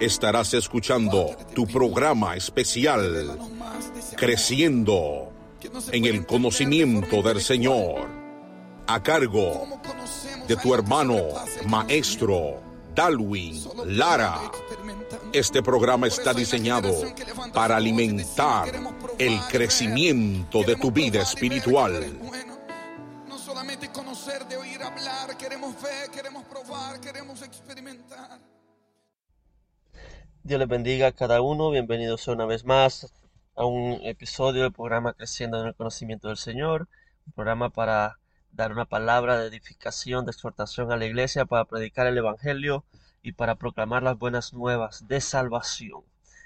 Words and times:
estarás 0.00 0.54
escuchando 0.54 1.36
tu 1.54 1.66
programa 1.66 2.36
especial 2.36 3.38
Creciendo 4.16 5.32
en 5.92 6.04
el 6.04 6.26
conocimiento 6.26 7.22
del 7.22 7.40
Señor, 7.40 8.08
a 8.86 9.02
cargo 9.02 9.66
de 10.46 10.56
tu 10.56 10.74
hermano 10.74 11.16
maestro 11.66 12.62
Dalwin 12.94 13.62
Lara. 13.86 14.50
Este 15.32 15.62
programa 15.62 16.06
está 16.06 16.32
diseñado 16.32 16.92
para 17.52 17.76
alimentar 17.76 18.72
el 19.18 19.40
crecimiento 19.48 20.62
de 20.62 20.76
tu 20.76 20.90
vida 20.90 21.20
espiritual. 21.20 22.18
No 23.28 23.38
solamente 23.38 23.90
conocer, 23.90 24.46
de 24.46 24.56
oír 24.56 24.82
hablar, 24.82 25.36
queremos 25.36 25.74
ver, 25.82 26.10
queremos 26.10 26.44
probar, 26.44 27.00
queremos 27.00 27.42
experimentar. 27.42 28.45
Dios 30.46 30.60
les 30.60 30.68
bendiga 30.68 31.08
a 31.08 31.12
cada 31.12 31.40
uno. 31.40 31.70
Bienvenidos 31.70 32.28
una 32.28 32.46
vez 32.46 32.64
más 32.64 33.12
a 33.56 33.64
un 33.64 33.98
episodio 34.04 34.62
del 34.62 34.72
programa 34.72 35.12
Creciendo 35.12 35.60
en 35.60 35.66
el 35.66 35.74
Conocimiento 35.74 36.28
del 36.28 36.36
Señor. 36.36 36.88
Un 37.26 37.32
programa 37.32 37.70
para 37.70 38.20
dar 38.52 38.70
una 38.70 38.84
palabra 38.84 39.40
de 39.40 39.48
edificación, 39.48 40.24
de 40.24 40.30
exhortación 40.30 40.92
a 40.92 40.96
la 40.96 41.04
iglesia, 41.04 41.46
para 41.46 41.64
predicar 41.64 42.06
el 42.06 42.16
Evangelio 42.16 42.84
y 43.24 43.32
para 43.32 43.56
proclamar 43.56 44.04
las 44.04 44.18
buenas 44.18 44.52
nuevas 44.52 45.08
de 45.08 45.20
salvación. 45.20 46.04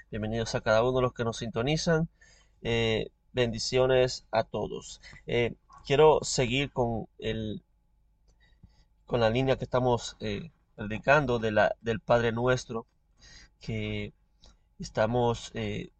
Bienvenidos 0.09 0.55
a 0.55 0.61
cada 0.61 0.81
uno 0.81 0.93
de 0.93 1.03
los 1.03 1.13
que 1.13 1.23
nos 1.23 1.37
sintonizan. 1.37 2.09
Eh, 2.63 3.11
bendiciones 3.33 4.25
a 4.31 4.43
todos. 4.45 4.99
Eh, 5.27 5.53
quiero 5.85 6.21
seguir 6.23 6.71
con 6.71 7.07
el 7.19 7.61
con 9.05 9.19
la 9.19 9.29
línea 9.29 9.57
que 9.57 9.65
estamos 9.65 10.17
eh, 10.21 10.49
predicando 10.75 11.37
de 11.37 11.51
la, 11.51 11.75
del 11.81 11.99
Padre 11.99 12.31
Nuestro 12.31 12.87
que 13.61 14.13
estamos 14.79 15.51
eh, 15.53 15.91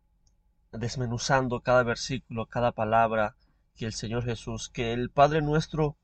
desmenuzando 0.72 1.62
cada 1.62 1.84
versículo, 1.84 2.48
cada 2.48 2.72
palabra 2.72 3.36
que 3.76 3.86
el 3.86 3.94
Señor 3.94 4.26
Jesús, 4.26 4.70
que 4.70 4.94
el 4.94 5.10
Padre 5.10 5.42
nuestro 5.42 5.96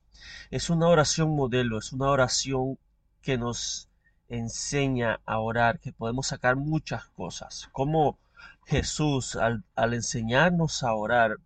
es 0.50 0.70
una 0.70 0.88
oración 0.88 1.36
modelo, 1.36 1.80
es 1.80 1.92
una 1.92 2.10
oración 2.10 2.80
que 3.22 3.38
nos 3.38 3.90
enseña 4.30 5.20
a 5.26 5.40
orar, 5.40 5.80
que 5.80 5.94
podemos 5.94 6.28
sacar 6.28 6.56
muchas 6.56 7.08
cosas. 7.10 7.70
Como 7.72 8.20
Jesús, 8.66 9.36
al, 9.36 9.64
al 9.76 9.94
enseñarnos 9.94 10.84
a 10.84 10.94
orar, 10.94 11.38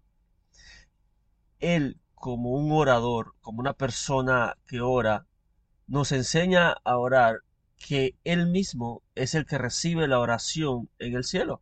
Él 1.59 1.99
como 2.15 2.51
un 2.51 2.71
orador, 2.71 3.33
como 3.41 3.59
una 3.59 3.73
persona 3.73 4.57
que 4.67 4.81
ora, 4.81 5.25
nos 5.87 6.11
enseña 6.11 6.71
a 6.83 6.97
orar 6.97 7.41
que 7.87 8.15
Él 8.23 8.47
mismo 8.47 9.03
es 9.15 9.35
el 9.35 9.45
que 9.45 9.57
recibe 9.57 10.07
la 10.07 10.19
oración 10.19 10.89
en 10.99 11.15
el 11.15 11.23
cielo. 11.23 11.61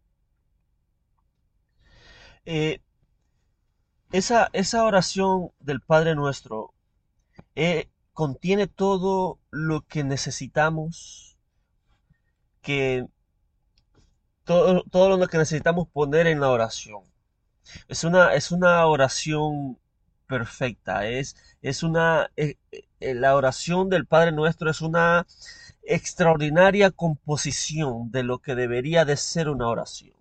Eh, 2.46 2.82
esa, 4.12 4.50
esa, 4.54 4.86
oración 4.86 5.52
del 5.60 5.82
Padre 5.82 6.16
nuestro 6.16 6.74
eh, 7.56 7.90
contiene 8.14 8.68
todo 8.68 9.40
lo 9.52 9.82
que 9.82 10.04
necesitamos, 10.04 11.38
que 12.62 13.06
todo, 14.44 14.84
todo, 14.92 15.18
lo 15.18 15.28
que 15.28 15.38
necesitamos 15.38 15.88
poner 15.90 16.28
en 16.28 16.40
la 16.40 16.50
oración. 16.50 17.04
Es 17.88 18.04
una, 18.04 18.34
es 18.34 18.52
una 18.52 18.86
oración 18.88 19.78
perfecta, 20.28 21.08
es, 21.08 21.36
es 21.62 21.84
una, 21.84 22.32
eh, 22.38 22.56
la 23.00 23.36
oración 23.36 23.90
del 23.90 24.06
Padre 24.06 24.32
nuestro 24.32 24.70
es 24.70 24.82
una 24.82 25.26
extraordinaria 25.90 26.92
composición 26.92 28.12
de 28.12 28.22
lo 28.22 28.40
que 28.40 28.54
debería 28.54 29.06
de 29.06 29.18
ser 29.18 29.50
una 29.50 29.68
oración. 29.68 30.16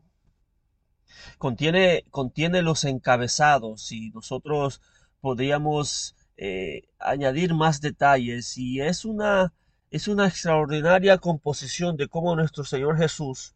Contiene, 1.36 2.04
contiene 2.10 2.62
los 2.62 2.84
encabezados 2.84 3.92
y 3.92 4.10
nosotros 4.10 4.80
podríamos 5.20 6.16
eh, 6.38 6.88
añadir 6.98 7.54
más 7.54 7.82
detalles 7.82 8.56
y 8.56 8.80
es 8.80 9.04
una, 9.04 9.52
es 9.90 10.08
una 10.08 10.26
extraordinaria 10.26 11.18
composición 11.18 11.98
de 11.98 12.08
cómo 12.08 12.34
nuestro 12.34 12.64
Señor 12.64 12.96
Jesús 12.96 13.54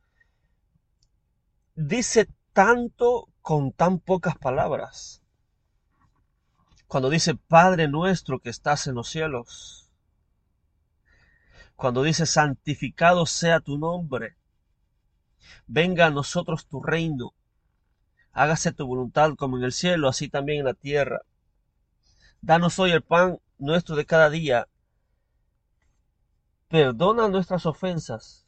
dice 1.74 2.28
tanto 2.52 3.30
con 3.40 3.72
tan 3.72 3.98
pocas 3.98 4.36
palabras. 4.36 5.22
Cuando 6.86 7.08
dice 7.08 7.36
Padre 7.36 7.88
nuestro 7.88 8.38
que 8.38 8.50
estás 8.50 8.86
en 8.86 8.96
los 8.96 9.08
cielos, 9.08 9.81
cuando 11.82 12.04
dice, 12.04 12.26
santificado 12.26 13.26
sea 13.26 13.58
tu 13.58 13.76
nombre, 13.76 14.36
venga 15.66 16.06
a 16.06 16.10
nosotros 16.10 16.68
tu 16.68 16.80
reino, 16.80 17.34
hágase 18.30 18.70
tu 18.70 18.86
voluntad 18.86 19.34
como 19.36 19.58
en 19.58 19.64
el 19.64 19.72
cielo, 19.72 20.06
así 20.08 20.28
también 20.28 20.60
en 20.60 20.66
la 20.66 20.74
tierra. 20.74 21.22
Danos 22.40 22.78
hoy 22.78 22.92
el 22.92 23.02
pan 23.02 23.40
nuestro 23.58 23.96
de 23.96 24.06
cada 24.06 24.30
día. 24.30 24.68
Perdona 26.68 27.26
nuestras 27.26 27.66
ofensas, 27.66 28.46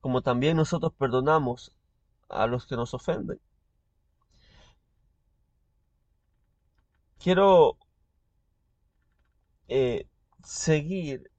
como 0.00 0.22
también 0.22 0.56
nosotros 0.56 0.94
perdonamos 0.94 1.70
a 2.30 2.46
los 2.46 2.66
que 2.66 2.76
nos 2.76 2.94
ofenden. 2.94 3.42
Quiero 7.18 7.76
eh, 9.68 10.06
seguir 10.42 11.30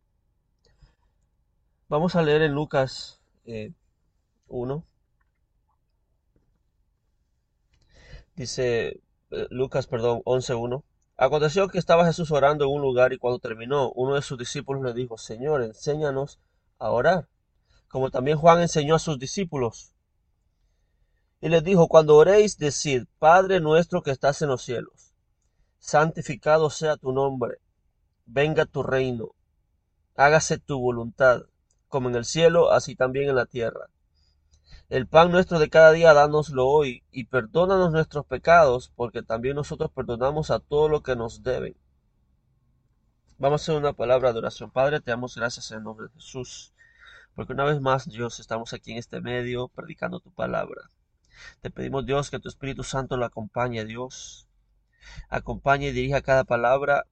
Vamos 1.88 2.16
a 2.16 2.24
leer 2.24 2.42
en 2.42 2.54
Lucas 2.54 3.22
1. 4.48 4.76
Eh, 4.76 4.84
Dice 8.36 9.02
eh, 9.30 9.48
Lucas, 9.52 9.86
perdón, 9.86 10.24
11.1. 10.26 10.84
Aconteció 11.16 11.68
que 11.68 11.78
estaba 11.78 12.08
Jesús 12.08 12.32
orando 12.32 12.66
en 12.66 12.72
un 12.72 12.82
lugar 12.82 13.14
y 13.14 13.20
cuando 13.20 13.38
terminó, 13.38 13.92
uno 13.92 14.16
de 14.16 14.24
sus 14.24 14.38
discípulos 14.40 14.82
le 14.84 14.94
dijo, 14.94 15.20
Señor, 15.20 15.62
enséñanos 15.62 16.40
a 16.80 16.90
orar, 16.90 17.30
como 17.88 18.10
también 18.10 18.40
Juan 18.40 18.62
enseñó 18.62 18.96
a 18.96 19.00
sus 19.00 19.20
discípulos. 19.20 19.94
Y 21.40 21.50
les 21.50 21.64
dijo, 21.64 21.88
cuando 21.88 22.16
oréis, 22.18 22.58
decid, 22.58 23.04
Padre 23.20 23.60
nuestro 23.60 24.02
que 24.02 24.10
estás 24.10 24.42
en 24.42 24.50
los 24.50 24.64
cielos, 24.64 25.14
santificado 25.78 26.72
sea 26.72 26.98
tu 26.98 27.12
nombre, 27.12 27.60
venga 28.26 28.66
tu 28.66 28.82
reino, 28.82 29.36
hágase 30.16 30.58
tu 30.58 30.80
voluntad, 30.80 31.44
como 31.88 32.10
en 32.10 32.16
el 32.16 32.26
cielo, 32.26 32.72
así 32.72 32.96
también 32.96 33.30
en 33.30 33.36
la 33.36 33.46
tierra. 33.46 33.90
El 34.88 35.08
pan 35.08 35.32
nuestro 35.32 35.58
de 35.58 35.70
cada 35.70 35.92
día, 35.92 36.14
dánoslo 36.14 36.68
hoy, 36.68 37.04
y 37.12 37.26
perdónanos 37.26 37.92
nuestros 37.92 38.26
pecados, 38.26 38.92
porque 38.96 39.24
también 39.24 39.56
nosotros 39.56 39.90
perdonamos 39.92 40.52
a 40.52 40.60
todo 40.60 40.90
lo 40.90 41.02
que 41.02 41.16
nos 41.16 41.42
deben. 41.42 41.76
Vamos 43.38 43.62
a 43.62 43.64
hacer 43.64 43.76
una 43.76 43.94
palabra 43.94 44.32
de 44.32 44.40
oración. 44.40 44.70
Padre, 44.70 45.02
te 45.02 45.12
damos 45.12 45.36
gracias 45.36 45.72
en 45.72 45.84
nombre 45.84 46.08
de 46.08 46.14
Jesús, 46.14 46.72
porque 47.34 47.54
una 47.54 47.66
vez 47.66 47.82
más, 47.82 48.08
Dios, 48.08 48.40
estamos 48.40 48.74
aquí 48.74 48.92
en 48.92 49.00
este 49.00 49.22
medio 49.22 49.70
predicando 49.70 50.20
tu 50.20 50.32
palabra. 50.32 50.90
Te 51.62 51.72
pedimos, 51.72 52.06
Dios, 52.06 52.30
que 52.30 52.40
tu 52.40 52.48
Espíritu 52.48 52.84
Santo 52.84 53.18
lo 53.18 53.26
acompañe, 53.26 53.84
Dios. 53.86 54.48
Acompañe 55.30 55.88
y 55.88 55.92
dirija 55.92 56.22
cada 56.22 56.44
palabra, 56.44 57.08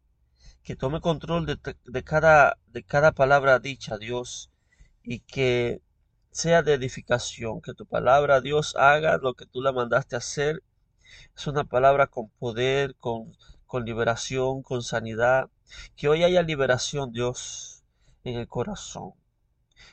que 0.63 0.75
tome 0.75 1.01
control 1.01 1.45
de, 1.45 1.57
de, 1.85 2.03
cada, 2.03 2.57
de 2.67 2.83
cada 2.83 3.11
palabra 3.11 3.59
dicha, 3.59 3.97
Dios, 3.97 4.49
y 5.03 5.19
que 5.19 5.81
sea 6.31 6.63
de 6.63 6.73
edificación, 6.73 7.61
que 7.61 7.73
tu 7.73 7.85
palabra, 7.85 8.41
Dios, 8.41 8.75
haga 8.75 9.17
lo 9.17 9.35
que 9.35 9.45
tú 9.45 9.61
la 9.61 9.71
mandaste 9.71 10.15
hacer. 10.15 10.63
Es 11.35 11.47
una 11.47 11.63
palabra 11.63 12.07
con 12.07 12.29
poder, 12.29 12.95
con, 12.95 13.35
con 13.67 13.85
liberación, 13.85 14.63
con 14.63 14.81
sanidad. 14.81 15.49
Que 15.95 16.07
hoy 16.07 16.23
haya 16.23 16.41
liberación, 16.41 17.11
Dios, 17.11 17.83
en 18.23 18.37
el 18.39 18.47
corazón. 18.47 19.13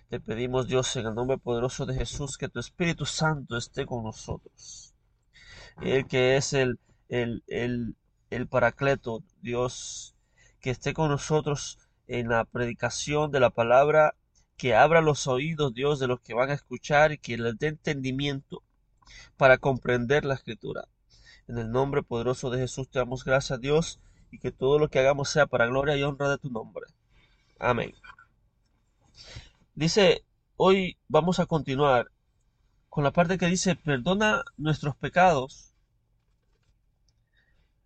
Te 0.09 0.21
pedimos, 0.21 0.67
Dios, 0.67 0.95
en 0.97 1.07
el 1.07 1.15
nombre 1.15 1.39
poderoso 1.39 1.87
de 1.87 1.95
Jesús, 1.95 2.39
que 2.39 2.49
tu 2.49 2.61
Espíritu 2.61 3.05
Santo 3.07 3.57
esté 3.57 3.87
con 3.87 4.05
nosotros. 4.05 4.95
El 5.83 6.07
que 6.07 6.37
es 6.37 6.53
el, 6.53 6.79
el, 7.09 7.43
el, 7.49 7.97
el 8.31 8.49
paracleto, 8.49 9.23
Dios, 9.43 10.15
que 10.61 10.71
esté 10.71 10.95
con 10.95 11.11
nosotros 11.11 11.79
en 12.07 12.29
la 12.29 12.45
predicación 12.45 13.31
de 13.31 13.41
la 13.41 13.51
palabra 13.51 14.15
que 14.61 14.75
abra 14.75 15.01
los 15.01 15.27
oídos, 15.27 15.73
Dios, 15.73 15.99
de 16.01 16.07
los 16.07 16.21
que 16.21 16.35
van 16.35 16.51
a 16.51 16.53
escuchar 16.53 17.13
y 17.13 17.19
que 17.19 17.39
les 17.39 17.59
dé 17.59 17.69
entendimiento 17.69 18.63
para 19.39 19.57
comprender 19.57 20.27
la 20.27 20.35
escritura. 20.35 20.87
En 21.49 21.57
el 21.57 21.71
nombre 21.71 22.03
poderoso 22.03 22.51
de 22.51 22.59
Jesús 22.59 22.91
te 22.91 22.99
damos 22.99 23.25
gracias, 23.25 23.59
Dios, 23.59 24.01
y 24.31 24.39
que 24.39 24.53
todo 24.53 24.79
lo 24.79 24.91
que 24.91 24.99
hagamos 24.99 25.31
sea 25.31 25.47
para 25.47 25.65
gloria 25.65 25.97
y 25.97 26.03
honra 26.03 26.29
de 26.29 26.37
tu 26.37 26.51
nombre. 26.51 26.85
Amén. 27.59 27.95
Dice, 29.75 30.27
hoy 30.59 30.99
vamos 31.09 31.41
a 31.41 31.47
continuar 31.47 32.11
con 32.91 33.03
la 33.03 33.13
parte 33.13 33.39
que 33.39 33.47
dice, 33.47 33.77
perdona 33.77 34.45
nuestros 34.59 34.95
pecados, 34.95 35.73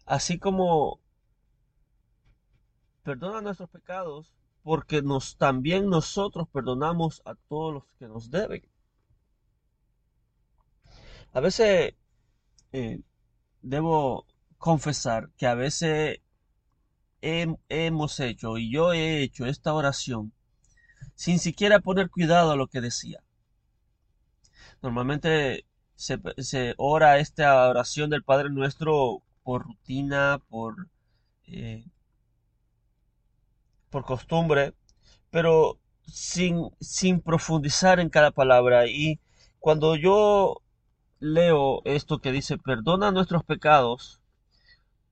así 0.06 0.40
como 0.40 0.98
perdona 3.04 3.42
nuestros 3.42 3.70
pecados 3.70 4.34
porque 4.64 5.02
nos 5.02 5.37
también 5.37 5.90
nosotros 5.90 6.49
perdonamos 6.49 7.22
a 7.26 7.34
todos 7.34 7.75
los 7.75 7.84
que 7.99 8.08
nos 8.08 8.31
deben. 8.31 8.66
A 11.34 11.40
veces 11.40 11.94
eh, 12.72 13.00
debo 13.61 14.26
confesar 14.58 15.31
que 15.37 15.46
a 15.46 15.55
veces 15.55 16.20
hemos 17.20 18.20
hecho 18.20 18.58
y 18.58 18.72
yo 18.72 18.93
he 18.93 19.22
hecho 19.22 19.46
esta 19.46 19.72
oración 19.75 20.32
sin 21.14 21.38
siquiera 21.38 21.81
poner 21.81 22.10
cuidado 22.10 22.52
a 22.52 22.56
lo 22.56 22.67
que 22.67 22.81
decía. 22.81 23.22
Normalmente 24.82 25.67
se, 25.94 26.75
ora 26.78 27.19
esta 27.19 27.69
oración 27.69 28.10
del 28.10 28.25
Padre 28.25 28.50
Nuestro 28.50 29.22
por 29.43 29.64
rutina, 29.64 30.40
por 30.49 30.88
eh, 31.46 31.84
por 33.94 34.05
costumbre, 34.05 34.75
pero 35.31 35.79
sin, 36.05 36.69
sin 36.81 37.20
profundizar 37.20 38.00
en 38.00 38.11
cada 38.11 38.32
palabra. 38.32 38.88
Y 38.88 39.20
cuando 39.61 39.94
yo 39.94 40.62
leo 41.20 41.81
esto 41.85 42.19
que 42.19 42.32
dice, 42.32 42.58
perdona 42.58 43.12
nuestros 43.12 43.44
pecados, 43.44 44.20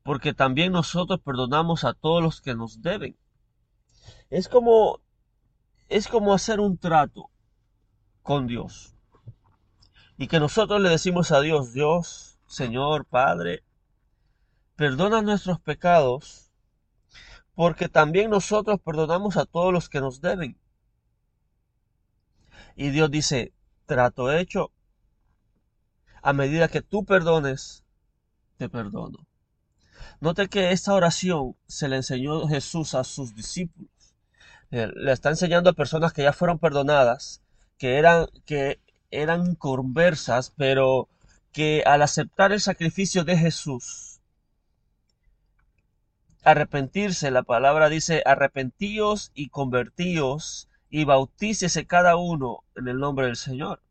porque 0.02 0.34
también 0.34 0.72
nosotros 0.72 1.20
perdonamos 1.24 1.84
a 1.84 1.94
todos 1.94 2.24
los 2.24 2.40
que 2.40 2.56
nos 2.56 2.82
deben. 2.82 3.16
Es 4.30 4.48
como, 4.48 4.98
es 5.88 6.08
como 6.08 6.34
hacer 6.34 6.58
un 6.58 6.76
trato 6.76 7.30
con 8.24 8.48
Dios. 8.48 8.96
Y 10.18 10.26
que 10.26 10.40
nosotros 10.40 10.80
le 10.80 10.88
decimos 10.88 11.30
a 11.30 11.40
Dios, 11.40 11.72
Dios, 11.72 12.36
Señor, 12.48 13.06
Padre, 13.06 13.62
perdona 14.74 15.22
nuestros 15.22 15.60
pecados 15.60 16.41
porque 17.54 17.88
también 17.88 18.30
nosotros 18.30 18.80
perdonamos 18.80 19.36
a 19.36 19.44
todos 19.44 19.72
los 19.72 19.88
que 19.88 20.00
nos 20.00 20.20
deben. 20.20 20.58
Y 22.74 22.90
Dios 22.90 23.10
dice, 23.10 23.52
trato 23.86 24.32
hecho, 24.32 24.70
a 26.22 26.32
medida 26.32 26.68
que 26.68 26.82
tú 26.82 27.04
perdones, 27.04 27.84
te 28.56 28.68
perdono. 28.68 29.26
Note 30.20 30.48
que 30.48 30.70
esta 30.70 30.94
oración 30.94 31.56
se 31.66 31.88
le 31.88 31.96
enseñó 31.96 32.46
Jesús 32.46 32.94
a 32.94 33.04
sus 33.04 33.34
discípulos. 33.34 33.90
Le 34.70 35.12
está 35.12 35.30
enseñando 35.30 35.70
a 35.70 35.74
personas 35.74 36.12
que 36.12 36.22
ya 36.22 36.32
fueron 36.32 36.58
perdonadas, 36.58 37.42
que 37.76 37.98
eran, 37.98 38.26
que 38.46 38.80
eran 39.10 39.54
conversas, 39.56 40.52
pero 40.56 41.08
que 41.52 41.82
al 41.84 42.02
aceptar 42.02 42.52
el 42.52 42.60
sacrificio 42.60 43.24
de 43.24 43.36
Jesús, 43.36 44.11
arrepentirse, 46.42 47.30
la 47.30 47.42
palabra 47.42 47.88
dice 47.88 48.22
arrepentíos 48.26 49.30
y 49.34 49.48
convertíos 49.48 50.68
y 50.90 51.04
bautícese 51.04 51.86
cada 51.86 52.16
uno 52.16 52.64
en 52.76 52.88
el 52.88 52.98
nombre 52.98 53.26
del 53.26 53.36
Señor. 53.36 53.82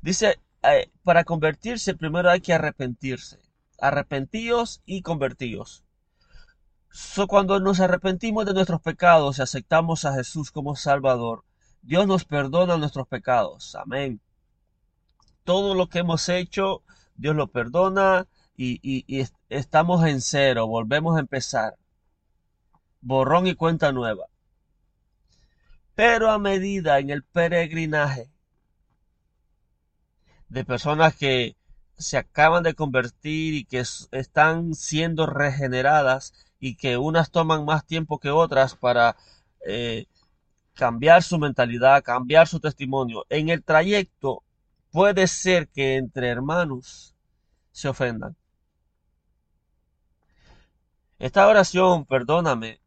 Dice, 0.00 0.40
eh, 0.62 0.90
para 1.02 1.24
convertirse 1.24 1.94
primero 1.94 2.30
hay 2.30 2.40
que 2.40 2.54
arrepentirse. 2.54 3.40
Arrepentíos 3.78 4.80
y 4.86 5.02
convertíos. 5.02 5.84
So, 6.90 7.26
cuando 7.26 7.58
nos 7.58 7.80
arrepentimos 7.80 8.46
de 8.46 8.54
nuestros 8.54 8.80
pecados 8.80 9.38
y 9.38 9.42
aceptamos 9.42 10.04
a 10.04 10.14
Jesús 10.14 10.52
como 10.52 10.76
Salvador, 10.76 11.44
Dios 11.82 12.06
nos 12.06 12.24
perdona 12.24 12.78
nuestros 12.78 13.08
pecados. 13.08 13.74
Amén. 13.74 14.20
Todo 15.42 15.74
lo 15.74 15.88
que 15.88 15.98
hemos 15.98 16.28
hecho, 16.28 16.82
Dios 17.16 17.34
lo 17.36 17.48
perdona 17.48 18.26
y, 18.56 19.20
estamos 19.56 20.04
en 20.06 20.20
cero, 20.20 20.66
volvemos 20.66 21.16
a 21.16 21.20
empezar. 21.20 21.76
Borrón 23.00 23.46
y 23.46 23.54
cuenta 23.54 23.92
nueva. 23.92 24.26
Pero 25.94 26.30
a 26.30 26.38
medida 26.38 26.98
en 26.98 27.10
el 27.10 27.22
peregrinaje 27.22 28.30
de 30.48 30.64
personas 30.64 31.14
que 31.14 31.56
se 31.96 32.16
acaban 32.16 32.64
de 32.64 32.74
convertir 32.74 33.54
y 33.54 33.64
que 33.64 33.78
están 34.10 34.74
siendo 34.74 35.26
regeneradas 35.26 36.32
y 36.58 36.76
que 36.76 36.96
unas 36.96 37.30
toman 37.30 37.64
más 37.64 37.86
tiempo 37.86 38.18
que 38.18 38.30
otras 38.30 38.74
para 38.74 39.16
eh, 39.66 40.06
cambiar 40.74 41.22
su 41.22 41.38
mentalidad, 41.38 42.02
cambiar 42.02 42.48
su 42.48 42.58
testimonio. 42.58 43.24
En 43.28 43.48
el 43.48 43.62
trayecto 43.62 44.42
puede 44.90 45.28
ser 45.28 45.68
que 45.68 45.96
entre 45.96 46.28
hermanos 46.28 47.14
se 47.70 47.88
ofendan. 47.88 48.36
Esta 51.18 51.46
oración, 51.46 52.06
perdóname 52.06 52.80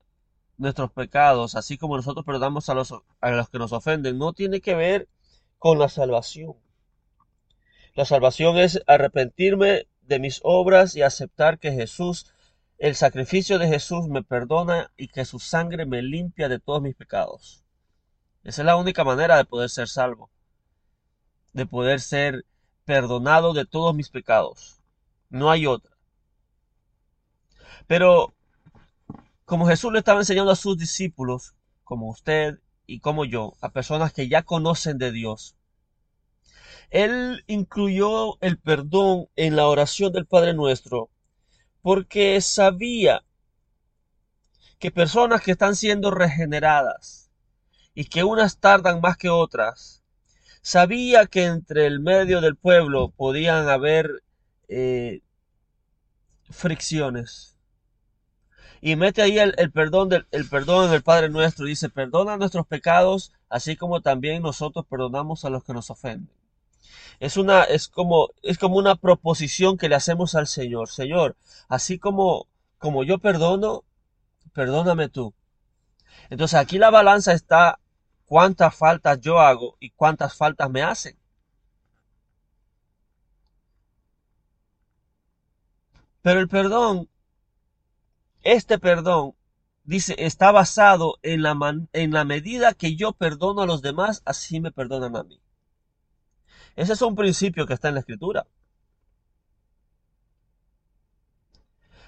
nuestros 0.57 0.91
pecados, 0.91 1.55
así 1.55 1.77
como 1.77 1.95
nosotros 1.95 2.25
perdonamos 2.25 2.69
a 2.69 2.73
los, 2.73 2.93
a 3.21 3.31
los 3.31 3.49
que 3.49 3.59
nos 3.59 3.71
ofenden, 3.71 4.17
no 4.17 4.33
tiene 4.33 4.59
que 4.59 4.75
ver 4.75 5.07
con 5.57 5.79
la 5.79 5.89
salvación. 5.89 6.55
La 7.95 8.05
salvación 8.05 8.57
es 8.57 8.81
arrepentirme 8.85 9.87
de 10.01 10.19
mis 10.19 10.39
obras 10.43 10.95
y 10.95 11.01
aceptar 11.01 11.59
que 11.59 11.71
Jesús, 11.71 12.31
el 12.77 12.95
sacrificio 12.95 13.59
de 13.59 13.67
Jesús 13.67 14.07
me 14.07 14.23
perdona 14.23 14.91
y 14.97 15.07
que 15.07 15.25
su 15.25 15.39
sangre 15.39 15.85
me 15.85 16.01
limpia 16.01 16.49
de 16.49 16.59
todos 16.59 16.81
mis 16.81 16.95
pecados. 16.95 17.63
Esa 18.43 18.61
es 18.61 18.65
la 18.65 18.77
única 18.77 19.03
manera 19.03 19.37
de 19.37 19.45
poder 19.45 19.69
ser 19.69 19.87
salvo, 19.87 20.29
de 21.53 21.65
poder 21.65 21.99
ser 21.99 22.45
perdonado 22.85 23.53
de 23.53 23.65
todos 23.65 23.95
mis 23.95 24.09
pecados. 24.09 24.79
No 25.29 25.49
hay 25.49 25.65
otra. 25.65 25.96
Pero 27.87 28.33
como 29.45 29.67
Jesús 29.67 29.93
le 29.93 29.99
estaba 29.99 30.19
enseñando 30.19 30.51
a 30.51 30.55
sus 30.55 30.77
discípulos, 30.77 31.55
como 31.83 32.09
usted 32.09 32.59
y 32.85 32.99
como 32.99 33.25
yo, 33.25 33.53
a 33.61 33.69
personas 33.69 34.13
que 34.13 34.27
ya 34.27 34.43
conocen 34.43 34.97
de 34.97 35.11
Dios. 35.11 35.55
Él 36.89 37.43
incluyó 37.47 38.39
el 38.41 38.57
perdón 38.57 39.27
en 39.35 39.55
la 39.55 39.67
oración 39.67 40.13
del 40.13 40.25
Padre 40.25 40.53
Nuestro 40.53 41.09
porque 41.81 42.39
sabía 42.41 43.23
que 44.79 44.91
personas 44.91 45.41
que 45.41 45.51
están 45.51 45.75
siendo 45.75 46.11
regeneradas 46.11 47.31
y 47.93 48.05
que 48.05 48.23
unas 48.23 48.59
tardan 48.59 49.01
más 49.01 49.17
que 49.17 49.29
otras, 49.29 50.03
sabía 50.61 51.25
que 51.25 51.45
entre 51.45 51.87
el 51.87 51.99
medio 51.99 52.41
del 52.41 52.55
pueblo 52.55 53.09
podían 53.09 53.69
haber 53.69 54.23
eh, 54.67 55.21
fricciones. 56.49 57.56
Y 58.87 58.95
mete 58.95 59.21
ahí 59.21 59.37
el, 59.37 59.71
perdón 59.73 60.07
del, 60.07 60.27
el 60.31 60.47
perdón 60.47 60.89
del 60.89 61.03
Padre 61.03 61.27
nuestro. 61.27 61.65
Dice, 61.65 61.89
perdona 61.89 62.37
nuestros 62.37 62.65
pecados, 62.65 63.33
así 63.49 63.75
como 63.75 63.99
también 63.99 64.41
nosotros 64.41 64.85
perdonamos 64.89 65.43
a 65.43 65.49
los 65.49 65.65
que 65.65 65.73
nos 65.73 65.89
ofenden. 65.89 66.29
Es 67.19 67.35
una, 67.35 67.63
es 67.63 67.89
como, 67.89 68.29
es 68.43 68.57
como 68.57 68.77
una 68.77 68.95
proposición 68.95 69.77
que 69.77 69.89
le 69.89 69.95
hacemos 69.95 70.35
al 70.35 70.47
Señor. 70.47 70.87
Señor, 70.87 71.35
así 71.67 71.99
como, 71.99 72.47
como 72.77 73.03
yo 73.03 73.17
perdono, 73.17 73.83
perdóname 74.53 75.09
tú. 75.09 75.33
Entonces 76.29 76.57
aquí 76.57 76.77
la 76.77 76.89
balanza 76.89 77.33
está 77.33 77.79
cuántas 78.25 78.73
faltas 78.73 79.19
yo 79.19 79.41
hago 79.41 79.75
y 79.81 79.89
cuántas 79.89 80.33
faltas 80.33 80.69
me 80.69 80.81
hacen. 80.81 81.17
Pero 86.21 86.39
el 86.39 86.47
perdón, 86.47 87.09
este 88.47 88.79
perdón, 88.79 89.33
dice, 89.83 90.15
está 90.19 90.51
basado 90.53 91.17
en 91.21 91.41
la, 91.41 91.57
en 91.91 92.11
la 92.11 92.23
medida 92.23 92.73
que 92.73 92.95
yo 92.95 93.11
perdono 93.11 93.61
a 93.61 93.65
los 93.65 93.81
demás, 93.81 94.21
así 94.23 94.61
me 94.61 94.71
perdonan 94.71 95.17
a 95.17 95.23
mí. 95.23 95.41
Ese 96.77 96.93
es 96.93 97.01
un 97.01 97.15
principio 97.15 97.67
que 97.67 97.73
está 97.73 97.89
en 97.89 97.95
la 97.95 97.99
escritura. 97.99 98.47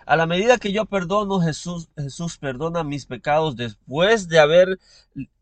A 0.05 0.15
la 0.15 0.25
medida 0.27 0.57
que 0.57 0.71
yo 0.71 0.85
perdono, 0.85 1.41
Jesús, 1.41 1.89
Jesús 1.97 2.37
perdona 2.37 2.85
mis 2.85 3.05
pecados 3.05 3.57
después 3.57 4.29
de 4.29 4.39
haber, 4.39 4.79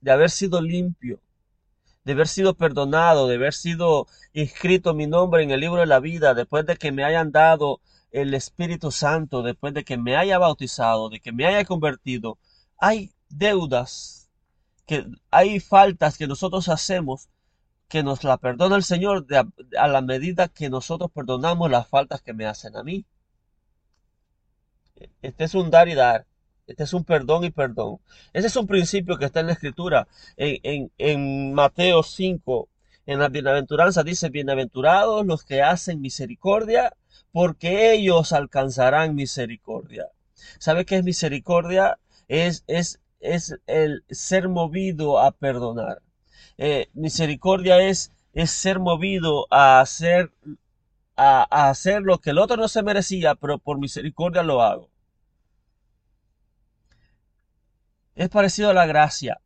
de 0.01 0.11
haber 0.11 0.31
sido 0.31 0.61
limpio, 0.61 1.19
de 2.05 2.13
haber 2.13 2.27
sido 2.27 2.55
perdonado, 2.55 3.27
de 3.27 3.35
haber 3.35 3.53
sido 3.53 4.07
inscrito 4.33 4.95
mi 4.95 5.05
nombre 5.05 5.43
en 5.43 5.51
el 5.51 5.59
libro 5.59 5.81
de 5.81 5.85
la 5.85 5.99
vida, 5.99 6.33
después 6.33 6.65
de 6.65 6.75
que 6.75 6.91
me 6.91 7.03
hayan 7.03 7.31
dado 7.31 7.81
el 8.21 8.33
Espíritu 8.33 8.91
Santo, 8.91 9.43
después 9.43 9.73
de 9.73 9.83
que 9.83 9.97
me 9.97 10.15
haya 10.15 10.37
bautizado, 10.37 11.09
de 11.09 11.19
que 11.19 11.31
me 11.31 11.45
haya 11.45 11.65
convertido. 11.65 12.37
Hay 12.77 13.11
deudas, 13.29 14.29
que 14.85 15.05
hay 15.31 15.59
faltas 15.59 16.17
que 16.17 16.27
nosotros 16.27 16.69
hacemos 16.69 17.29
que 17.87 18.03
nos 18.03 18.23
la 18.23 18.37
perdona 18.37 18.75
el 18.75 18.83
Señor 18.83 19.25
a 19.77 19.87
la 19.87 20.01
medida 20.01 20.49
que 20.49 20.69
nosotros 20.69 21.11
perdonamos 21.11 21.71
las 21.71 21.87
faltas 21.87 22.21
que 22.21 22.33
me 22.33 22.45
hacen 22.45 22.75
a 22.75 22.83
mí. 22.83 23.05
Este 25.21 25.43
es 25.43 25.55
un 25.55 25.69
dar 25.69 25.87
y 25.87 25.93
dar. 25.93 26.25
Este 26.65 26.83
es 26.83 26.93
un 26.93 27.05
perdón 27.05 27.45
y 27.45 27.49
perdón. 27.49 27.99
Ese 28.33 28.47
es 28.47 28.55
un 28.55 28.67
principio 28.67 29.17
que 29.17 29.25
está 29.25 29.39
en 29.39 29.47
la 29.47 29.53
escritura. 29.53 30.07
En, 30.35 30.91
en, 30.97 31.53
Mateo 31.53 32.03
5, 32.03 32.67
en 33.07 33.19
la 33.19 33.29
bienaventuranza 33.29 34.03
dice, 34.03 34.29
bienaventurados 34.29 35.25
los 35.25 35.43
que 35.43 35.63
hacen 35.63 36.01
misericordia, 36.01 36.93
porque 37.31 37.93
ellos 37.93 38.33
alcanzarán 38.33 39.15
misericordia. 39.15 40.09
¿Sabe 40.59 40.85
qué 40.85 40.97
es 40.97 41.03
misericordia? 41.03 41.99
Es, 42.27 42.63
es, 42.67 42.99
es 43.19 43.55
el 43.65 44.03
ser 44.09 44.49
movido 44.49 45.19
a 45.19 45.31
perdonar. 45.31 46.01
Eh, 46.57 46.89
misericordia 46.93 47.79
es, 47.81 48.11
es 48.33 48.51
ser 48.51 48.79
movido 48.79 49.47
a 49.51 49.79
hacer 49.79 50.31
a, 51.15 51.69
hacer 51.69 52.03
lo 52.03 52.19
que 52.19 52.29
el 52.31 52.37
otro 52.37 52.57
no 52.57 52.67
se 52.67 52.83
merecía, 52.83 53.35
pero 53.35 53.57
por 53.57 53.79
misericordia 53.79 54.43
lo 54.43 54.61
hago. 54.61 54.89
Es 58.15 58.29
parecido 58.29 58.69
a 58.69 58.73
la 58.73 58.85
gracia. 58.85 59.39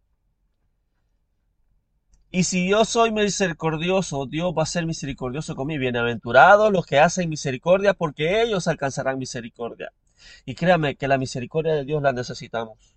Y 2.31 2.43
si 2.43 2.69
yo 2.69 2.85
soy 2.85 3.11
misericordioso, 3.11 4.25
Dios 4.25 4.53
va 4.57 4.63
a 4.63 4.65
ser 4.65 4.85
misericordioso 4.85 5.55
conmigo. 5.55 5.81
Bienaventurados 5.81 6.71
los 6.71 6.85
que 6.85 6.99
hacen 6.99 7.29
misericordia, 7.29 7.93
porque 7.93 8.41
ellos 8.41 8.67
alcanzarán 8.67 9.19
misericordia. 9.19 9.91
Y 10.45 10.55
créame 10.55 10.95
que 10.95 11.07
la 11.07 11.17
misericordia 11.17 11.73
de 11.73 11.83
Dios 11.83 12.01
la 12.01 12.13
necesitamos. 12.13 12.95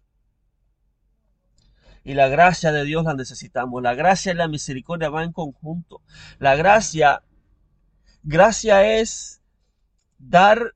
Y 2.05 2.15
la 2.15 2.29
gracia 2.29 2.71
de 2.71 2.85
Dios 2.85 3.05
la 3.05 3.15
necesitamos. 3.15 3.83
La 3.83 3.95
gracia 3.95 4.33
y 4.33 4.37
la 4.37 4.47
misericordia 4.47 5.09
van 5.09 5.25
en 5.25 5.33
conjunto. 5.33 6.01
La 6.39 6.55
gracia 6.55 7.23
Gracia 8.27 8.99
es 8.99 9.43
dar 10.19 10.75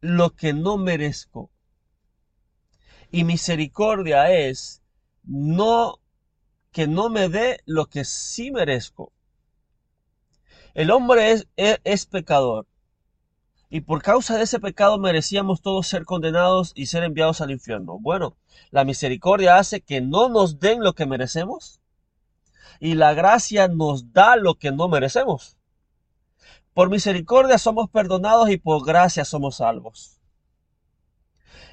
lo 0.00 0.36
que 0.36 0.52
no 0.52 0.78
merezco. 0.78 1.50
Y 3.10 3.24
misericordia 3.24 4.30
es 4.30 4.82
no 5.24 5.99
que 6.72 6.86
no 6.86 7.08
me 7.08 7.28
dé 7.28 7.60
lo 7.66 7.86
que 7.86 8.04
sí 8.04 8.50
merezco. 8.50 9.12
El 10.74 10.90
hombre 10.90 11.32
es, 11.32 11.48
es, 11.56 12.06
pecador. 12.06 12.66
Y 13.68 13.82
por 13.82 14.02
causa 14.02 14.36
de 14.36 14.44
ese 14.44 14.60
pecado 14.60 14.98
merecíamos 14.98 15.62
todos 15.62 15.86
ser 15.86 16.04
condenados 16.04 16.72
y 16.74 16.86
ser 16.86 17.02
enviados 17.04 17.40
al 17.40 17.50
infierno. 17.50 17.98
Bueno, 18.00 18.36
la 18.70 18.84
misericordia 18.84 19.58
hace 19.58 19.80
que 19.80 20.00
no 20.00 20.28
nos 20.28 20.58
den 20.58 20.82
lo 20.82 20.94
que 20.94 21.06
merecemos. 21.06 21.80
Y 22.78 22.94
la 22.94 23.14
gracia 23.14 23.68
nos 23.68 24.12
da 24.12 24.36
lo 24.36 24.54
que 24.54 24.72
no 24.72 24.88
merecemos. 24.88 25.56
Por 26.72 26.88
misericordia 26.88 27.58
somos 27.58 27.90
perdonados 27.90 28.48
y 28.50 28.56
por 28.56 28.84
gracia 28.84 29.24
somos 29.24 29.56
salvos. 29.56 30.20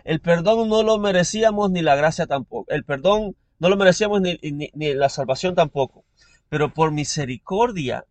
El 0.03 0.21
perdón 0.21 0.69
no 0.69 0.83
lo 0.83 0.97
merecíamos 0.97 1.69
ni 1.69 1.81
la 1.81 1.95
gracia 1.95 2.27
tampoco. 2.27 2.71
El 2.71 2.83
perdón 2.83 3.35
no 3.59 3.69
lo 3.69 3.77
merecíamos 3.77 4.21
ni, 4.21 4.93
la 4.93 5.09
salvación 5.09 5.55
tampoco. 5.55 6.05
Pero 6.49 6.73
por 6.73 6.91
misericordia 6.91 8.05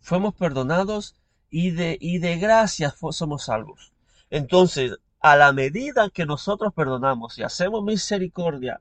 fuimos 0.00 0.34
perdonados 0.34 1.14
y 1.50 1.70
de, 1.70 1.98
y 2.00 2.18
de 2.18 2.38
gracia 2.38 2.94
somos 3.10 3.44
salvos. 3.44 3.92
Entonces, 4.30 4.98
a 5.20 5.36
la 5.36 5.52
medida 5.52 6.10
que 6.10 6.26
nosotros 6.26 6.72
perdonamos 6.74 7.38
y 7.38 7.42
hacemos 7.42 7.84
misericordia, 7.84 8.80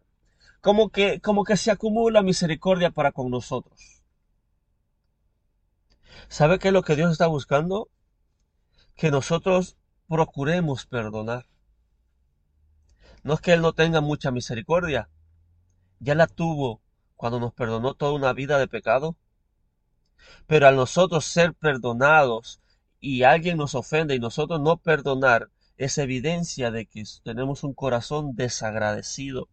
como 0.61 0.89
que, 0.89 1.19
como 1.19 1.43
que 1.43 1.57
se 1.57 1.71
acumula 1.71 2.21
misericordia 2.21 2.91
para 2.91 3.11
con 3.11 3.29
nosotros. 3.29 4.01
¿Sabe 6.29 6.59
qué 6.59 6.69
es 6.69 6.73
lo 6.73 6.83
que 6.83 6.95
Dios 6.95 7.11
está 7.11 7.27
buscando? 7.27 7.89
Que 8.95 9.11
nosotros 9.11 9.75
procuremos 10.07 10.85
perdonar. 10.85 11.45
No 13.23 13.33
es 13.33 13.41
que 13.41 13.53
Él 13.53 13.61
no 13.61 13.73
tenga 13.73 14.01
mucha 14.01 14.31
misericordia. 14.31 15.09
Ya 15.99 16.15
la 16.15 16.27
tuvo 16.27 16.81
cuando 17.15 17.39
nos 17.39 17.53
perdonó 17.53 17.93
toda 17.93 18.13
una 18.13 18.33
vida 18.33 18.57
de 18.57 18.67
pecado. 18.67 19.15
Pero 20.47 20.67
al 20.67 20.75
nosotros 20.75 21.25
ser 21.25 21.53
perdonados 21.53 22.61
y 22.99 23.23
alguien 23.23 23.57
nos 23.57 23.75
ofende 23.75 24.15
y 24.15 24.19
nosotros 24.19 24.59
no 24.61 24.77
perdonar, 24.77 25.49
es 25.77 25.97
evidencia 25.97 26.69
de 26.69 26.85
que 26.85 27.03
tenemos 27.23 27.63
un 27.63 27.73
corazón 27.73 28.35
desagradecido. 28.35 29.49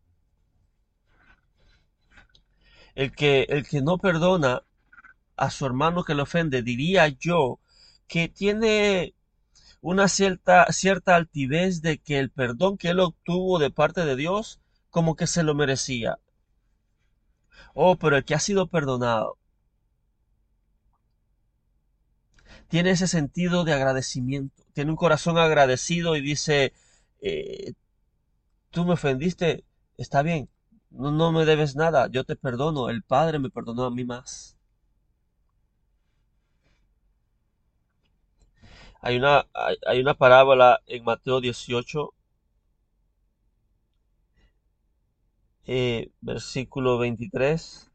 El 2.95 3.13
que, 3.13 3.47
el 3.49 3.67
que 3.67 3.81
no 3.81 3.99
perdona 3.99 4.63
a 5.37 5.51
su 5.51 5.65
hermano 5.65 6.05
que 6.05 6.15
le 6.15 6.23
ofende, 6.23 6.63
diría 6.63 7.09
yo 7.09 7.61
que 8.07 8.29
tiene 8.29 9.15
una 9.81 10.09
cierta, 10.09 10.67
cierta 10.73 11.17
altivez 11.17 11.83
de 11.83 11.99
que 11.99 12.19
el 12.19 12.31
perdón 12.31 12.79
que 12.79 12.91
él 12.91 13.01
obtuvo 13.01 13.59
de 13.59 13.71
parte 13.71 14.05
de 14.05 14.17
Dios 14.17 14.61
como 14.91 15.17
que 15.17 15.27
se 15.27 15.43
lo 15.43 15.55
merecía. 15.55 16.19
Oh, 17.75 17.97
pero 17.97 18.17
el 18.17 18.25
que 18.25 18.35
ha 18.35 18.41
sido 18.41 18.67
perdonado 18.69 19.39
tiene 22.69 22.91
ese 22.91 23.09
sentido 23.09 23.65
de 23.65 23.73
agradecimiento, 23.73 24.63
tiene 24.75 24.91
un 24.91 24.97
corazón 24.97 25.39
agradecido 25.39 26.17
y 26.17 26.21
dice, 26.21 26.73
eh, 27.21 27.73
tú 28.71 28.85
me 28.85 28.95
ofendiste, 28.95 29.65
está 29.97 30.23
bien, 30.23 30.49
no, 30.91 31.11
no 31.11 31.33
me 31.33 31.45
debes 31.45 31.77
nada, 31.77 32.09
yo 32.11 32.25
te 32.25 32.37
perdono, 32.37 32.91
el 32.91 33.03
Padre 33.03 33.39
me 33.39 33.51
perdonó 33.51 33.85
a 33.85 33.91
mí 33.91 34.05
más. 34.05 34.58
Hay 39.01 39.17
una, 39.17 39.47
hay, 39.87 40.01
una 40.01 40.15
parábola 40.15 40.81
en 40.87 41.05
Mateo 41.05 41.41
18, 41.41 42.13
eh, 45.67 46.11
versículo 46.21 46.99
23, 46.99 47.93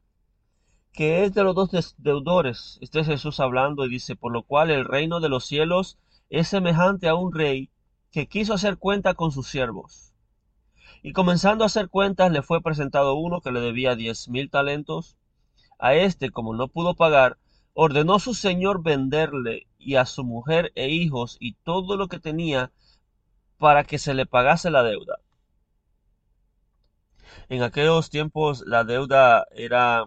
que 0.93 1.25
es 1.25 1.33
de 1.33 1.43
los 1.43 1.55
dos 1.55 1.95
deudores. 1.97 2.77
Este 2.81 3.01
es 3.01 3.07
Jesús 3.07 3.41
hablando 3.41 3.85
y 3.85 3.89
dice, 3.89 4.15
por 4.15 4.31
lo 4.31 4.43
cual 4.43 4.71
el 4.71 4.85
reino 4.85 5.19
de 5.19 5.29
los 5.29 5.45
cielos 5.45 5.97
es 6.29 6.47
semejante 6.47 7.09
a 7.09 7.15
un 7.15 7.33
rey 7.33 7.69
que 8.11 8.27
quiso 8.27 8.53
hacer 8.53 8.77
cuenta 8.77 9.13
con 9.13 9.31
sus 9.31 9.47
siervos. 9.47 10.13
Y 11.01 11.11
comenzando 11.11 11.65
a 11.65 11.67
hacer 11.67 11.89
cuentas, 11.89 12.31
le 12.31 12.43
fue 12.43 12.61
presentado 12.61 13.15
uno 13.15 13.41
que 13.41 13.51
le 13.51 13.59
debía 13.59 13.95
diez 13.95 14.29
mil 14.29 14.49
talentos. 14.49 15.17
A 15.79 15.95
este, 15.95 16.31
como 16.31 16.55
no 16.55 16.69
pudo 16.69 16.95
pagar, 16.95 17.39
ordenó 17.73 18.19
su 18.19 18.33
señor 18.33 18.83
venderle 18.83 19.67
y 19.85 19.95
a 19.95 20.05
su 20.05 20.23
mujer 20.23 20.71
e 20.75 20.89
hijos 20.89 21.37
y 21.39 21.53
todo 21.63 21.97
lo 21.97 22.07
que 22.07 22.19
tenía 22.19 22.71
para 23.57 23.83
que 23.83 23.97
se 23.99 24.13
le 24.13 24.25
pagase 24.25 24.71
la 24.71 24.83
deuda. 24.83 25.19
En 27.49 27.63
aquellos 27.63 28.09
tiempos 28.09 28.63
la 28.65 28.83
deuda 28.83 29.45
era, 29.51 30.05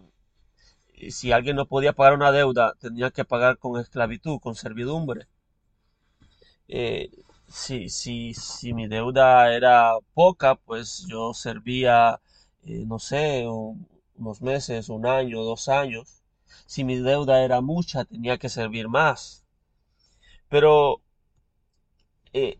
si 1.10 1.32
alguien 1.32 1.56
no 1.56 1.66
podía 1.66 1.92
pagar 1.94 2.14
una 2.14 2.32
deuda, 2.32 2.74
tenía 2.80 3.10
que 3.10 3.24
pagar 3.24 3.58
con 3.58 3.80
esclavitud, 3.80 4.40
con 4.40 4.54
servidumbre. 4.54 5.26
Eh, 6.68 7.10
si, 7.48 7.88
si, 7.88 8.34
si 8.34 8.74
mi 8.74 8.86
deuda 8.88 9.52
era 9.54 9.92
poca, 10.14 10.56
pues 10.56 11.06
yo 11.08 11.32
servía, 11.34 12.20
eh, 12.64 12.84
no 12.86 12.98
sé, 12.98 13.46
unos 13.46 14.42
meses, 14.42 14.88
un 14.88 15.06
año, 15.06 15.42
dos 15.42 15.68
años. 15.68 16.22
Si 16.66 16.84
mi 16.84 16.96
deuda 16.96 17.42
era 17.42 17.60
mucha, 17.60 18.04
tenía 18.04 18.38
que 18.38 18.48
servir 18.48 18.88
más. 18.88 19.45
Pero 20.48 21.02
eh, 22.32 22.58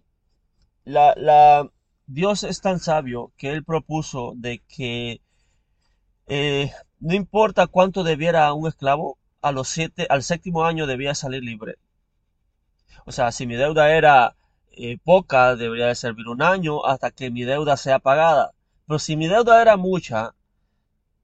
la, 0.84 1.14
la, 1.16 1.70
Dios 2.06 2.44
es 2.44 2.60
tan 2.60 2.80
sabio 2.80 3.32
que 3.36 3.50
Él 3.50 3.64
propuso 3.64 4.32
de 4.36 4.62
que 4.68 5.20
eh, 6.26 6.72
no 7.00 7.14
importa 7.14 7.66
cuánto 7.66 8.02
debiera 8.04 8.52
un 8.52 8.66
esclavo, 8.68 9.18
a 9.42 9.52
los 9.52 9.68
siete, 9.68 10.06
al 10.10 10.22
séptimo 10.24 10.64
año 10.64 10.86
debía 10.86 11.14
salir 11.14 11.42
libre. 11.42 11.76
O 13.04 13.12
sea, 13.12 13.30
si 13.30 13.46
mi 13.46 13.54
deuda 13.54 13.92
era 13.92 14.36
eh, 14.72 14.98
poca, 15.04 15.54
debería 15.54 15.86
de 15.86 15.94
servir 15.94 16.26
un 16.28 16.42
año 16.42 16.84
hasta 16.84 17.12
que 17.12 17.30
mi 17.30 17.44
deuda 17.44 17.76
sea 17.76 18.00
pagada. 18.00 18.52
Pero 18.86 18.98
si 18.98 19.16
mi 19.16 19.28
deuda 19.28 19.62
era 19.62 19.76
mucha, 19.76 20.34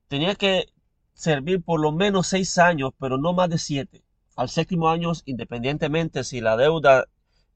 tenía 0.09 0.35
que 0.37 0.67
servir 1.15 1.63
por 1.63 1.81
lo 1.81 1.93
menos 1.93 2.29
seis 2.29 2.59
años, 2.59 2.93
pero 2.99 3.19
no 3.19 3.33
más 3.33 3.51
de 3.51 3.59
siete. 3.59 4.05
Al 4.37 4.49
séptimo 4.49 4.89
año, 4.89 5.13
independientemente 5.27 6.25
si 6.25 6.41
la 6.41 6.57
deuda 6.57 7.07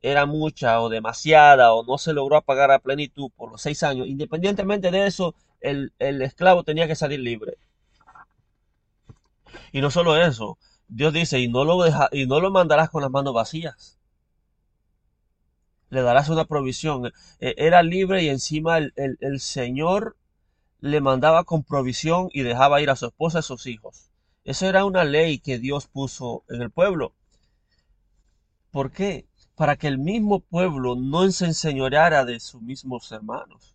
era 0.03 0.27
mucha 0.27 0.81
o 0.81 0.89
demasiada 0.89 1.73
o 1.73 1.85
no 1.85 1.99
se 1.99 2.13
logró 2.13 2.41
pagar 2.43 2.71
a 2.71 2.79
plenitud 2.79 3.31
por 3.37 3.51
los 3.51 3.63
seis 3.63 3.83
años, 3.83 4.07
independientemente 4.07 4.91
de 4.91 5.07
eso, 5.07 5.35
el, 5.61 5.93
esclavo 5.99 6.65
tenía 6.65 6.87
que 6.87 6.95
salir 6.95 7.21
libre. 7.21 7.57
Y 9.73 9.81
no 9.81 9.91
solo 9.91 10.17
eso, 10.17 10.59
Dios 10.89 11.13
dice, 11.13 11.41
y 11.41 11.49
no 11.49 11.65
lo, 11.65 11.83
deja, 11.83 12.09
y 12.13 12.27
no 12.27 12.41
lo 12.41 12.51
mandarás 12.51 12.91
con 12.91 13.03
las 13.03 13.11
manos 13.11 13.35
vacías 13.35 13.97
le 15.91 16.03
darás 16.03 16.29
una 16.29 16.45
provisión. 16.45 17.13
E, 17.41 17.55
era 17.57 17.83
libre 17.83 18.23
y 18.23 18.29
encima 18.29 18.79
el, 18.79 19.41
Señor 19.41 20.17
le 20.81 21.01
mandaba 21.01 21.45
con 21.45 21.63
provisión 21.63 22.29
y 22.33 22.43
dejaba 22.43 22.81
ir 22.81 22.91
a 22.91 22.97
su 22.97 23.07
esposa 23.07 23.39
y 23.39 23.41
a 23.41 23.43
sus 23.43 23.67
hijos. 23.67 24.11
Esa 24.47 24.69
era 24.69 24.85
una 24.85 25.03
ley 25.03 25.41
que 25.41 25.59
Dios 25.59 25.89
puso 25.89 26.45
en 26.49 26.63
el 26.63 26.71
pueblo. 26.71 27.13
¿Por 28.71 28.93
qué? 28.93 29.27
Para 29.57 29.75
que 29.77 29.89
el 29.89 29.99
mismo 29.99 30.39
pueblo 30.39 30.95
no 30.95 31.29
se 31.33 31.47
enseñoreara 31.47 32.25
de 32.25 32.39
sus 32.39 32.63
mismos 32.63 33.11
hermanos. 33.11 33.75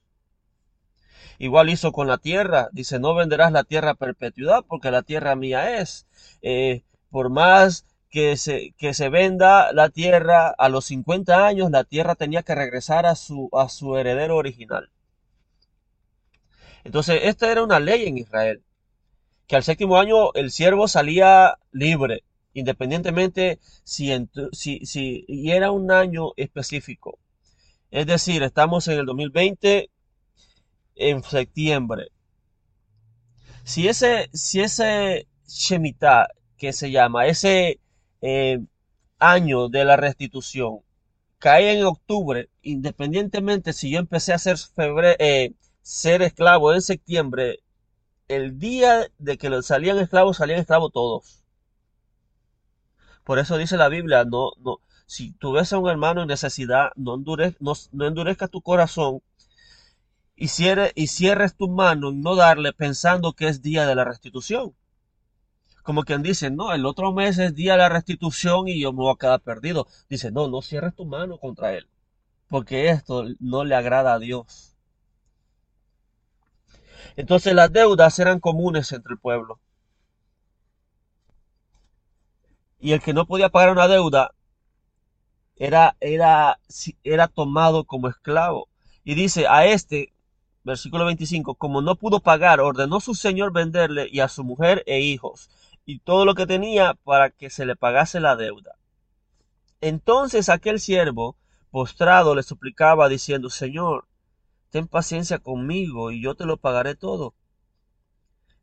Igual 1.39 1.69
hizo 1.69 1.91
con 1.91 2.07
la 2.07 2.19
tierra. 2.19 2.69
Dice, 2.71 2.99
no 2.99 3.13
venderás 3.13 3.51
la 3.51 3.65
tierra 3.65 3.91
a 3.91 3.95
perpetuidad 3.95 4.63
porque 4.65 4.91
la 4.91 5.01
tierra 5.03 5.35
mía 5.35 5.81
es. 5.81 6.07
Eh, 6.41 6.83
por 7.09 7.29
más 7.29 7.85
que 8.09 8.37
se, 8.37 8.73
que 8.77 8.93
se 8.93 9.09
venda 9.09 9.73
la 9.73 9.89
tierra 9.89 10.55
a 10.57 10.69
los 10.69 10.85
50 10.85 11.45
años, 11.45 11.69
la 11.69 11.83
tierra 11.83 12.15
tenía 12.15 12.43
que 12.43 12.55
regresar 12.55 13.05
a 13.05 13.15
su, 13.15 13.49
a 13.51 13.67
su 13.67 13.97
heredero 13.97 14.37
original. 14.37 14.89
Entonces, 16.85 17.19
esta 17.23 17.51
era 17.51 17.61
una 17.61 17.81
ley 17.81 18.07
en 18.07 18.17
Israel, 18.17 18.63
que 19.51 19.57
al 19.57 19.63
séptimo 19.65 19.97
año 19.97 20.33
el 20.33 20.49
siervo 20.49 20.87
salía 20.87 21.57
libre, 21.73 22.23
independientemente 22.53 23.59
si, 23.83 24.09
si, 24.53 24.85
si 24.85 25.25
y 25.27 25.51
era 25.51 25.71
un 25.71 25.91
año 25.91 26.29
específico. 26.37 27.19
Es 27.89 28.07
decir, 28.07 28.43
estamos 28.43 28.87
en 28.87 28.99
el 28.99 29.05
2020, 29.05 29.89
en 30.95 31.23
septiembre. 31.23 32.07
Si 33.65 33.89
ese, 33.89 34.29
si 34.31 34.61
ese 34.61 35.27
Shemitah, 35.45 36.29
que 36.55 36.71
se 36.71 36.89
llama, 36.89 37.25
ese 37.25 37.81
eh, 38.21 38.59
año 39.19 39.67
de 39.67 39.83
la 39.83 39.97
restitución 39.97 40.79
cae 41.39 41.77
en 41.77 41.83
octubre, 41.83 42.49
independientemente 42.61 43.73
si 43.73 43.91
yo 43.91 43.99
empecé 43.99 44.31
a 44.31 44.37
ser, 44.37 44.55
eh, 45.19 45.51
ser 45.81 46.21
esclavo 46.21 46.73
en 46.73 46.81
septiembre, 46.81 47.59
el 48.35 48.59
día 48.59 49.07
de 49.19 49.37
que 49.37 49.61
salían 49.61 49.97
esclavos, 49.99 50.37
salían 50.37 50.59
esclavos 50.59 50.91
todos. 50.91 51.43
Por 53.23 53.39
eso 53.39 53.57
dice 53.57 53.77
la 53.77 53.89
Biblia, 53.89 54.25
no, 54.25 54.51
no, 54.59 54.79
si 55.05 55.31
tú 55.33 55.53
ves 55.53 55.73
a 55.73 55.77
un 55.77 55.89
hermano 55.89 56.21
en 56.21 56.27
necesidad, 56.27 56.91
no, 56.95 57.17
no, 57.17 58.05
endurezca 58.07 58.47
tu 58.47 58.61
corazón 58.61 59.21
y, 60.35 60.47
cierre, 60.47 60.91
y 60.95 61.07
cierres 61.07 61.55
tu 61.55 61.69
mano 61.69 62.09
en 62.09 62.21
no 62.21 62.35
darle 62.35 62.73
pensando 62.73 63.33
que 63.33 63.47
es 63.47 63.61
día 63.61 63.85
de 63.85 63.95
la 63.95 64.05
restitución 64.05 64.73
como 65.83 66.03
quien 66.03 66.21
dice, 66.21 66.51
no, 66.51 66.73
el 66.73 66.85
otro 66.85 67.11
mes 67.11 67.37
es 67.37 67.55
día 67.55 67.73
de 67.73 67.79
la 67.79 67.89
restitución 67.89 68.67
y 68.67 68.79
yo 68.79 68.93
me 68.93 68.99
voy 68.99 69.13
a 69.13 69.17
quedar 69.17 69.41
perdido. 69.41 69.87
Dice, 70.09 70.31
no, 70.31 70.47
no 70.47 70.61
cierres 70.61 70.95
tu 70.95 71.05
mano 71.05 71.37
contra 71.39 71.73
él, 71.73 71.87
porque 72.49 72.89
esto 72.89 73.25
no 73.39 73.63
le 73.63 73.75
agrada 73.75 74.13
a 74.13 74.19
Dios. 74.19 74.70
Entonces 77.15 77.53
las 77.53 77.71
deudas 77.71 78.17
eran 78.19 78.39
comunes 78.39 78.91
entre 78.91 79.13
el 79.13 79.19
pueblo. 79.19 79.59
Y 82.79 82.93
el 82.93 83.01
que 83.01 83.13
no 83.13 83.25
podía 83.25 83.49
pagar 83.49 83.71
una 83.71 83.87
deuda 83.87 84.33
era, 85.55 85.95
era, 85.99 86.59
era 87.03 87.27
tomado 87.27 87.83
como 87.83 88.07
esclavo. 88.07 88.67
Y 89.03 89.15
dice, 89.15 89.47
a 89.47 89.65
este, 89.65 90.13
versículo 90.63 91.05
25, 91.05 91.55
como 91.55 91.81
no 91.81 91.95
pudo 91.95 92.19
pagar, 92.19 92.59
ordenó 92.59 92.99
su 92.99 93.13
señor 93.13 93.51
venderle 93.51 94.07
y 94.11 94.19
a 94.19 94.27
su 94.27 94.43
mujer 94.43 94.83
e 94.87 94.99
hijos 95.01 95.49
y 95.85 95.99
todo 95.99 96.25
lo 96.25 96.35
que 96.35 96.47
tenía 96.47 96.93
para 97.03 97.29
que 97.31 97.49
se 97.49 97.65
le 97.65 97.75
pagase 97.75 98.19
la 98.19 98.35
deuda. 98.35 98.75
Entonces 99.81 100.49
aquel 100.49 100.79
siervo, 100.79 101.35
postrado, 101.71 102.35
le 102.35 102.43
suplicaba 102.43 103.09
diciendo, 103.09 103.49
Señor, 103.49 104.07
ten 104.71 104.87
paciencia 104.87 105.39
conmigo 105.39 106.11
y 106.11 106.21
yo 106.21 106.35
te 106.35 106.45
lo 106.45 106.57
pagaré 106.57 106.95
todo. 106.95 107.35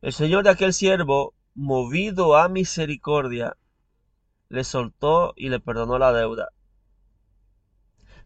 El 0.01 0.12
señor 0.12 0.44
de 0.44 0.51
aquel 0.51 0.73
siervo, 0.73 1.35
movido 1.55 2.37
a 2.37 2.49
misericordia, 2.49 3.57
le 4.49 4.64
soltó 4.64 5.35
y 5.37 5.51
le 5.51 5.61
perdonó 5.61 5.99
la 5.99 6.12
deuda. 6.12 6.49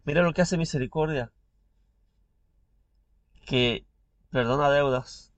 Mira 0.05 0.23
lo 0.23 0.33
que 0.33 0.42
hace 0.42 0.57
misericordia, 0.57 1.33
que 3.47 3.85
perdona 4.31 4.71
deudas. 4.71 5.33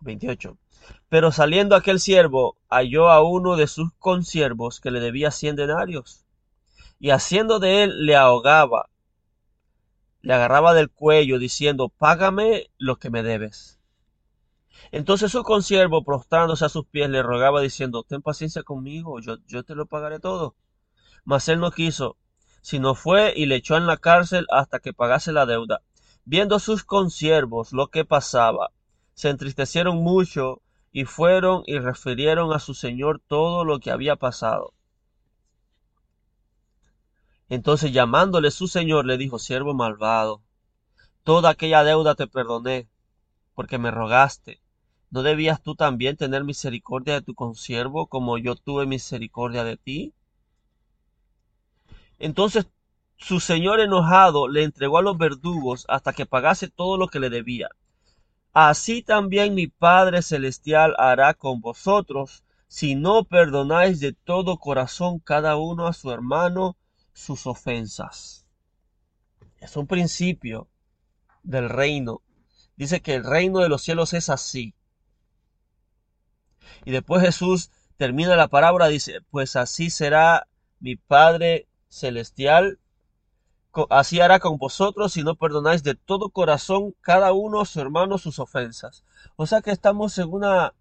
28. 0.00 0.58
Pero 1.08 1.32
saliendo 1.32 1.74
aquel 1.74 2.00
siervo, 2.00 2.58
halló 2.68 3.08
a 3.10 3.22
uno 3.22 3.56
de 3.56 3.66
sus 3.66 3.92
consiervos 3.94 4.80
que 4.80 4.90
le 4.90 5.00
debía 5.00 5.30
cien 5.30 5.56
denarios, 5.56 6.24
y 6.98 7.10
haciendo 7.10 7.58
de 7.58 7.84
él 7.84 8.06
le 8.06 8.16
ahogaba, 8.16 8.88
le 10.26 10.34
agarraba 10.34 10.74
del 10.74 10.90
cuello, 10.90 11.38
diciendo, 11.38 11.88
Págame 11.88 12.68
lo 12.78 12.96
que 12.96 13.10
me 13.10 13.22
debes. 13.22 13.78
Entonces 14.90 15.30
su 15.30 15.44
consiervo, 15.44 16.02
prostrándose 16.02 16.64
a 16.64 16.68
sus 16.68 16.84
pies, 16.84 17.08
le 17.08 17.22
rogaba, 17.22 17.60
diciendo, 17.60 18.02
Ten 18.02 18.22
paciencia 18.22 18.64
conmigo, 18.64 19.20
yo, 19.20 19.36
yo 19.46 19.62
te 19.62 19.76
lo 19.76 19.86
pagaré 19.86 20.18
todo. 20.18 20.56
Mas 21.24 21.48
él 21.48 21.60
no 21.60 21.70
quiso, 21.70 22.16
sino 22.60 22.96
fue 22.96 23.34
y 23.36 23.46
le 23.46 23.54
echó 23.54 23.76
en 23.76 23.86
la 23.86 23.98
cárcel 23.98 24.48
hasta 24.50 24.80
que 24.80 24.92
pagase 24.92 25.30
la 25.30 25.46
deuda. 25.46 25.82
Viendo 26.24 26.58
sus 26.58 26.82
consiervos 26.82 27.72
lo 27.72 27.86
que 27.92 28.04
pasaba, 28.04 28.72
se 29.14 29.28
entristecieron 29.28 29.98
mucho 29.98 30.60
y 30.90 31.04
fueron 31.04 31.62
y 31.66 31.78
refirieron 31.78 32.52
a 32.52 32.58
su 32.58 32.74
señor 32.74 33.22
todo 33.28 33.64
lo 33.64 33.78
que 33.78 33.92
había 33.92 34.16
pasado. 34.16 34.74
Entonces 37.48 37.92
llamándole 37.92 38.50
su 38.50 38.66
señor 38.66 39.06
le 39.06 39.18
dijo, 39.18 39.38
siervo 39.38 39.72
malvado, 39.74 40.42
toda 41.22 41.50
aquella 41.50 41.84
deuda 41.84 42.14
te 42.14 42.26
perdoné, 42.26 42.88
porque 43.54 43.78
me 43.78 43.90
rogaste. 43.90 44.60
¿No 45.10 45.22
debías 45.22 45.62
tú 45.62 45.76
también 45.76 46.16
tener 46.16 46.42
misericordia 46.44 47.14
de 47.14 47.22
tu 47.22 47.34
consiervo 47.34 48.06
como 48.06 48.38
yo 48.38 48.56
tuve 48.56 48.86
misericordia 48.86 49.62
de 49.62 49.76
ti? 49.76 50.12
Entonces 52.18 52.66
su 53.16 53.40
señor 53.40 53.80
enojado 53.80 54.48
le 54.48 54.62
entregó 54.62 54.98
a 54.98 55.02
los 55.02 55.16
verdugos 55.16 55.86
hasta 55.88 56.12
que 56.12 56.26
pagase 56.26 56.68
todo 56.68 56.96
lo 56.96 57.08
que 57.08 57.20
le 57.20 57.30
debía. 57.30 57.68
Así 58.52 59.02
también 59.02 59.54
mi 59.54 59.68
Padre 59.68 60.22
Celestial 60.22 60.94
hará 60.98 61.34
con 61.34 61.60
vosotros, 61.60 62.42
si 62.68 62.94
no 62.94 63.24
perdonáis 63.24 64.00
de 64.00 64.12
todo 64.12 64.58
corazón 64.58 65.18
cada 65.18 65.56
uno 65.56 65.86
a 65.86 65.92
su 65.92 66.10
hermano 66.10 66.76
sus 67.16 67.46
ofensas. 67.46 68.46
Es 69.58 69.76
un 69.76 69.86
principio 69.86 70.68
del 71.42 71.68
reino 71.68 72.22
Dice 72.76 73.00
que 73.00 73.14
el 73.14 73.24
reino 73.24 73.60
de 73.60 73.68
los 73.68 73.82
cielos 73.82 74.12
es 74.12 74.28
así. 74.28 74.74
Y 76.84 76.90
después 76.90 77.22
Jesús 77.22 77.70
termina 77.96 78.36
la 78.36 78.48
parábola, 78.48 78.88
dice, 78.88 79.20
pues 79.30 79.56
así 79.56 79.88
será 79.88 80.46
mi 80.78 80.96
Padre 80.96 81.66
celestial, 81.88 82.78
así 83.88 84.20
hará 84.20 84.40
con 84.40 84.58
vosotros 84.58 85.12
si 85.14 85.22
no 85.22 85.36
perdonáis 85.36 85.82
de 85.82 85.94
todo 85.94 86.30
corazón 86.30 86.94
cada 87.00 87.32
uno 87.32 87.64
su 87.64 87.80
hermano 87.80 88.18
sus 88.18 88.38
ofensas. 88.38 89.04
O 89.36 89.46
sea 89.46 89.62
que 89.62 89.70
estamos 89.70 90.18
en 90.18 90.30
una, 90.30 90.74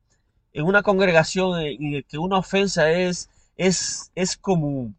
en 0.52 0.65
una 0.65 0.84
congregación 0.84 1.60
en 1.62 2.04
que 2.04 2.17
una 2.17 2.39
ofensa 2.39 2.91
es, 2.91 3.30
es, 3.56 4.12
es 4.15 4.36
común. 4.36 4.98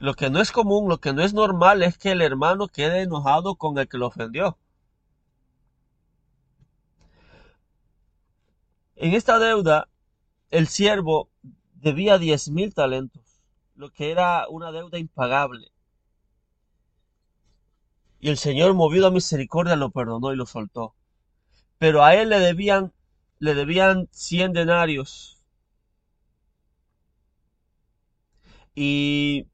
Lo 0.00 0.14
que 0.14 0.30
no 0.30 0.40
es 0.40 0.50
común, 0.50 0.88
lo 0.88 0.98
que 0.98 1.12
no 1.12 1.22
es 1.22 1.34
normal 1.34 1.82
es 1.82 1.98
que 1.98 2.12
el 2.12 2.22
hermano 2.22 2.68
quede 2.68 3.02
enojado 3.02 3.56
con 3.56 3.76
el 3.78 3.86
que 3.86 3.98
lo 3.98 4.06
ofendió. 4.06 4.56
En 8.96 9.12
esta 9.12 9.38
deuda, 9.38 9.88
el 10.50 10.68
siervo 10.68 11.28
debía 11.74 12.16
diez 12.16 12.48
mil 12.48 12.72
talentos, 12.72 13.42
lo 13.74 13.90
que 13.90 14.10
era 14.10 14.48
una 14.48 14.72
deuda 14.72 14.98
impagable. 14.98 15.70
Y 18.20 18.30
el 18.30 18.38
Señor, 18.38 18.72
movido 18.72 19.06
a 19.06 19.10
misericordia, 19.10 19.76
lo 19.76 19.90
perdonó 19.90 20.32
y 20.32 20.36
lo 20.36 20.46
soltó. 20.46 20.94
Pero 21.78 22.02
a 22.04 22.14
él 22.14 22.30
le 22.30 22.38
debían, 22.38 22.92
le 23.38 23.54
debían 23.54 24.08
cien 24.12 24.54
denarios. 24.54 25.42
Y 28.74 29.46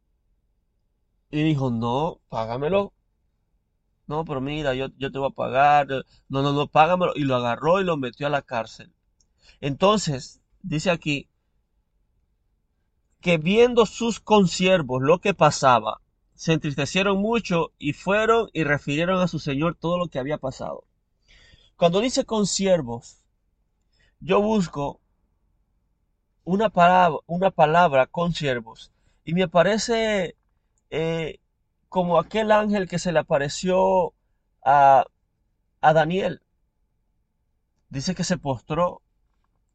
y 1.30 1.42
dijo, 1.42 1.70
no, 1.70 2.20
págamelo. 2.28 2.92
No, 4.06 4.24
pero 4.24 4.40
mira, 4.40 4.74
yo, 4.74 4.88
yo 4.98 5.10
te 5.10 5.18
voy 5.18 5.28
a 5.28 5.34
pagar. 5.34 5.88
No, 6.28 6.42
no, 6.42 6.52
no, 6.52 6.68
págamelo. 6.68 7.12
Y 7.16 7.24
lo 7.24 7.36
agarró 7.36 7.80
y 7.80 7.84
lo 7.84 7.96
metió 7.96 8.26
a 8.26 8.30
la 8.30 8.42
cárcel. 8.42 8.92
Entonces, 9.60 10.40
dice 10.62 10.90
aquí, 10.90 11.28
que 13.20 13.38
viendo 13.38 13.86
sus 13.86 14.20
consiervos 14.20 15.02
lo 15.02 15.20
que 15.20 15.34
pasaba, 15.34 16.00
se 16.34 16.52
entristecieron 16.52 17.18
mucho 17.18 17.72
y 17.78 17.92
fueron 17.92 18.48
y 18.52 18.62
refirieron 18.62 19.20
a 19.20 19.26
su 19.26 19.38
señor 19.38 19.74
todo 19.74 19.98
lo 19.98 20.08
que 20.08 20.18
había 20.18 20.38
pasado. 20.38 20.84
Cuando 21.76 22.00
dice 22.00 22.24
consiervos, 22.24 23.24
yo 24.20 24.40
busco 24.40 25.00
una 26.44 26.70
palabra, 26.70 27.18
una 27.26 27.50
palabra 27.50 28.06
consiervos 28.06 28.92
y 29.24 29.34
me 29.34 29.48
parece 29.48 30.36
eh, 30.90 31.38
como 31.88 32.18
aquel 32.18 32.52
ángel 32.52 32.88
que 32.88 32.98
se 32.98 33.12
le 33.12 33.18
apareció 33.18 34.12
a, 34.64 35.04
a 35.80 35.92
Daniel. 35.92 36.42
Dice 37.88 38.14
que 38.14 38.24
se 38.24 38.38
postró 38.38 39.02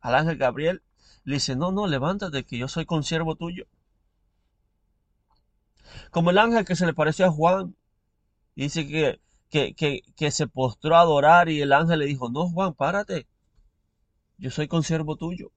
al 0.02 0.16
ángel 0.16 0.38
Gabriel. 0.38 0.84
Le 1.24 1.36
dice, 1.36 1.56
no, 1.56 1.72
no, 1.72 1.88
levántate, 1.88 2.44
que 2.44 2.58
yo 2.58 2.68
soy 2.68 2.86
consiervo 2.86 3.36
tuyo. 3.36 3.66
Como 6.12 6.32
el 6.32 6.38
ángel 6.38 6.66
que 6.66 6.76
se 6.76 6.86
le 6.86 6.94
pareció 6.94 7.26
a 7.26 7.32
Juan. 7.32 7.76
Dice 8.56 8.88
que, 8.88 9.20
que, 9.50 9.74
que, 9.74 10.02
que 10.16 10.32
se 10.32 10.48
postró 10.48 10.96
a 10.96 11.02
adorar 11.02 11.50
y 11.50 11.62
el 11.62 11.74
ángel 11.74 12.00
le 12.00 12.06
dijo, 12.06 12.30
no, 12.30 12.50
Juan, 12.50 12.74
párate. 12.74 13.28
Yo 14.38 14.52
soy 14.52 14.68
consiervo 14.68 15.16
tuyo. 15.16 15.52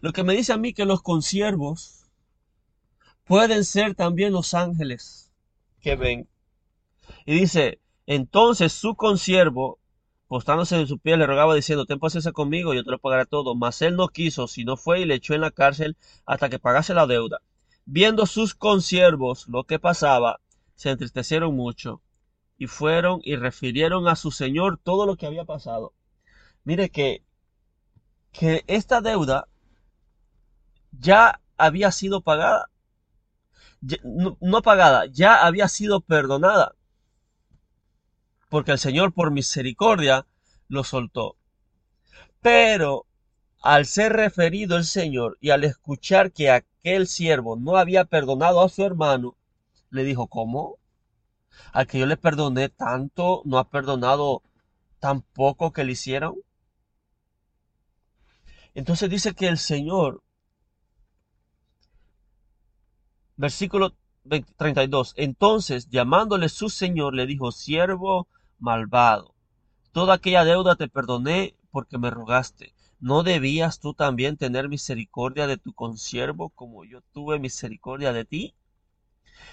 Lo 0.00 0.12
que 0.12 0.24
me 0.24 0.34
dice 0.34 0.52
a 0.52 0.56
mí 0.56 0.72
que 0.72 0.84
los 0.84 1.02
consiervos 1.02 1.99
pueden 3.30 3.64
ser 3.64 3.94
también 3.94 4.32
los 4.32 4.54
ángeles 4.54 5.30
que 5.80 5.94
ven. 5.94 6.28
Y 7.24 7.38
dice, 7.38 7.78
entonces 8.04 8.72
su 8.72 8.96
consiervo, 8.96 9.78
postándose 10.26 10.80
en 10.80 10.88
su 10.88 10.98
pie, 10.98 11.16
le 11.16 11.28
rogaba 11.28 11.54
diciendo, 11.54 11.86
ten 11.86 12.00
paciencia 12.00 12.32
conmigo, 12.32 12.74
yo 12.74 12.82
te 12.82 12.90
lo 12.90 12.98
pagaré 12.98 13.26
todo. 13.26 13.54
Mas 13.54 13.82
él 13.82 13.94
no 13.94 14.08
quiso, 14.08 14.48
sino 14.48 14.76
fue 14.76 15.02
y 15.02 15.04
le 15.04 15.14
echó 15.14 15.34
en 15.34 15.42
la 15.42 15.52
cárcel 15.52 15.96
hasta 16.26 16.48
que 16.48 16.58
pagase 16.58 16.92
la 16.92 17.06
deuda. 17.06 17.40
Viendo 17.84 18.26
sus 18.26 18.56
consiervos 18.56 19.46
lo 19.46 19.62
que 19.62 19.78
pasaba, 19.78 20.40
se 20.74 20.90
entristecieron 20.90 21.54
mucho 21.54 22.02
y 22.58 22.66
fueron 22.66 23.20
y 23.22 23.36
refirieron 23.36 24.08
a 24.08 24.16
su 24.16 24.32
señor 24.32 24.80
todo 24.82 25.06
lo 25.06 25.14
que 25.14 25.26
había 25.26 25.44
pasado. 25.44 25.92
Mire 26.64 26.90
que, 26.90 27.22
que 28.32 28.64
esta 28.66 29.00
deuda 29.00 29.46
ya 30.90 31.40
había 31.56 31.92
sido 31.92 32.22
pagada 32.22 32.66
no, 33.80 34.62
pagada, 34.62 35.06
ya 35.06 35.46
había 35.46 35.68
sido 35.68 36.00
perdonada, 36.00 36.74
porque 38.48 38.72
el 38.72 38.78
Señor 38.78 39.12
por 39.12 39.30
misericordia 39.30 40.26
lo 40.68 40.84
soltó. 40.84 41.36
Pero 42.40 43.06
al 43.62 43.86
ser 43.86 44.12
referido 44.12 44.76
el 44.76 44.84
Señor 44.84 45.38
y 45.40 45.50
al 45.50 45.64
escuchar 45.64 46.32
que 46.32 46.50
aquel 46.50 47.06
siervo 47.06 47.56
no 47.56 47.76
había 47.76 48.04
perdonado 48.04 48.62
a 48.62 48.68
su 48.68 48.84
hermano, 48.84 49.36
le 49.90 50.04
dijo, 50.04 50.28
¿cómo? 50.28 50.78
Al 51.72 51.86
que 51.86 51.98
yo 51.98 52.06
le 52.06 52.16
perdoné 52.16 52.68
tanto, 52.68 53.42
no 53.44 53.58
ha 53.58 53.68
perdonado 53.68 54.42
tan 54.98 55.22
poco 55.22 55.72
que 55.72 55.84
le 55.84 55.92
hicieron. 55.92 56.36
Entonces 58.74 59.10
dice 59.10 59.34
que 59.34 59.48
el 59.48 59.58
Señor 59.58 60.22
Versículo 63.40 63.94
32. 64.58 65.14
Entonces, 65.16 65.88
llamándole 65.88 66.50
su 66.50 66.68
señor, 66.68 67.14
le 67.14 67.24
dijo, 67.24 67.52
siervo 67.52 68.28
malvado, 68.58 69.34
toda 69.92 70.12
aquella 70.12 70.44
deuda 70.44 70.76
te 70.76 70.88
perdoné 70.88 71.54
porque 71.70 71.96
me 71.96 72.10
rogaste. 72.10 72.74
¿No 73.00 73.22
debías 73.22 73.80
tú 73.80 73.94
también 73.94 74.36
tener 74.36 74.68
misericordia 74.68 75.46
de 75.46 75.56
tu 75.56 75.72
consiervo 75.72 76.50
como 76.50 76.84
yo 76.84 77.00
tuve 77.14 77.38
misericordia 77.38 78.12
de 78.12 78.26
ti? 78.26 78.54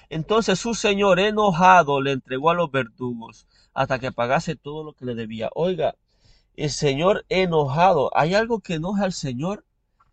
Entonces 0.09 0.59
su 0.59 0.73
señor 0.73 1.21
enojado 1.21 2.01
le 2.01 2.11
entregó 2.11 2.49
a 2.49 2.55
los 2.55 2.69
verdugos 2.69 3.47
hasta 3.73 3.99
que 3.99 4.11
pagase 4.11 4.57
todo 4.57 4.83
lo 4.83 4.91
que 4.95 5.05
le 5.05 5.15
debía. 5.15 5.49
Oiga, 5.55 5.95
el 6.57 6.71
señor 6.71 7.25
enojado, 7.29 8.11
¿hay 8.13 8.33
algo 8.33 8.59
que 8.59 8.73
enoja 8.73 9.05
al 9.05 9.13
señor? 9.13 9.63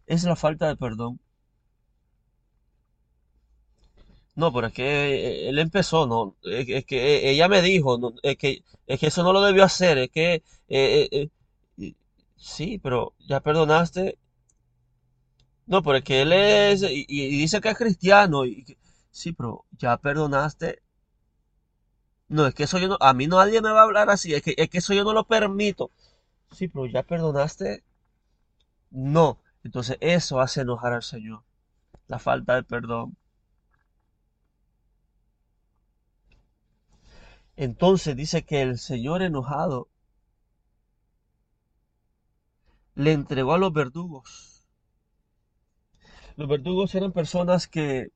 Es 0.06 0.22
la 0.22 0.36
falta 0.36 0.68
de 0.68 0.76
perdón. 0.76 1.18
No, 4.36 4.52
pero 4.52 4.66
es 4.68 4.72
que 4.72 5.48
él 5.48 5.58
empezó, 5.60 6.06
no, 6.06 6.36
es, 6.42 6.84
que 6.86 7.30
ella 7.30 7.48
me 7.48 7.62
dijo, 7.62 7.98
no, 7.98 8.14
es 8.22 8.36
que 8.36 8.64
es 8.86 8.98
que 9.00 9.06
eso 9.06 9.22
no 9.22 9.32
lo 9.32 9.40
debió 9.42 9.64
hacer, 9.64 9.98
es 9.98 10.10
que 10.10 10.34
eh, 10.68 11.08
eh, 11.12 11.30
eh, 11.78 11.94
sí, 12.36 12.78
pero 12.82 13.14
ya 13.28 13.40
perdonaste. 13.40 14.18
No, 15.66 15.82
pero 15.82 15.98
es 15.98 16.04
que 16.04 16.22
él 16.22 16.32
es 16.32 16.82
y, 16.82 17.04
dice 17.38 17.60
que 17.60 17.70
es 17.70 17.76
cristiano 17.78 18.44
y 18.46 18.64
sí, 19.10 19.32
pero 19.32 19.64
ya 19.78 19.96
perdonaste. 19.98 20.82
No, 22.28 22.46
es 22.46 22.54
que 22.54 22.64
eso 22.64 22.78
yo 22.78 22.88
no, 22.88 22.96
a 23.00 23.14
mí 23.14 23.26
nadie 23.26 23.60
me 23.62 23.70
va 23.70 23.80
a 23.80 23.84
hablar 23.84 24.10
así, 24.10 24.34
es 24.34 24.42
que, 24.42 24.54
es 24.56 24.68
que 24.68 24.78
eso 24.78 24.94
yo 24.94 25.04
no 25.04 25.12
lo 25.12 25.24
permito. 25.24 25.90
Sí, 26.52 26.68
pero 26.68 26.86
ya 26.86 27.02
perdonaste. 27.02 27.84
No, 28.90 29.40
entonces 29.64 29.98
eso 30.00 30.40
hace 30.40 30.62
enojar 30.62 30.92
al 30.92 31.02
Señor, 31.02 31.42
la 32.08 32.18
falta 32.18 32.54
de 32.56 32.62
perdón. 32.64 33.16
Entonces 37.56 38.16
dice 38.16 38.44
que 38.44 38.62
el 38.62 38.78
Señor 38.78 39.22
enojado 39.22 39.88
le 42.94 43.12
entregó 43.12 43.54
a 43.54 43.58
los 43.58 43.72
verdugos. 43.72 44.66
Los 46.36 46.48
verdugos 46.48 46.94
eran 46.94 47.12
personas 47.12 47.68
que, 47.68 48.08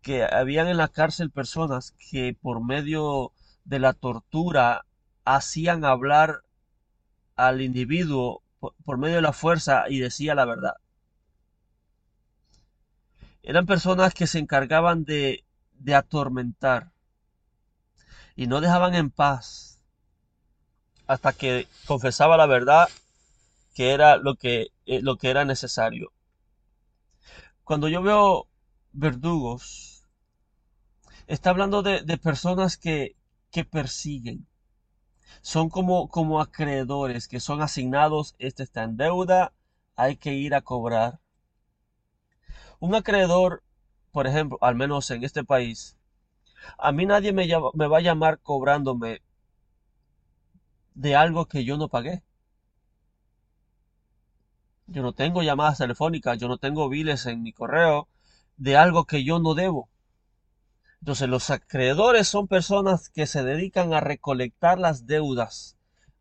que 0.00 0.24
habían 0.24 0.68
en 0.68 0.78
la 0.78 0.88
cárcel 0.88 1.30
personas 1.30 1.94
que 2.10 2.36
por 2.40 2.64
medio 2.64 3.32
de 3.64 3.78
la 3.78 3.92
tortura 3.92 4.86
hacían 5.24 5.84
hablar 5.84 6.42
al 7.36 7.60
individuo 7.60 8.42
por, 8.84 8.98
medio 8.98 9.16
de 9.16 9.22
la 9.22 9.32
fuerza 9.32 9.84
y 9.88 9.98
decía 9.98 10.34
la 10.34 10.44
verdad. 10.44 10.74
Eran 13.42 13.66
personas 13.66 14.14
que 14.14 14.26
se 14.26 14.38
encargaban 14.38 15.04
de, 15.04 15.44
de 15.72 15.94
atormentar, 15.94 16.92
y 18.36 18.46
no 18.46 18.60
dejaban 18.60 18.94
en 18.94 19.10
paz 19.10 19.80
hasta 21.06 21.32
que 21.32 21.68
confesaba 21.86 22.36
la 22.36 22.46
verdad 22.46 22.88
que 23.74 23.92
era 23.92 24.16
lo 24.16 24.36
que, 24.36 24.68
eh, 24.86 25.00
lo 25.02 25.16
que 25.16 25.30
era 25.30 25.44
necesario. 25.44 26.12
Cuando 27.64 27.88
yo 27.88 28.02
veo 28.02 28.48
verdugos, 28.92 30.04
está 31.26 31.50
hablando 31.50 31.82
de, 31.82 32.18
personas 32.18 32.76
que, 32.76 33.16
que, 33.50 33.64
persiguen. 33.64 34.46
Son 35.40 35.70
como, 35.70 36.08
como 36.08 36.40
acreedores 36.40 37.28
que 37.28 37.40
son 37.40 37.62
asignados, 37.62 38.34
este 38.38 38.62
está 38.62 38.82
en 38.84 38.96
deuda, 38.96 39.52
hay 39.96 40.16
que 40.16 40.34
ir 40.34 40.54
a 40.54 40.60
cobrar. 40.60 41.20
Un 42.78 42.94
acreedor, 42.94 43.62
por 44.10 44.26
ejemplo, 44.26 44.58
al 44.60 44.74
menos 44.74 45.10
en 45.10 45.24
este 45.24 45.44
país, 45.44 45.96
a 46.78 46.92
mí 46.92 47.06
nadie 47.06 47.32
me, 47.32 47.46
va 47.48 47.98
a 47.98 48.00
llamar 48.00 48.38
cobrándome 48.40 49.22
de 50.94 51.16
algo 51.16 51.46
que 51.46 51.64
yo 51.64 51.76
no 51.76 51.88
pagué. 51.88 52.22
Yo 54.86 55.02
no 55.02 55.12
tengo 55.12 55.42
llamadas 55.42 55.78
telefónicas, 55.78 56.38
yo 56.38 56.48
no 56.48 56.58
tengo 56.58 56.88
biles 56.88 57.26
en 57.26 57.42
mi 57.42 57.52
correo 57.52 58.08
de 58.56 58.76
algo 58.76 59.06
que 59.06 59.24
yo 59.24 59.38
no 59.38 59.54
debo. 59.54 59.88
Entonces 61.00 61.28
los 61.28 61.50
acreedores 61.50 62.28
son 62.28 62.46
personas 62.46 63.08
que 63.08 63.26
se 63.26 63.42
dedican 63.42 63.92
a 63.92 64.00
recolectar 64.00 64.78
las 64.78 65.06
deudas 65.06 65.76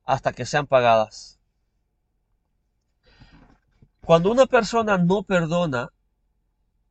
hasta 0.05 0.33
que 0.33 0.45
sean 0.45 0.67
pagadas. 0.67 1.39
Cuando 4.03 4.31
una 4.31 4.47
persona 4.47 4.97
no 4.97 5.23
perdona 5.23 5.91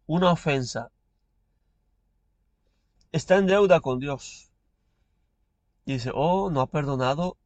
una 0.06 0.30
ofensa, 0.30 0.90
está 3.12 3.36
en 3.36 3.46
deuda 3.46 3.80
con 3.80 3.98
Dios. 4.00 4.50
Dice, 5.84 6.10
oh, 6.14 6.50
no 6.50 6.60
ha 6.60 6.66
perdonado. 6.66 7.36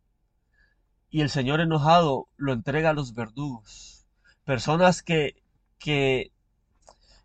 Y 1.11 1.21
el 1.21 1.31
Señor 1.31 1.61
enojado 1.61 2.29
lo 2.37 2.53
entrega 2.53 2.91
a 2.91 2.93
los 2.93 3.15
verdugos. 3.15 4.07
Personas 4.45 5.03
que, 5.03 5.43
que, 5.79 6.33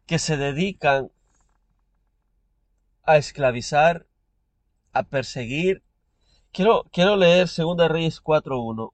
que 0.05 0.19
se 0.19 0.37
dedican 0.37 1.11
a 3.03 3.17
esclavizar, 3.17 4.05
a 4.93 5.03
perseguir. 5.03 5.83
Quiero, 6.51 6.85
quiero 6.91 7.15
leer 7.17 7.47
2 7.47 7.89
Reyes 7.89 8.23
4.1. 8.23 8.93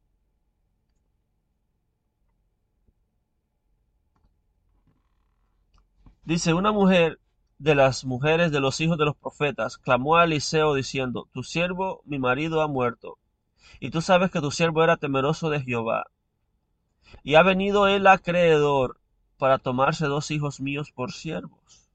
Dice, 6.23 6.53
una 6.53 6.71
mujer 6.71 7.19
de 7.57 7.75
las 7.75 8.05
mujeres 8.05 8.51
de 8.51 8.59
los 8.59 8.81
hijos 8.81 8.97
de 8.97 9.05
los 9.05 9.15
profetas 9.15 9.77
clamó 9.77 10.17
a 10.17 10.25
Eliseo 10.25 10.73
diciendo, 10.73 11.27
Tu 11.33 11.43
siervo, 11.43 12.01
mi 12.05 12.19
marido, 12.19 12.61
ha 12.61 12.67
muerto, 12.67 13.17
y 13.79 13.91
tú 13.91 14.01
sabes 14.01 14.31
que 14.31 14.41
tu 14.41 14.51
siervo 14.51 14.83
era 14.83 14.97
temeroso 14.97 15.49
de 15.49 15.61
Jehová. 15.61 16.05
Y 17.23 17.35
ha 17.35 17.43
venido 17.43 17.87
el 17.87 18.07
acreedor 18.07 18.99
para 19.37 19.57
tomarse 19.57 20.05
dos 20.07 20.31
hijos 20.31 20.59
míos 20.59 20.91
por 20.91 21.11
siervos. 21.11 21.89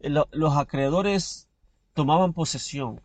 Los 0.00 0.56
acreedores 0.56 1.48
tomaban 1.92 2.32
posesión, 2.32 3.02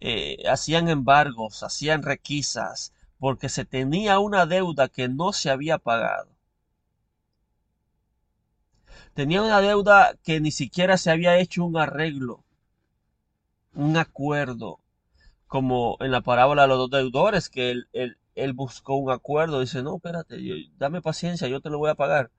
eh, 0.00 0.42
hacían 0.48 0.88
embargos, 0.88 1.62
hacían 1.62 2.02
requisas, 2.02 2.92
porque 3.18 3.48
se 3.48 3.64
tenía 3.64 4.18
una 4.18 4.44
deuda 4.44 4.88
que 4.88 5.08
no 5.08 5.32
se 5.32 5.50
había 5.50 5.78
pagado. 5.78 6.35
Tenía 9.14 9.42
una 9.42 9.60
deuda 9.60 10.16
que 10.22 10.40
ni 10.40 10.50
siquiera 10.50 10.96
se 10.96 11.10
había 11.10 11.38
hecho 11.38 11.64
un 11.64 11.76
arreglo, 11.76 12.44
un 13.74 13.96
acuerdo, 13.96 14.80
como 15.46 15.96
en 16.00 16.10
la 16.10 16.22
parábola 16.22 16.62
de 16.62 16.68
los 16.68 16.78
dos 16.78 16.90
deudores, 16.90 17.48
que 17.48 17.70
él, 17.70 17.88
él, 18.34 18.52
buscó 18.52 18.96
un 18.96 19.10
acuerdo, 19.10 19.60
dice, 19.60 19.82
no, 19.82 19.96
espérate, 19.96 20.36
dame 20.78 21.02
paciencia, 21.02 21.48
yo 21.48 21.60
te 21.60 21.70
lo 21.70 21.78
voy 21.78 21.90
a 21.90 21.94
pagar. 21.94 22.30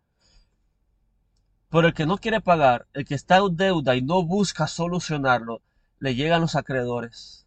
Pero 1.70 1.88
el 1.88 1.94
que 1.94 2.06
no 2.06 2.18
quiere 2.18 2.42
pagar, 2.42 2.88
el 2.94 3.06
que 3.06 3.16
está 3.16 3.38
en 3.38 3.56
deuda 3.58 3.96
y 3.96 4.02
no 4.02 4.24
busca 4.24 4.68
solucionarlo, 4.68 5.62
le 6.00 6.16
llegan 6.16 6.42
los 6.42 6.56
acreedores. 6.56 7.46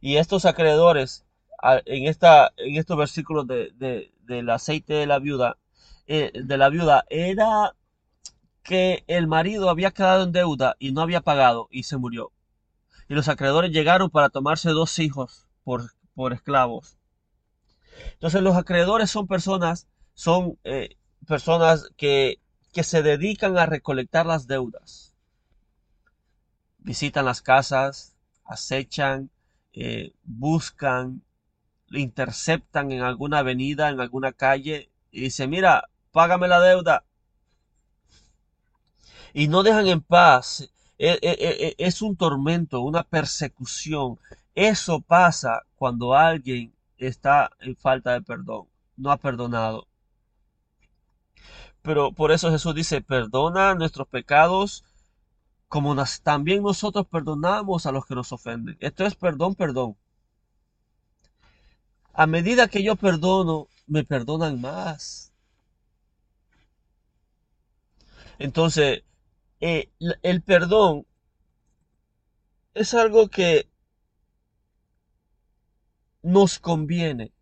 Y 0.00 0.16
estos 0.16 0.44
acreedores, 0.44 1.24
en, 1.86 2.06
esta, 2.06 2.52
en 2.56 2.76
estos 2.76 2.96
versículos 2.96 3.46
de, 3.46 4.12
del 4.22 4.50
aceite 4.50 4.94
de 4.94 5.06
la 5.06 5.18
viuda, 5.18 5.58
eh, 6.06 6.32
de 6.34 6.56
la 6.56 6.68
viuda, 6.68 7.04
era 7.10 7.74
que 8.66 9.04
el 9.06 9.28
marido 9.28 9.70
había 9.70 9.92
quedado 9.92 10.24
en 10.24 10.32
deuda 10.32 10.74
y 10.80 10.90
no 10.90 11.00
había 11.00 11.20
pagado 11.20 11.68
y 11.70 11.84
se 11.84 11.96
murió. 11.96 12.32
Y 13.08 13.14
los 13.14 13.28
acreedores 13.28 13.70
llegaron 13.70 14.10
para 14.10 14.28
tomarse 14.28 14.70
dos 14.70 14.98
hijos 14.98 15.46
por, 15.62 15.92
por 16.14 16.32
esclavos. 16.32 16.98
Entonces 18.14 18.42
los 18.42 18.56
acreedores 18.56 19.08
son 19.08 19.28
personas, 19.28 19.86
son 20.14 20.58
eh, 20.64 20.96
personas 21.28 21.90
que, 21.96 22.40
que 22.72 22.82
se 22.82 23.02
dedican 23.02 23.56
a 23.56 23.66
recolectar 23.66 24.26
las 24.26 24.48
deudas. 24.48 25.14
Visitan 26.78 27.24
las 27.24 27.42
casas, 27.42 28.16
acechan, 28.44 29.30
eh, 29.74 30.12
buscan, 30.24 31.22
interceptan 31.90 32.90
en 32.90 33.02
alguna 33.02 33.38
avenida, 33.38 33.90
en 33.90 34.00
alguna 34.00 34.32
calle 34.32 34.90
y 35.12 35.20
dicen, 35.20 35.50
mira, 35.50 35.88
págame 36.10 36.48
la 36.48 36.60
deuda 36.60 37.04
y 39.36 39.48
no 39.48 39.62
dejan 39.62 39.86
en 39.86 40.00
paz. 40.00 40.66
E, 40.98 41.10
e, 41.20 41.36
e, 41.42 41.74
es 41.76 42.00
un 42.00 42.16
tormento, 42.16 42.80
una 42.80 43.02
persecución. 43.02 44.18
Eso 44.54 45.02
pasa 45.02 45.60
cuando 45.76 46.14
alguien 46.14 46.72
está 46.96 47.50
en 47.60 47.76
falta 47.76 48.12
de 48.14 48.22
perdón, 48.22 48.66
no 48.96 49.10
ha 49.10 49.18
perdonado. 49.18 49.86
Pero 51.82 52.12
por 52.12 52.32
eso 52.32 52.50
Jesús 52.50 52.74
dice, 52.74 53.02
perdona 53.02 53.74
nuestros 53.74 54.08
pecados 54.08 54.84
como 55.68 55.94
también 56.22 56.62
nosotros 56.62 57.06
perdonamos 57.06 57.84
a 57.84 57.92
los 57.92 58.06
que 58.06 58.14
nos 58.14 58.32
ofenden. 58.32 58.78
Esto 58.80 59.04
es 59.04 59.16
perdón, 59.16 59.54
perdón. 59.54 59.98
A 62.14 62.26
medida 62.26 62.68
que 62.68 62.82
yo 62.82 62.96
perdono, 62.96 63.68
me 63.86 64.02
perdonan 64.02 64.62
más. 64.62 65.34
Entonces, 68.38 69.02
eh, 69.60 69.90
el 70.22 70.42
perdón 70.42 71.06
es 72.74 72.94
algo 72.94 73.28
que 73.28 73.68
nos 76.22 76.58
conviene. 76.58 77.32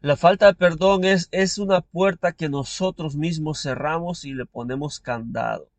La 0.00 0.16
falta 0.16 0.46
de 0.46 0.54
perdón 0.54 1.04
es, 1.04 1.28
es 1.30 1.58
una 1.58 1.80
puerta 1.80 2.32
que 2.32 2.48
nosotros 2.48 3.16
mismos 3.16 3.62
cerramos 3.62 4.24
y 4.24 4.34
le 4.34 4.46
ponemos 4.46 5.00
candado. 5.00 5.70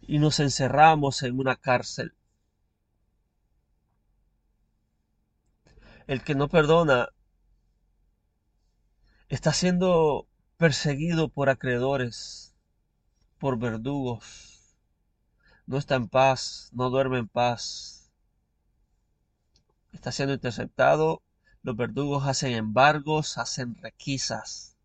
Y 0.00 0.18
nos 0.18 0.40
encerramos 0.40 1.22
en 1.22 1.38
una 1.38 1.56
cárcel. 1.56 2.14
El 6.06 6.22
que 6.22 6.34
no 6.34 6.48
perdona 6.48 7.08
está 9.34 9.52
siendo 9.52 10.28
perseguido 10.58 11.28
por 11.28 11.48
acreedores, 11.48 12.54
por 13.38 13.58
verdugos. 13.58 14.76
No 15.66 15.76
está 15.76 15.96
en 15.96 16.08
paz, 16.08 16.70
no 16.72 16.88
duerme 16.88 17.18
en 17.18 17.28
paz. 17.28 18.12
Está 19.92 20.12
siendo 20.12 20.34
interceptado. 20.34 21.22
Los 21.62 21.76
verdugos 21.76 22.28
hacen 22.28 22.52
embargos, 22.52 23.36
hacen 23.38 23.74
requisas. 23.76 24.76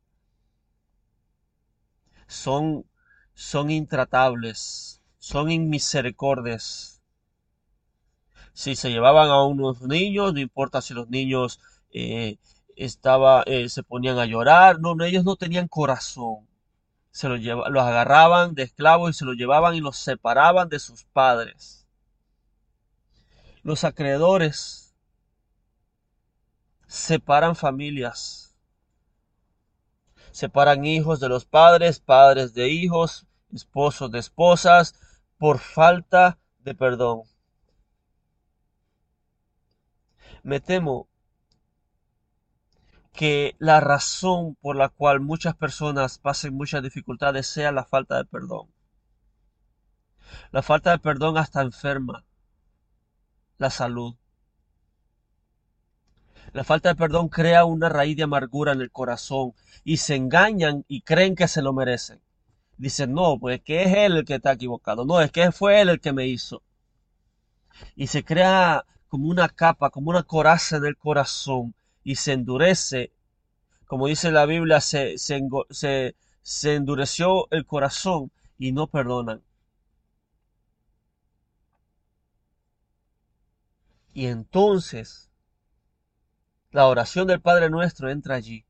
Son, 2.27 2.85
son 3.33 3.69
intratables, 3.69 5.01
son 5.19 5.51
inmisericordes. 5.51 7.01
Si 8.53 8.75
se 8.75 8.89
llevaban 8.89 9.29
a 9.29 9.43
unos 9.43 9.81
niños, 9.83 10.33
no 10.33 10.39
importa 10.39 10.81
si 10.81 10.93
los 10.93 11.09
niños 11.09 11.59
eh, 11.91 12.37
estaba, 12.85 13.43
eh, 13.45 13.67
se 13.69 13.83
ponían 13.83 14.19
a 14.19 14.25
llorar. 14.25 14.79
No, 14.79 14.95
no, 14.95 15.03
ellos 15.03 15.25
no 15.25 15.35
tenían 15.35 15.67
corazón. 15.67 16.47
Se 17.11 17.27
los, 17.27 17.41
los 17.41 17.83
agarraban 17.83 18.55
de 18.55 18.63
esclavos 18.63 19.09
y 19.09 19.13
se 19.13 19.25
los 19.25 19.35
llevaban 19.35 19.75
y 19.75 19.81
los 19.81 19.97
separaban 19.97 20.69
de 20.69 20.79
sus 20.79 21.03
padres. 21.03 21.85
Los 23.63 23.83
acreedores 23.83 24.95
separan 26.87 27.55
familias, 27.55 28.55
separan 30.31 30.85
hijos 30.85 31.19
de 31.19 31.27
los 31.27 31.45
padres, 31.45 31.99
padres 31.99 32.53
de 32.53 32.69
hijos, 32.69 33.27
esposos 33.51 34.09
de 34.11 34.19
esposas, 34.19 34.95
por 35.37 35.59
falta 35.59 36.39
de 36.59 36.73
perdón. 36.73 37.23
Me 40.41 40.61
temo 40.61 41.08
que 43.19 43.57
la 43.59 43.81
razón 43.81 44.55
por 44.61 44.77
la 44.77 44.87
cual 44.87 45.19
muchas 45.19 45.53
personas 45.53 46.19
pasen 46.19 46.53
muchas 46.53 46.81
dificultades 46.81 47.47
sea 47.47 47.73
la 47.73 47.83
falta 47.83 48.15
de 48.15 48.23
perdón. 48.23 48.69
La 50.51 50.61
falta 50.61 50.91
de 50.91 50.99
perdón 50.99 51.37
hasta 51.37 51.61
enferma 51.61 52.23
la 53.57 53.69
salud. 53.69 54.15
La 56.53 56.63
falta 56.63 56.87
de 56.87 56.95
perdón 56.95 57.27
crea 57.27 57.65
una 57.65 57.89
raíz 57.89 58.15
de 58.15 58.23
amargura 58.23 58.71
en 58.71 58.79
el 58.79 58.89
corazón 58.89 59.51
y 59.83 59.97
se 59.97 60.15
engañan 60.15 60.85
y 60.87 61.01
creen 61.01 61.35
que 61.35 61.49
se 61.49 61.61
lo 61.61 61.73
merecen. 61.73 62.21
Dicen, 62.77 63.13
no, 63.13 63.37
pues 63.37 63.61
que 63.61 63.83
es 63.83 63.97
él 63.97 64.15
el 64.15 64.23
que 64.23 64.35
está 64.35 64.53
equivocado. 64.53 65.03
No, 65.03 65.19
es 65.19 65.29
que 65.29 65.51
fue 65.51 65.81
él 65.81 65.89
el 65.89 65.99
que 65.99 66.13
me 66.13 66.27
hizo. 66.27 66.63
Y 67.97 68.07
se 68.07 68.23
crea 68.23 68.85
como 69.09 69.27
una 69.27 69.49
capa, 69.49 69.89
como 69.89 70.09
una 70.09 70.23
coraza 70.23 70.77
en 70.77 70.85
el 70.85 70.95
corazón 70.95 71.75
y 72.09 72.15
se 72.15 72.33
endurece. 72.33 73.13
Como 73.85 74.07
dice 74.07 74.31
la 74.31 74.47
Biblia, 74.47 74.81
se, 74.81 75.19
se, 75.19 75.39
se, 76.41 76.75
endureció 76.75 77.47
el 77.51 77.67
corazón 77.67 78.31
y 78.57 78.71
no 78.71 78.87
perdonan. 78.87 79.43
Y 84.11 84.25
entonces 84.25 85.29
la 86.71 86.87
oración 86.87 87.27
del 87.27 87.41
Padre 87.41 87.69
nuestro 87.69 88.09
entra 88.09 88.33
allí. 88.33 88.65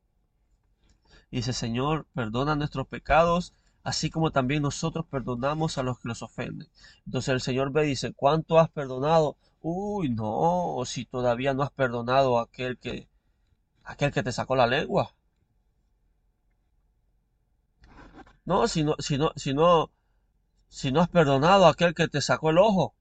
Dice, 1.31 1.53
Señor, 1.53 2.07
perdona 2.13 2.57
nuestros 2.57 2.87
pecados, 2.87 3.53
así 3.83 4.09
como 4.09 4.31
también 4.31 4.63
nosotros 4.63 5.05
perdonamos 5.05 5.77
a 5.77 5.83
los 5.83 5.97
que 5.99 6.09
nos 6.09 6.21
ofenden. 6.23 6.67
Entonces 7.05 7.29
el 7.29 7.39
Señor 7.39 7.71
ve 7.71 7.85
y 7.85 7.89
dice, 7.91 8.11
¿cuánto 8.11 8.59
has 8.59 8.69
perdonado? 8.69 9.37
Uy, 9.61 10.09
no, 10.09 10.81
si 10.85 11.05
todavía 11.05 11.53
no 11.53 11.63
has 11.63 11.71
perdonado 11.71 12.37
a 12.37 12.43
aquel 12.43 12.77
que, 12.77 13.08
aquel 13.89 14.11
que 14.11 14.23
te 14.23 14.31
sacó 14.31 14.55
la 14.55 14.67
lengua. 14.67 15.15
No, 18.45 18.67
si 18.67 18.83
no, 18.83 18.95
si 18.99 19.17
no, 19.17 19.31
si 19.35 19.53
no, 19.53 19.91
si 20.67 20.91
no 20.91 21.01
has 21.01 21.09
perdonado 21.09 21.65
a 21.65 21.71
aquel 21.71 21.95
que 21.95 22.07
te 22.07 22.21
sacó 22.21 22.51
el 22.51 22.59
ojo, 22.59 22.93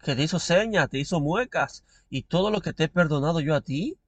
que 0.00 0.16
te 0.16 0.24
hizo 0.24 0.40
señas, 0.40 0.90
te 0.90 0.98
hizo 0.98 1.20
muecas, 1.20 1.84
y 2.10 2.22
todo 2.22 2.50
lo 2.50 2.60
que 2.60 2.72
te 2.72 2.84
he 2.84 2.88
perdonado 2.88 3.40
yo 3.40 3.54
a 3.54 3.60
ti. 3.60 3.98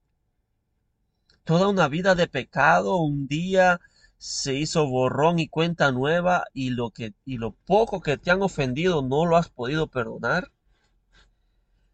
Toda 1.45 1.67
una 1.69 1.87
vida 1.87 2.13
de 2.15 2.27
pecado, 2.27 2.97
un 2.97 3.27
día 3.27 3.79
se 4.17 4.53
hizo 4.53 4.85
borrón 4.87 5.39
y 5.39 5.47
cuenta 5.47 5.91
nueva, 5.93 6.45
y 6.53 6.71
lo 6.71 6.91
que, 6.91 7.13
y 7.25 7.37
lo 7.37 7.51
poco 7.51 8.01
que 8.01 8.17
te 8.17 8.31
han 8.31 8.41
ofendido 8.41 9.01
no 9.01 9.25
lo 9.25 9.37
has 9.37 9.49
podido 9.49 9.87
perdonar. 9.87 10.51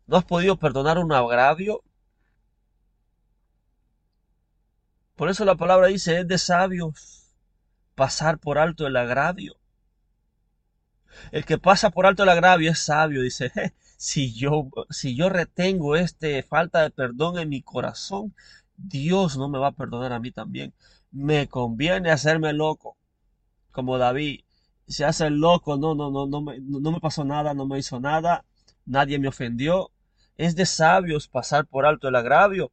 ¿No 0.07 0.17
has 0.17 0.25
podido 0.25 0.57
perdonar 0.57 0.97
un 0.97 1.13
agravio? 1.13 1.83
Por 5.17 5.29
eso 5.29 5.45
la 5.45 5.55
palabra 5.55 5.87
dice, 5.87 6.19
es 6.19 6.27
de 6.27 6.37
sabios 6.37 7.33
pasar 7.95 8.37
por 8.37 8.59
alto 8.59 8.85
el 8.85 8.95
agravio. 8.95 9.57
El 11.31 11.43
que 11.43 11.57
pasa 11.57 11.89
por 11.89 12.05
alto 12.05 12.21
el 12.21 12.29
agravio 12.29 12.69
es 12.71 12.79
sabio, 12.79 13.23
dice, 13.23 13.51
si 13.97 14.31
yo, 14.35 14.69
si 14.91 15.15
yo 15.15 15.29
retengo 15.29 15.95
este 15.95 16.43
falta 16.43 16.83
de 16.83 16.91
perdón 16.91 17.39
en 17.39 17.49
mi 17.49 17.63
corazón, 17.63 18.35
Dios 18.77 19.37
no 19.37 19.49
me 19.49 19.57
va 19.57 19.69
a 19.69 19.71
perdonar 19.71 20.13
a 20.13 20.19
mí 20.19 20.29
también. 20.31 20.75
Me 21.11 21.47
conviene 21.47 22.11
hacerme 22.11 22.53
loco, 22.53 22.95
como 23.71 23.97
David. 23.97 24.41
Se 24.87 25.03
hace 25.03 25.31
loco, 25.31 25.77
no, 25.77 25.95
no, 25.95 26.11
no, 26.11 26.27
no 26.27 26.41
me, 26.41 26.59
no 26.59 26.91
me 26.91 26.99
pasó 26.99 27.25
nada, 27.25 27.55
no 27.55 27.65
me 27.65 27.79
hizo 27.79 27.99
nada, 27.99 28.45
nadie 28.85 29.17
me 29.17 29.29
ofendió, 29.29 29.89
es 30.37 30.55
de 30.55 30.67
sabios 30.67 31.27
pasar 31.27 31.65
por 31.65 31.87
alto 31.87 32.07
el 32.07 32.15
agravio. 32.15 32.71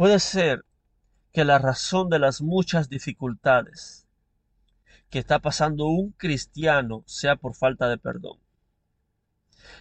Puede 0.00 0.18
ser 0.18 0.64
que 1.30 1.44
la 1.44 1.58
razón 1.58 2.08
de 2.08 2.18
las 2.18 2.40
muchas 2.40 2.88
dificultades 2.88 4.06
que 5.10 5.18
está 5.18 5.40
pasando 5.40 5.88
un 5.88 6.12
cristiano 6.12 7.02
sea 7.04 7.36
por 7.36 7.54
falta 7.54 7.86
de 7.86 7.98
perdón. 7.98 8.38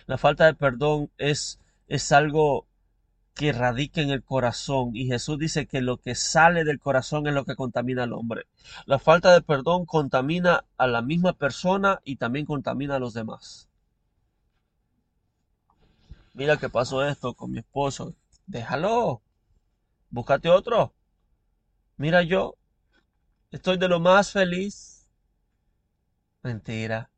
La 0.07 0.17
falta 0.17 0.45
de 0.45 0.55
perdón 0.55 1.09
es, 1.17 1.61
es 1.87 2.11
algo 2.11 2.67
que 3.33 3.53
radica 3.53 4.01
en 4.01 4.09
el 4.09 4.21
corazón 4.21 4.93
y 4.93 5.05
Jesús 5.05 5.39
dice 5.39 5.67
que 5.67 5.79
lo 5.79 5.95
que 5.95 6.15
sale 6.15 6.65
del 6.65 6.81
corazón 6.81 7.25
es 7.27 7.33
lo 7.33 7.45
que 7.45 7.55
contamina 7.55 8.03
al 8.03 8.11
hombre. 8.11 8.45
La 8.85 8.99
falta 8.99 9.31
de 9.31 9.41
perdón 9.41 9.85
contamina 9.85 10.65
a 10.75 10.87
la 10.87 11.01
misma 11.01 11.31
persona 11.31 12.01
y 12.03 12.17
también 12.17 12.45
contamina 12.45 12.97
a 12.97 12.99
los 12.99 13.13
demás. 13.13 13.69
Mira 16.33 16.57
que 16.57 16.67
pasó 16.67 17.05
esto 17.05 17.35
con 17.35 17.51
mi 17.51 17.59
esposo. 17.59 18.15
Déjalo. 18.47 19.21
Búscate 20.09 20.49
otro. 20.49 20.93
Mira 21.97 22.23
yo. 22.23 22.55
Estoy 23.51 23.77
de 23.77 23.87
lo 23.87 23.99
más 23.99 24.31
feliz. 24.31 25.07
Mentira. 26.43 27.09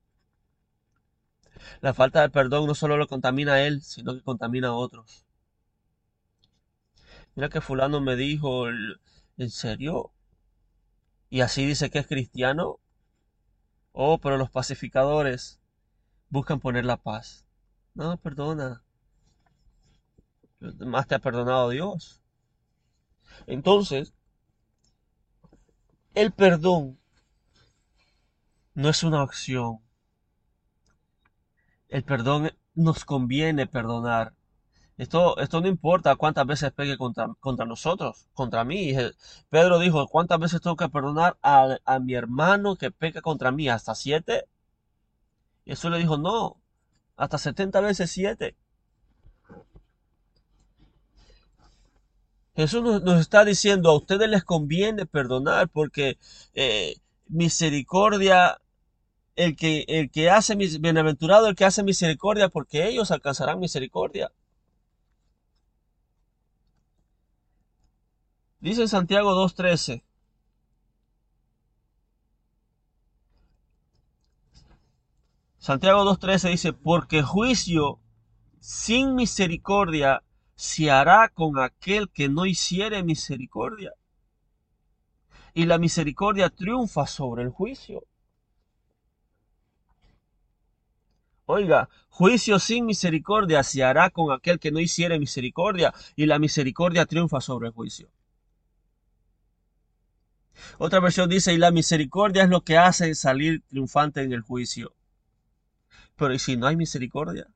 La 1.82 1.94
falta 1.94 2.22
de 2.22 2.30
perdón 2.30 2.68
no 2.68 2.76
solo 2.76 2.98
lo 2.98 3.08
contamina 3.08 3.54
a 3.54 3.62
él, 3.62 3.82
sino 3.82 4.14
que 4.14 4.22
contamina 4.22 4.70
a 4.70 4.74
otros. 4.74 5.26
Mira 7.36 7.50
que 7.50 7.62
fulano 7.62 8.02
me 8.02 8.16
dijo, 8.16 8.68
¿en 8.70 9.50
serio? 9.50 10.12
¿Y 11.30 11.42
así 11.42 11.66
dice 11.66 11.90
que 11.90 12.00
es 12.00 12.08
cristiano? 12.08 12.80
Oh, 13.94 14.20
pero 14.20 14.38
los 14.38 14.50
pacificadores 14.50 15.60
buscan 16.30 16.60
poner 16.60 16.86
la 16.86 16.98
paz. 16.98 17.46
No, 17.94 18.18
perdona. 18.18 18.84
Más 20.60 21.08
te 21.08 21.16
ha 21.16 21.20
perdonado 21.20 21.70
Dios. 21.70 22.21
Entonces, 23.48 24.14
el 26.14 26.32
perdón 26.32 27.00
no 28.74 28.90
es 28.90 29.04
una 29.04 29.24
opción. 29.24 29.80
El 31.90 32.04
perdón 32.04 32.52
nos 32.74 33.06
conviene 33.06 33.68
perdonar. 33.68 34.34
Esto, 34.98 35.38
esto 35.40 35.62
no 35.62 35.68
importa 35.68 36.16
cuántas 36.16 36.46
veces 36.46 36.72
pegue 36.72 36.98
contra, 36.98 37.34
contra 37.40 37.66
nosotros, 37.66 38.28
contra 38.34 38.64
mí. 38.64 38.94
Pedro 39.50 39.80
dijo, 39.80 40.08
¿cuántas 40.08 40.40
veces 40.40 40.62
tengo 40.62 40.76
que 40.76 40.90
perdonar 40.90 41.38
a, 41.42 41.78
a 41.86 42.00
mi 42.00 42.14
hermano 42.14 42.76
que 42.76 42.92
peca 42.92 43.22
contra 43.22 43.52
mí? 43.52 43.68
¿Hasta 43.68 43.96
siete? 43.96 44.46
Jesús 45.66 45.92
le 45.92 45.98
dijo, 45.98 46.18
no, 46.18 46.58
hasta 47.16 47.38
setenta 47.38 47.82
veces 47.82 48.12
siete. 48.12 48.56
Jesús 52.62 52.84
nos, 53.04 53.20
está 53.20 53.44
diciendo, 53.44 53.90
a 53.90 53.96
ustedes 53.98 54.30
les 54.30 54.44
conviene 54.44 55.06
perdonar 55.08 55.68
porque 55.70 56.18
eh, 56.54 56.98
misericordia, 57.28 58.62
el 59.36 59.56
que, 59.56 59.86
el 59.88 60.12
que 60.12 60.30
hace, 60.30 60.56
bienaventurado 60.56 61.48
el 61.48 61.56
que 61.56 61.66
hace 61.66 61.84
misericordia 61.84 62.50
porque 62.50 62.88
ellos 62.88 63.10
alcanzarán 63.12 63.60
misericordia. 63.60 64.32
Dice 68.60 68.88
Santiago 68.88 69.32
2.13. 69.34 70.04
Santiago 75.58 76.04
2.13 76.04 76.50
dice, 76.52 76.74
porque 76.74 77.24
juicio 77.24 78.00
sin 78.60 79.16
misericordia 79.16 80.22
se 80.62 80.92
hará 80.92 81.28
con 81.30 81.58
aquel 81.58 82.08
que 82.12 82.30
no 82.30 82.46
hiciere 82.46 83.02
misericordia. 83.02 83.94
Y 85.56 85.66
la 85.66 85.80
misericordia 85.80 86.52
triunfa 86.52 87.08
sobre 87.08 87.42
el 87.42 87.50
juicio. 87.50 88.04
Oiga, 91.48 91.90
juicio 92.10 92.60
sin 92.60 92.86
misericordia 92.86 93.64
se 93.64 93.84
hará 93.84 94.12
con 94.12 94.32
aquel 94.32 94.60
que 94.60 94.72
no 94.72 94.80
hiciere 94.80 95.18
misericordia, 95.18 95.96
y 96.16 96.28
la 96.28 96.38
misericordia 96.38 97.08
triunfa 97.08 97.42
sobre 97.42 97.70
el 97.70 97.74
juicio. 97.74 98.12
Otra 100.78 101.00
versión 101.00 101.28
dice, 101.28 101.54
y 101.54 101.58
la 101.58 101.72
misericordia 101.72 102.44
es 102.44 102.50
lo 102.50 102.62
que 102.62 102.78
hace 102.78 103.16
salir 103.16 103.64
triunfante 103.68 104.22
en 104.22 104.32
el 104.32 104.42
juicio. 104.42 104.94
Pero 106.16 106.36
¿y 106.36 106.38
si 106.38 106.56
no 106.56 106.68
hay 106.68 106.76
misericordia? 106.76 107.48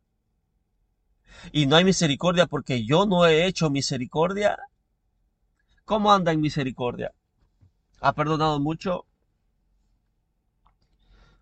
Y 1.51 1.65
no 1.65 1.75
hay 1.75 1.83
misericordia 1.83 2.45
porque 2.47 2.85
yo 2.85 3.05
no 3.05 3.25
he 3.25 3.45
hecho 3.45 3.69
misericordia. 3.69 4.57
¿Cómo 5.85 6.11
anda 6.11 6.31
en 6.31 6.41
misericordia? 6.41 7.13
¿Ha 8.01 8.13
perdonado 8.13 8.59
mucho? 8.59 9.05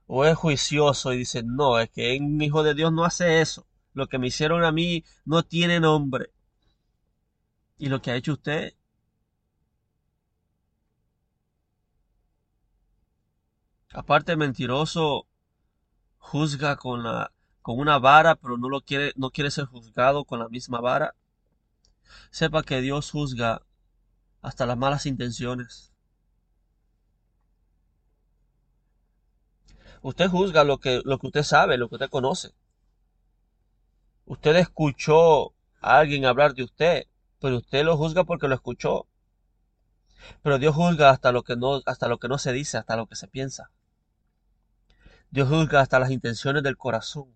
¿O 0.08 0.26
es 0.26 0.36
juicioso 0.38 1.14
y 1.14 1.18
dice, 1.18 1.44
no, 1.44 1.80
es 1.80 1.90
que 1.90 2.18
un 2.20 2.42
hijo 2.42 2.64
de 2.64 2.74
Dios 2.74 2.92
no 2.92 3.06
hace 3.06 3.42
eso? 3.42 3.66
Lo 3.94 4.08
que 4.08 4.18
me 4.18 4.28
hicieron 4.28 4.64
a 4.64 4.72
mí 4.72 5.04
no 5.26 5.44
tiene 5.44 5.80
nombre. 5.80 6.32
¿Y 7.78 7.88
lo 7.90 8.02
que 8.02 8.12
ha 8.12 8.16
hecho 8.16 8.34
usted? 8.34 8.74
Aparte 13.92 14.36
mentiroso, 14.36 15.28
juzga 16.18 16.76
con 16.78 17.04
la 17.04 17.32
con 17.64 17.80
una 17.80 17.98
vara, 17.98 18.36
pero 18.36 18.58
no 18.58 18.70
lo 18.70 18.82
quiere, 18.82 19.14
no 19.16 19.32
quiere 19.32 19.50
ser 19.50 19.66
juzgado 19.66 20.26
con 20.26 20.40
la 20.40 20.50
misma 20.50 20.82
vara. 20.82 21.16
Sepa 22.30 22.62
que 22.62 22.82
Dios 22.82 23.10
juzga 23.10 23.64
hasta 24.42 24.66
las 24.66 24.78
malas 24.78 25.06
intenciones. 25.08 25.92
Usted 30.02 30.30
juzga 30.30 30.66
lo 30.66 30.80
que, 30.80 31.02
lo 31.06 31.18
que 31.18 31.28
usted 31.28 31.44
sabe, 31.44 31.78
lo 31.78 31.88
que 31.88 31.96
usted 31.96 32.10
conoce. 32.10 32.54
Usted 34.26 34.58
escuchó 34.58 35.54
a 35.82 36.00
alguien 36.00 36.26
hablar 36.26 36.54
de 36.54 36.64
usted, 36.64 37.06
pero 37.40 37.58
usted 37.58 37.86
lo 37.86 37.96
juzga 37.96 38.26
porque 38.26 38.50
lo 38.50 38.56
escuchó. 38.56 39.08
Pero 40.42 40.60
Dios 40.60 40.76
juzga 40.76 41.10
hasta 41.10 41.32
lo 41.32 41.44
que 41.44 41.56
no, 41.56 41.82
hasta 41.86 42.10
lo 42.10 42.18
que 42.18 42.28
no 42.28 42.38
se 42.38 42.52
dice, 42.52 42.78
hasta 42.78 42.98
lo 42.98 43.08
que 43.08 43.16
se 43.16 43.30
piensa. 43.30 43.72
Dios 45.32 45.48
juzga 45.48 45.80
hasta 45.80 46.00
las 46.00 46.12
intenciones 46.12 46.64
del 46.64 46.78
corazón. 46.78 47.34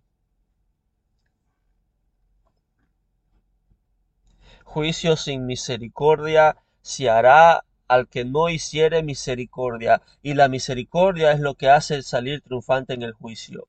Juicio 4.78 5.16
sin 5.16 5.44
misericordia 5.44 6.56
se 6.82 7.10
hará 7.10 7.64
al 7.88 8.06
que 8.06 8.24
no 8.24 8.48
hiciere 8.48 9.02
misericordia, 9.02 10.02
y 10.22 10.34
la 10.34 10.46
misericordia 10.46 11.32
es 11.32 11.40
lo 11.40 11.56
que 11.56 11.68
hace 11.68 12.00
salir 12.02 12.42
triunfante 12.42 12.94
en 12.94 13.02
el 13.02 13.12
juicio. 13.12 13.66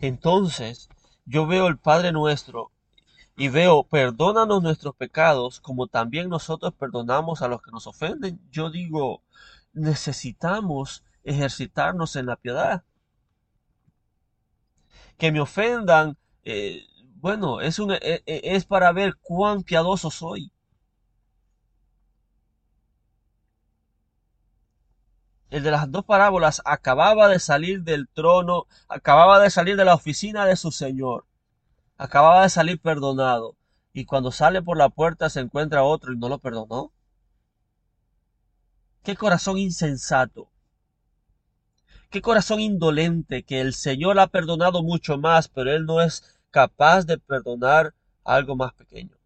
Entonces, 0.00 0.88
yo 1.26 1.46
veo 1.46 1.68
el 1.68 1.78
Padre 1.78 2.10
nuestro 2.10 2.72
y 3.36 3.48
veo, 3.48 3.84
perdónanos 3.84 4.64
nuestros 4.64 4.96
pecados 4.96 5.60
como 5.60 5.86
también 5.86 6.28
nosotros 6.28 6.74
perdonamos 6.74 7.40
a 7.40 7.46
los 7.46 7.62
que 7.62 7.70
nos 7.70 7.86
ofenden. 7.86 8.40
Yo 8.50 8.68
digo, 8.68 9.22
necesitamos 9.72 11.04
ejercitarnos 11.22 12.16
en 12.16 12.26
la 12.26 12.34
piedad. 12.34 12.82
Que 15.16 15.30
me 15.30 15.40
ofendan, 15.40 16.16
eh, 16.42 16.82
bueno, 17.20 17.60
es, 17.60 17.78
un, 17.78 17.92
eh, 17.92 17.98
eh, 18.02 18.40
es 18.44 18.64
para 18.66 18.92
ver 18.92 19.16
cuán 19.20 19.62
piadoso 19.62 20.10
soy. 20.10 20.52
El 25.50 25.62
de 25.64 25.70
las 25.70 25.90
dos 25.90 26.04
parábolas 26.04 26.62
acababa 26.64 27.28
de 27.28 27.38
salir 27.40 27.82
del 27.82 28.08
trono, 28.08 28.66
acababa 28.88 29.40
de 29.40 29.50
salir 29.50 29.76
de 29.76 29.84
la 29.84 29.94
oficina 29.94 30.46
de 30.46 30.56
su 30.56 30.70
señor 30.70 31.24
acababa 32.00 32.44
de 32.44 32.48
salir 32.48 32.80
perdonado 32.80 33.56
y 33.92 34.06
cuando 34.06 34.32
sale 34.32 34.62
por 34.62 34.78
la 34.78 34.88
puerta 34.88 35.28
se 35.28 35.40
encuentra 35.40 35.82
otro 35.82 36.14
y 36.14 36.16
no 36.16 36.30
lo 36.30 36.38
perdonó. 36.38 36.92
Qué 39.02 39.16
corazón 39.16 39.58
insensato. 39.58 40.48
Qué 42.08 42.22
corazón 42.22 42.60
indolente 42.60 43.42
que 43.42 43.60
el 43.60 43.74
Señor 43.74 44.18
ha 44.18 44.28
perdonado 44.28 44.82
mucho 44.82 45.18
más, 45.18 45.48
pero 45.48 45.72
Él 45.72 45.84
no 45.84 46.00
es 46.00 46.39
capaz 46.50 47.04
de 47.04 47.18
perdonar 47.18 47.94
algo 48.24 48.56
más 48.56 48.72
pequeño. 48.74 49.16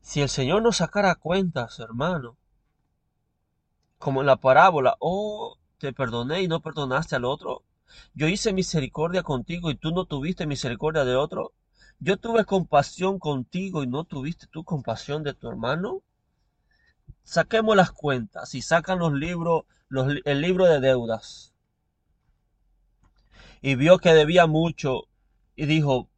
Si 0.00 0.20
el 0.20 0.28
Señor 0.28 0.62
nos 0.62 0.76
sacara 0.76 1.14
cuentas, 1.14 1.80
hermano, 1.80 2.36
como 3.98 4.20
en 4.20 4.26
la 4.26 4.36
parábola, 4.36 4.96
oh, 5.00 5.56
te 5.78 5.92
perdoné 5.92 6.42
y 6.42 6.48
no 6.48 6.60
perdonaste 6.60 7.16
al 7.16 7.24
otro, 7.24 7.62
yo 8.14 8.28
hice 8.28 8.52
misericordia 8.52 9.22
contigo 9.22 9.70
y 9.70 9.76
tú 9.76 9.92
no 9.92 10.04
tuviste 10.04 10.46
misericordia 10.46 11.04
de 11.04 11.16
otro. 11.16 11.52
Yo 12.00 12.18
tuve 12.18 12.44
compasión 12.44 13.18
contigo 13.18 13.82
y 13.82 13.86
no 13.86 14.04
tuviste 14.04 14.46
tú 14.46 14.62
compasión 14.62 15.22
de 15.22 15.32
tu 15.32 15.48
hermano. 15.48 16.02
Saquemos 17.22 17.74
las 17.74 17.90
cuentas 17.90 18.54
y 18.54 18.60
sacan 18.60 18.98
los 18.98 19.12
libros, 19.14 19.62
el 20.24 20.40
libro 20.42 20.66
de 20.66 20.80
deudas. 20.80 21.53
Y 23.66 23.76
vio 23.76 23.96
que 23.96 24.12
debía 24.12 24.46
mucho 24.46 25.08
y 25.56 25.64
dijo, 25.64 26.10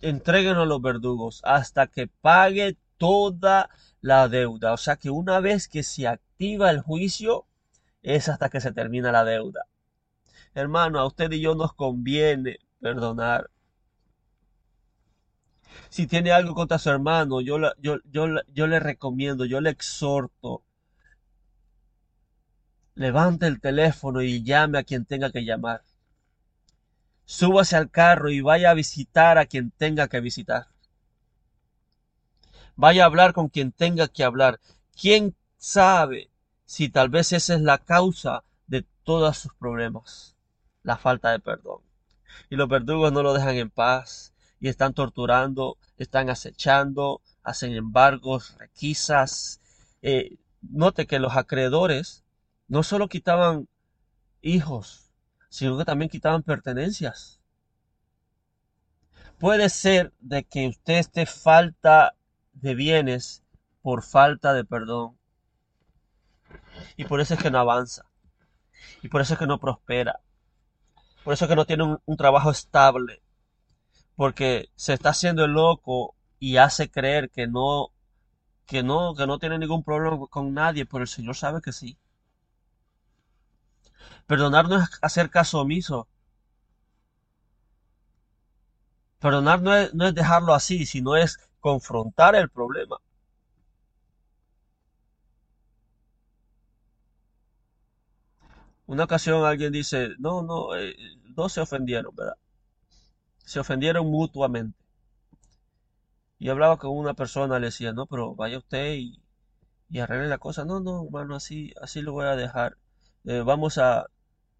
entréguenos 0.00 0.66
los 0.66 0.82
verdugos 0.82 1.42
hasta 1.44 1.86
que 1.86 2.08
pague 2.08 2.76
toda 2.98 3.70
la 4.00 4.28
deuda. 4.28 4.72
O 4.72 4.76
sea 4.76 4.96
que 4.96 5.10
una 5.10 5.38
vez 5.38 5.68
que 5.68 5.84
se 5.84 6.08
activa 6.08 6.72
el 6.72 6.80
juicio, 6.80 7.46
es 8.02 8.28
hasta 8.28 8.48
que 8.48 8.60
se 8.60 8.72
termina 8.72 9.12
la 9.12 9.22
deuda. 9.24 9.66
Hermano, 10.52 10.98
a 10.98 11.06
usted 11.06 11.30
y 11.30 11.40
yo 11.40 11.54
nos 11.54 11.72
conviene 11.72 12.58
perdonar. 12.80 13.48
Si 15.88 16.08
tiene 16.08 16.32
algo 16.32 16.56
contra 16.56 16.80
su 16.80 16.90
hermano, 16.90 17.40
yo, 17.40 17.58
yo, 17.78 17.98
yo, 18.10 18.26
yo 18.52 18.66
le 18.66 18.80
recomiendo, 18.80 19.44
yo 19.44 19.60
le 19.60 19.70
exhorto. 19.70 20.64
Levante 22.96 23.46
el 23.46 23.60
teléfono 23.60 24.20
y 24.20 24.42
llame 24.42 24.78
a 24.78 24.82
quien 24.82 25.04
tenga 25.04 25.30
que 25.30 25.44
llamar. 25.44 25.84
Súbase 27.30 27.76
al 27.76 27.90
carro 27.90 28.28
y 28.30 28.40
vaya 28.40 28.70
a 28.70 28.74
visitar 28.74 29.38
a 29.38 29.46
quien 29.46 29.70
tenga 29.70 30.08
que 30.08 30.20
visitar. 30.20 30.66
Vaya 32.74 33.04
a 33.04 33.06
hablar 33.06 33.32
con 33.32 33.48
quien 33.48 33.70
tenga 33.70 34.08
que 34.08 34.24
hablar. 34.24 34.58
¿Quién 35.00 35.36
sabe 35.56 36.28
si 36.66 36.88
tal 36.88 37.08
vez 37.08 37.32
esa 37.32 37.54
es 37.54 37.60
la 37.60 37.78
causa 37.78 38.42
de 38.66 38.84
todos 39.04 39.38
sus 39.38 39.54
problemas? 39.54 40.34
la 40.82 40.96
falta 40.96 41.30
de 41.30 41.38
perdón. 41.38 41.82
Y 42.48 42.56
los 42.56 42.68
verdugos 42.68 43.12
no 43.12 43.22
lo 43.22 43.32
dejan 43.32 43.54
en 43.56 43.70
paz 43.70 44.32
y 44.58 44.68
están 44.68 44.92
torturando, 44.92 45.78
están 45.98 46.30
acechando, 46.30 47.22
hacen 47.44 47.74
embargos, 47.74 48.56
requisas. 48.58 49.60
Eh, 50.02 50.36
note 50.62 51.06
que 51.06 51.20
los 51.20 51.36
acreedores 51.36 52.24
no 52.66 52.82
solo 52.82 53.08
quitaban 53.08 53.68
hijos, 54.42 55.09
sino 55.50 55.76
que 55.76 55.84
también 55.84 56.08
quitaban 56.08 56.42
pertenencias. 56.42 57.40
Puede 59.38 59.68
ser 59.68 60.12
de 60.20 60.44
que 60.44 60.68
usted 60.68 60.94
esté 60.94 61.26
falta 61.26 62.14
de 62.52 62.74
bienes 62.74 63.42
por 63.82 64.02
falta 64.02 64.54
de 64.54 64.64
perdón. 64.64 65.18
Y 66.96 67.04
por 67.04 67.20
eso 67.20 67.34
es 67.34 67.42
que 67.42 67.50
no 67.50 67.58
avanza. 67.58 68.06
Y 69.02 69.08
por 69.08 69.20
eso 69.20 69.34
es 69.34 69.38
que 69.38 69.46
no 69.46 69.58
prospera. 69.58 70.20
Por 71.24 71.34
eso 71.34 71.44
es 71.44 71.48
que 71.48 71.56
no 71.56 71.66
tiene 71.66 71.98
un, 72.04 72.16
trabajo 72.16 72.50
estable. 72.50 73.22
Porque 74.14 74.70
se 74.76 74.94
está 74.94 75.10
haciendo 75.10 75.44
el 75.44 75.52
loco 75.52 76.14
y 76.38 76.58
hace 76.58 76.90
creer 76.90 77.30
que 77.30 77.46
no, 77.46 77.92
que 78.66 78.82
no, 78.82 79.14
que 79.14 79.26
no 79.26 79.38
tiene 79.38 79.58
ningún 79.58 79.82
problema 79.82 80.18
con 80.28 80.54
nadie, 80.54 80.86
pero 80.86 81.02
el 81.02 81.08
Señor 81.08 81.34
sabe 81.34 81.60
que 81.60 81.72
sí. 81.72 81.98
Perdonar 84.26 84.68
no 84.68 84.76
es 84.78 84.88
hacer 85.02 85.30
caso 85.30 85.60
omiso. 85.60 86.08
Perdonar 89.20 89.62
no 89.62 89.74
es, 89.74 89.94
no 89.94 90.06
es 90.06 90.14
dejarlo 90.14 90.54
así, 90.54 90.86
sino 90.86 91.16
es 91.16 91.38
confrontar 91.60 92.34
el 92.34 92.48
problema. 92.48 92.98
Una 98.86 99.04
ocasión 99.04 99.44
alguien 99.44 99.72
dice, 99.72 100.10
no, 100.18 100.42
no, 100.42 100.76
eh, 100.76 100.94
dos 101.28 101.52
se 101.52 101.60
ofendieron, 101.60 102.14
¿verdad? 102.14 102.34
Se 103.44 103.60
ofendieron 103.60 104.10
mutuamente. 104.10 104.78
Y 106.40 106.48
hablaba 106.48 106.76
con 106.78 106.90
una 106.90 107.14
persona, 107.14 107.60
le 107.60 107.66
decía, 107.66 107.92
no, 107.92 108.06
pero 108.06 108.34
vaya 108.34 108.58
usted 108.58 108.94
y, 108.96 109.22
arregle 110.00 110.28
la 110.28 110.38
cosa. 110.38 110.64
No, 110.64 110.80
no, 110.80 111.04
hermano, 111.04 111.36
así, 111.36 111.72
así 111.80 112.02
lo 112.02 112.12
voy 112.12 112.26
a 112.26 112.34
dejar. 112.36 112.78
Eh, 113.24 113.40
vamos 113.40 113.78
a... 113.78 114.06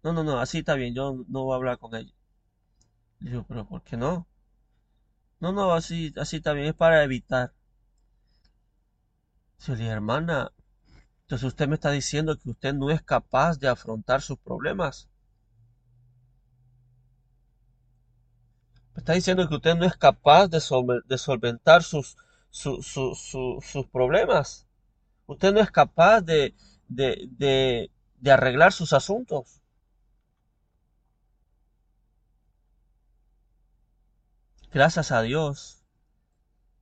No, 0.03 0.13
no, 0.13 0.23
no, 0.23 0.39
así 0.39 0.59
está 0.59 0.75
bien, 0.75 0.93
yo 0.95 1.25
no 1.27 1.43
voy 1.43 1.53
a 1.53 1.55
hablar 1.57 1.77
con 1.77 1.95
ella. 1.95 2.13
Le 3.19 3.31
digo, 3.31 3.45
pero 3.47 3.67
¿por 3.67 3.83
qué 3.83 3.97
no? 3.97 4.27
No, 5.39 5.51
no, 5.51 5.73
así, 5.73 6.13
así 6.17 6.37
está 6.37 6.53
bien, 6.53 6.67
es 6.67 6.73
para 6.75 7.03
evitar. 7.03 7.53
Le 9.67 9.87
hermana, 9.87 10.51
entonces 11.21 11.47
usted 11.47 11.67
me 11.67 11.75
está 11.75 11.91
diciendo 11.91 12.37
que 12.37 12.49
usted 12.49 12.73
no 12.73 12.89
es 12.89 13.01
capaz 13.03 13.57
de 13.59 13.67
afrontar 13.67 14.21
sus 14.21 14.37
problemas. 14.39 15.07
Me 18.93 18.99
está 18.99 19.13
diciendo 19.13 19.47
que 19.47 19.55
usted 19.55 19.75
no 19.75 19.85
es 19.85 19.95
capaz 19.95 20.47
de, 20.47 20.59
solventar 20.59 21.83
sus, 21.83 22.17
sus 22.49 23.85
problemas. 23.91 24.67
Usted 25.27 25.53
no 25.53 25.61
es 25.61 25.71
capaz 25.71 26.21
de, 26.21 26.55
de, 26.89 27.29
de 27.31 27.91
arreglar 28.29 28.73
sus 28.73 28.93
asuntos. 28.93 29.61
Gracias 34.71 35.11
a 35.11 35.21
Dios 35.21 35.81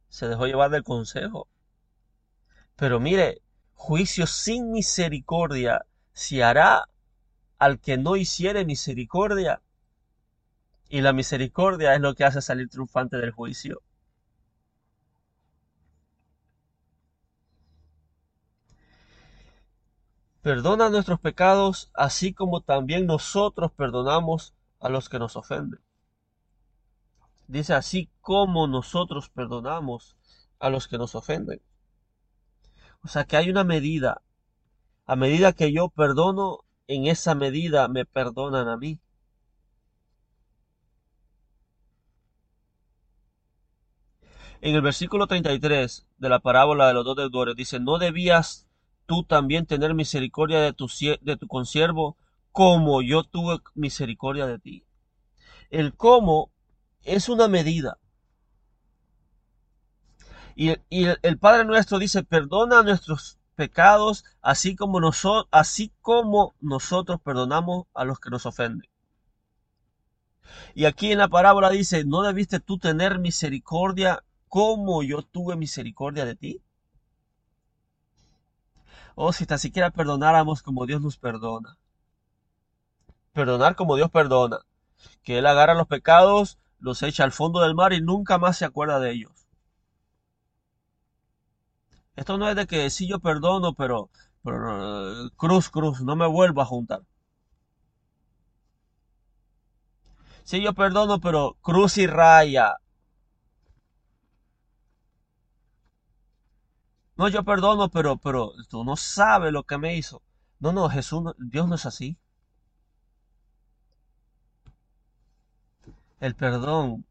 se 0.10 0.28
dejó 0.28 0.46
llevar 0.48 0.70
del 0.72 0.84
consejo. 0.84 1.48
Pero 2.76 3.00
mire, 3.00 3.42
juicio 3.74 4.28
sin 4.28 4.72
misericordia 4.72 5.86
se 6.14 6.44
hará 6.44 6.90
al 7.58 7.80
que 7.80 7.98
no 7.98 8.16
hiciere 8.16 8.66
misericordia. 8.66 9.62
Y 10.90 11.02
la 11.02 11.14
misericordia 11.14 11.94
es 11.94 12.02
lo 12.02 12.16
que 12.16 12.26
hace 12.26 12.42
salir 12.42 12.70
triunfante 12.70 13.18
del 13.18 13.32
juicio. 13.32 13.82
Perdona 20.42 20.90
nuestros 20.90 21.20
pecados, 21.20 21.92
así 21.94 22.34
como 22.34 22.62
también 22.62 23.06
nosotros 23.06 23.72
perdonamos 23.72 24.54
a 24.80 24.88
los 24.88 25.10
que 25.10 25.20
nos 25.20 25.36
ofenden. 25.36 25.82
Dice 27.48 27.74
así 27.74 28.10
como 28.22 28.68
nosotros 28.68 29.30
perdonamos 29.30 30.16
a 30.60 30.70
los 30.70 30.88
que 30.88 30.98
nos 30.98 31.16
ofenden. 31.16 31.62
O 33.04 33.08
sea 33.10 33.26
que 33.26 33.36
hay 33.36 33.50
una 33.50 33.66
medida. 33.66 34.22
A 35.06 35.16
medida 35.16 35.54
que 35.54 35.74
yo 35.74 35.90
perdono, 35.90 36.60
en 36.88 37.08
esa 37.08 37.36
medida 37.36 37.88
me 37.88 38.06
perdonan 38.06 38.70
a 38.70 38.78
mí. 38.78 39.00
En 44.62 44.76
el 44.76 44.82
versículo 44.82 45.28
33 45.28 46.06
de 46.18 46.30
la 46.30 46.40
parábola 46.40 46.88
de 46.88 46.94
los 46.94 47.04
dos 47.04 47.16
deudores 47.16 47.56
dice, 47.56 47.80
¿no 47.80 47.98
debías 47.98 48.69
tú 49.10 49.24
también 49.24 49.66
tener 49.66 49.96
misericordia 49.96 50.62
de 50.62 50.72
tu, 50.72 50.88
de 51.22 51.36
tu 51.36 51.48
consiervo 51.48 52.16
como 52.52 53.02
yo 53.02 53.24
tuve 53.24 53.60
misericordia 53.74 54.46
de 54.46 54.60
ti? 54.60 54.86
El 55.72 55.96
cómo 55.96 56.52
es 57.04 57.28
una 57.28 57.48
medida. 57.48 57.98
Y, 60.56 60.76
el 60.90 61.40
Padre 61.40 61.66
nuestro 61.66 61.98
dice, 61.98 62.22
perdona 62.22 62.84
nuestros 62.84 63.40
pecados, 63.56 64.26
así 64.42 64.76
como, 64.76 65.00
nosotros, 65.00 65.48
así 65.52 65.92
como 66.02 66.54
nosotros 66.60 67.20
perdonamos 67.22 67.88
a 67.96 68.04
los 68.04 68.20
que 68.20 68.30
nos 68.30 68.46
ofenden. 68.46 68.90
Y 70.76 70.86
aquí 70.86 71.12
en 71.12 71.18
la 71.18 71.30
parábola 71.30 71.70
dice, 71.70 72.04
¿no 72.06 72.22
debiste 72.22 72.60
tú 72.60 72.78
tener 72.78 73.18
misericordia 73.20 74.24
como 74.50 75.02
yo 75.02 75.24
tuve 75.24 75.56
misericordia 75.56 76.26
de 76.26 76.36
ti? 76.36 76.62
Oh, 79.22 79.34
si 79.34 79.46
tan 79.46 79.60
siquiera 79.60 79.92
perdonáramos 79.92 80.64
como 80.64 80.86
Dios 80.86 81.02
nos 81.02 81.18
perdona. 81.18 81.78
Perdonar 83.34 83.76
como 83.76 83.98
Dios 83.98 84.10
perdona. 84.10 84.60
Que 85.24 85.40
Él 85.40 85.46
agarra 85.46 85.74
los 85.74 85.88
pecados, 85.88 86.58
los 86.80 87.04
echa 87.04 87.26
al 87.26 87.34
fondo 87.34 87.60
del 87.60 87.76
mar 87.76 87.92
y 87.92 88.00
nunca 88.00 88.38
más 88.38 88.58
se 88.58 88.64
acuerda 88.64 88.98
de 89.02 89.12
ellos. 89.12 89.46
Esto 92.16 92.38
no 92.38 92.48
es 92.50 92.56
de 92.56 92.66
que 92.66 92.90
sí 92.90 93.10
yo 93.10 93.20
perdono, 93.20 93.74
pero, 93.74 94.10
cruz, 95.36 95.70
cruz, 95.70 96.00
no 96.00 96.16
me 96.16 96.26
vuelvo 96.26 96.62
a 96.62 96.66
juntar. 96.66 97.02
Sí 100.46 100.62
yo 100.62 100.74
perdono, 100.74 101.20
pero 101.20 101.58
cruz 101.62 101.98
y 101.98 102.08
raya. 102.08 102.78
No, 107.20 107.28
yo 107.28 107.44
perdono, 107.44 107.90
pero, 107.90 108.16
pero 108.16 108.54
tú 108.70 108.86
no 108.86 108.96
sabes 108.96 109.52
lo 109.52 109.64
que 109.64 109.78
me 109.78 109.98
hizo. 109.98 110.22
No, 110.58 110.72
no, 110.72 110.90
Jesús, 110.90 111.22
Dios 111.38 111.68
no 111.68 111.76
es 111.76 111.86
así. 111.86 112.18
El 116.22 116.34
perdón 116.34 117.06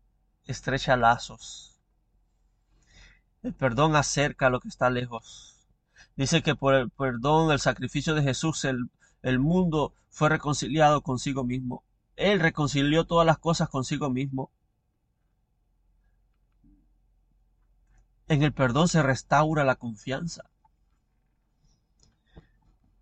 estrecha 0.47 0.97
lazos. 0.97 1.79
El 3.43 3.53
perdón 3.53 3.97
acerca 3.97 4.49
lo 4.49 4.61
que 4.61 4.69
está 4.69 4.89
lejos. 4.89 5.59
Dice 6.17 6.43
que 6.43 6.55
por 6.55 6.75
el 6.75 6.89
perdón, 6.89 7.53
el 7.53 7.61
sacrificio 7.61 8.15
de 8.15 8.23
Jesús, 8.23 8.65
el, 8.65 8.89
el 9.21 9.39
mundo 9.39 9.93
fue 10.09 10.31
reconciliado 10.31 11.03
consigo 11.03 11.45
mismo. 11.45 11.85
Él 12.17 12.41
reconcilió 12.41 13.05
todas 13.05 13.27
las 13.27 13.37
cosas 13.37 13.69
consigo 13.69 14.09
mismo. 14.09 14.51
En 18.29 18.43
el 18.43 18.53
perdón 18.53 18.89
se 18.89 19.03
restaura 19.03 19.65
la 19.65 19.77
confianza. 19.77 20.51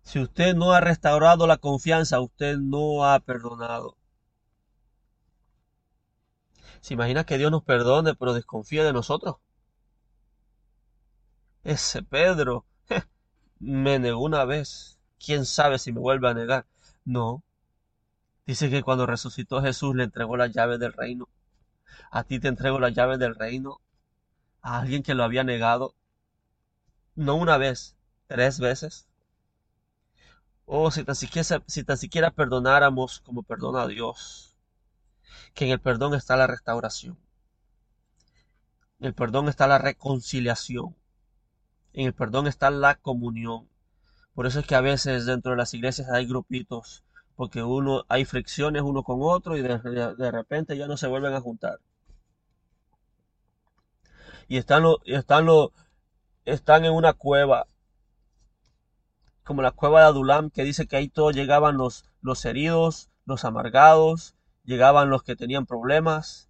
Si 0.01 0.19
usted 0.19 0.55
no 0.55 0.71
ha 0.71 0.79
restaurado 0.79 1.47
la 1.47 1.57
confianza, 1.57 2.21
usted 2.21 2.57
no 2.57 3.03
ha 3.03 3.19
perdonado. 3.19 3.97
¿Se 6.79 6.93
imagina 6.93 7.25
que 7.25 7.37
Dios 7.37 7.51
nos 7.51 7.63
perdone, 7.63 8.15
pero 8.15 8.33
desconfía 8.33 8.85
de 8.85 8.93
nosotros? 8.93 9.35
Ese 11.65 12.03
Pedro 12.03 12.65
me 13.59 13.99
negó 13.99 14.23
una 14.23 14.45
vez. 14.45 14.97
¿Quién 15.19 15.45
sabe 15.45 15.77
si 15.77 15.91
me 15.91 15.99
vuelve 15.99 16.29
a 16.29 16.33
negar? 16.33 16.65
No. 17.03 17.43
Dice 18.45 18.69
que 18.69 18.81
cuando 18.81 19.05
resucitó 19.05 19.61
Jesús 19.61 19.93
le 19.93 20.05
entregó 20.05 20.37
las 20.37 20.53
llaves 20.53 20.79
del 20.79 20.93
reino. 20.93 21.27
A 22.11 22.23
ti 22.23 22.39
te 22.39 22.47
entrego 22.47 22.79
las 22.79 22.93
llaves 22.93 23.19
del 23.19 23.35
reino 23.35 23.81
a 24.61 24.79
alguien 24.79 25.03
que 25.03 25.13
lo 25.13 25.23
había 25.23 25.43
negado, 25.43 25.95
no 27.15 27.35
una 27.35 27.57
vez, 27.57 27.95
tres 28.27 28.59
veces. 28.59 29.07
Oh, 30.65 30.91
si 30.91 31.03
tan 31.03 31.15
siquiera, 31.15 31.63
si 31.67 31.83
tan 31.83 31.97
siquiera 31.97 32.31
perdonáramos 32.31 33.21
como 33.21 33.43
perdona 33.43 33.87
Dios, 33.87 34.55
que 35.53 35.65
en 35.65 35.71
el 35.71 35.79
perdón 35.79 36.13
está 36.13 36.35
la 36.37 36.47
restauración, 36.47 37.17
en 38.99 39.07
el 39.07 39.13
perdón 39.13 39.49
está 39.49 39.67
la 39.67 39.77
reconciliación, 39.79 40.95
en 41.93 42.07
el 42.07 42.13
perdón 42.13 42.47
está 42.47 42.69
la 42.69 42.95
comunión. 42.95 43.67
Por 44.33 44.45
eso 44.45 44.59
es 44.59 44.67
que 44.67 44.75
a 44.75 44.81
veces 44.81 45.25
dentro 45.25 45.51
de 45.51 45.57
las 45.57 45.73
iglesias 45.73 46.09
hay 46.09 46.27
grupitos, 46.27 47.03
porque 47.35 47.63
uno 47.63 48.05
hay 48.09 48.25
fricciones 48.25 48.83
uno 48.83 49.03
con 49.03 49.19
otro 49.21 49.57
y 49.57 49.61
de 49.61 50.31
repente 50.31 50.77
ya 50.77 50.87
no 50.87 50.97
se 50.97 51.07
vuelven 51.07 51.33
a 51.33 51.41
juntar 51.41 51.79
y 54.47 54.57
están, 54.57 54.83
están, 55.05 55.47
están 56.45 56.85
en 56.85 56.93
una 56.93 57.13
cueva, 57.13 57.67
como 59.43 59.61
la 59.61 59.71
cueva 59.71 60.01
de 60.01 60.07
Adulam, 60.07 60.49
que 60.49 60.63
dice 60.63 60.87
que 60.87 60.97
ahí 60.97 61.09
todos 61.09 61.35
llegaban 61.35 61.77
los, 61.77 62.05
los 62.21 62.43
heridos, 62.45 63.09
los 63.25 63.45
amargados, 63.45 64.35
llegaban 64.63 65.09
los 65.09 65.23
que 65.23 65.35
tenían 65.35 65.65
problemas. 65.65 66.49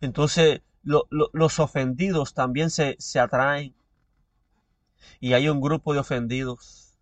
Entonces 0.00 0.62
los 0.84 1.58
ofendidos 1.58 2.34
también 2.34 2.70
se, 2.70 2.96
se 2.98 3.20
atraen. 3.20 3.74
Y 5.20 5.32
hay 5.32 5.48
un 5.48 5.60
grupo 5.60 5.92
de 5.92 6.00
ofendidos. 6.00 6.96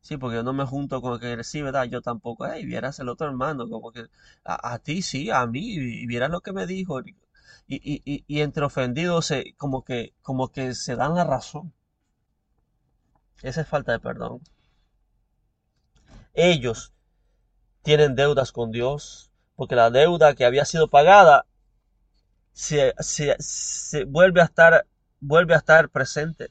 Sí, 0.00 0.16
porque 0.16 0.36
yo 0.36 0.42
no 0.42 0.52
me 0.52 0.64
junto 0.66 1.00
con 1.00 1.14
el 1.14 1.20
que 1.20 1.36
recibe, 1.36 1.66
¿verdad? 1.66 1.84
Yo 1.84 2.02
tampoco. 2.02 2.46
Hey, 2.46 2.66
vieras 2.66 2.98
el 2.98 3.08
otro 3.08 3.28
hermano, 3.28 3.68
como 3.68 3.92
que 3.92 4.06
a, 4.44 4.72
a 4.74 4.78
ti 4.78 5.00
sí, 5.02 5.30
a 5.30 5.46
mí, 5.46 5.74
y 5.74 6.06
vieras 6.06 6.30
lo 6.30 6.40
que 6.40 6.52
me 6.52 6.66
dijo 6.66 7.00
y, 7.66 8.40
entre 8.40 8.64
ofendidos 8.64 9.26
se, 9.26 9.54
como, 9.56 9.84
que, 9.84 10.14
como 10.22 10.48
que 10.48 10.74
se 10.74 10.96
dan 10.96 11.14
la 11.14 11.24
razón. 11.24 11.72
Esa 13.42 13.62
es 13.62 13.68
falta 13.68 13.92
de 13.92 14.00
perdón. 14.00 14.40
Ellos 16.34 16.92
tienen 17.82 18.14
deudas 18.14 18.52
con 18.52 18.70
Dios, 18.70 19.30
porque 19.56 19.74
la 19.76 19.90
deuda 19.90 20.34
que 20.34 20.44
había 20.44 20.64
sido 20.64 20.88
pagada 20.88 21.46
se, 22.52 22.94
se, 22.98 24.04
vuelve 24.04 24.40
a 24.40 24.44
estar 24.44 24.86
vuelve 25.20 25.54
a 25.54 25.58
estar 25.58 25.88
presente. 25.88 26.50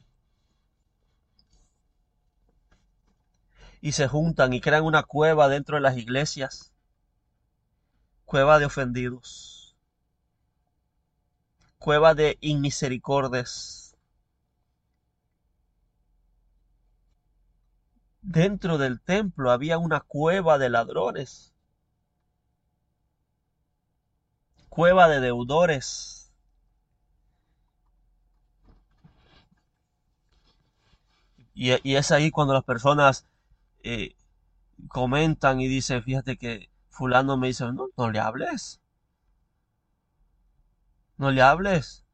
Y 3.80 3.92
se 3.92 4.06
juntan 4.06 4.52
y 4.52 4.60
crean 4.60 4.84
una 4.84 5.02
cueva 5.02 5.48
dentro 5.48 5.76
de 5.76 5.82
las 5.82 5.96
iglesias. 5.96 6.72
Cueva 8.24 8.58
de 8.58 8.66
ofendidos 8.66 9.51
cueva 11.82 12.14
de 12.14 12.38
inmisericordes. 12.40 13.96
Dentro 18.22 18.78
del 18.78 19.00
templo 19.00 19.50
había 19.50 19.78
una 19.78 20.00
cueva 20.00 20.58
de 20.58 20.70
ladrones, 20.70 21.52
cueva 24.68 25.08
de 25.08 25.20
deudores. 25.20 26.32
Y, 31.54 31.94
es 31.96 32.10
ahí 32.12 32.30
cuando 32.30 32.54
las 32.54 32.64
personas 32.64 33.26
eh, 33.82 34.14
comentan 34.88 35.60
y 35.60 35.66
dicen, 35.66 36.02
fíjate 36.02 36.36
que 36.36 36.70
fulano 36.90 37.36
me 37.36 37.48
dice, 37.48 37.64
no, 37.72 37.88
no 37.96 38.10
le 38.10 38.20
hables. 38.20 38.81
No 41.16 41.30
le 41.30 41.40
hables. 41.40 42.04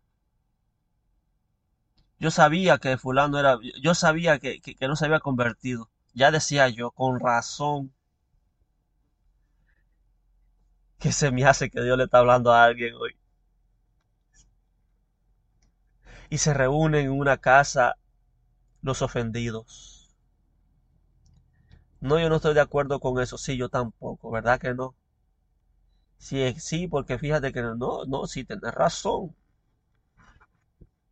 Yo 2.20 2.30
sabía 2.30 2.78
que 2.78 2.96
fulano 2.96 3.40
era, 3.40 3.59
yo 3.82 3.94
sabía 3.94 4.38
que, 4.38 4.61
no 4.80 4.94
se 4.94 5.07
había 5.07 5.18
convertido. 5.20 5.90
Ya 6.14 6.30
decía 6.30 6.68
yo, 6.68 6.90
con 6.92 7.18
razón, 7.18 7.92
que 11.01 11.11
se 11.12 11.32
me 11.32 11.44
hace 11.44 11.70
que 11.70 11.82
Dios 11.82 11.99
le 11.99 12.05
está 12.05 12.18
hablando 12.18 12.53
a 12.53 12.62
alguien 12.64 12.94
hoy. 12.94 13.16
Y 16.30 16.38
se 16.38 16.55
reúnen 16.55 17.07
en 17.07 17.12
una 17.12 17.36
casa 17.36 17.96
los 18.82 19.03
ofendidos. 19.03 20.16
No, 22.01 22.18
yo 22.18 22.28
no 22.28 22.36
estoy 22.36 22.55
de 22.55 22.61
acuerdo 22.61 22.99
con 22.99 23.20
eso. 23.22 23.38
Sí, 23.38 23.57
yo 23.57 23.68
tampoco, 23.68 24.30
¿verdad 24.30 24.61
que 24.61 24.74
no? 24.74 24.94
Sí, 26.19 26.55
sí, 26.61 26.87
porque 26.87 27.19
fíjate 27.19 27.53
que 27.53 27.61
no, 27.62 28.05
no, 28.05 28.27
sí, 28.27 28.45
tenés 28.45 28.73
razón. 28.75 29.35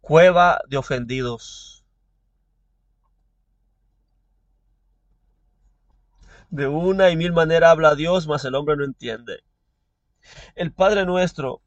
Cueva 0.01 0.59
de 0.71 0.79
ofendidos. 0.79 1.85
De 6.51 6.67
una 6.67 7.11
y 7.11 7.17
mil 7.17 7.33
maneras 7.33 7.71
habla 7.71 7.95
Dios, 7.95 8.27
mas 8.27 8.45
el 8.45 8.57
hombre 8.57 8.77
no 8.77 8.83
entiende. 8.85 9.45
El 10.57 10.73
Padre 10.73 11.07
nuestro, 11.07 11.63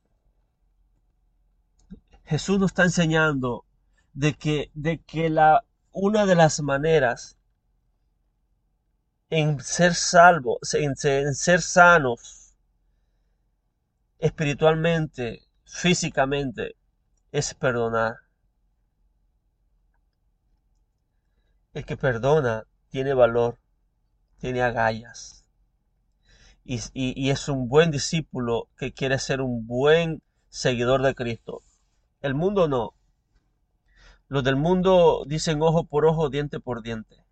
Jesús 2.24 2.58
nos 2.60 2.72
está 2.72 2.84
enseñando 2.84 3.66
de 4.14 4.34
que, 4.36 4.72
de 4.74 5.00
que 5.00 5.30
la, 5.30 5.66
una 5.92 6.26
de 6.26 6.36
las 6.36 6.62
maneras 6.62 7.38
en 9.32 9.60
ser 9.62 9.96
salvos, 9.96 10.74
en 10.76 10.96
ser 10.96 11.62
sanos, 11.62 12.39
espiritualmente, 14.20 15.48
físicamente, 15.66 16.76
es 17.32 17.54
perdonar. 17.54 18.18
El 21.74 21.86
que 21.86 21.98
perdona 21.98 22.66
tiene 22.90 23.14
valor, 23.14 23.60
tiene 24.40 24.62
agallas. 24.62 25.46
Y, 26.66 26.80
y, 26.94 27.32
es 27.32 27.50
un 27.50 27.68
buen 27.68 27.90
discípulo 27.90 28.70
que 28.78 28.94
quiere 28.94 29.18
ser 29.18 29.42
un 29.42 29.66
buen 29.66 30.22
seguidor 30.50 31.02
de 31.02 31.16
Cristo. 31.16 31.64
El 32.22 32.36
mundo 32.36 32.68
no. 32.68 32.94
Los 34.28 34.44
del 34.44 34.56
mundo 34.56 35.24
dicen 35.26 35.62
ojo 35.64 35.86
por 35.86 36.06
ojo, 36.06 36.30
diente 36.30 36.60
por 36.60 36.84
diente. 36.84 37.24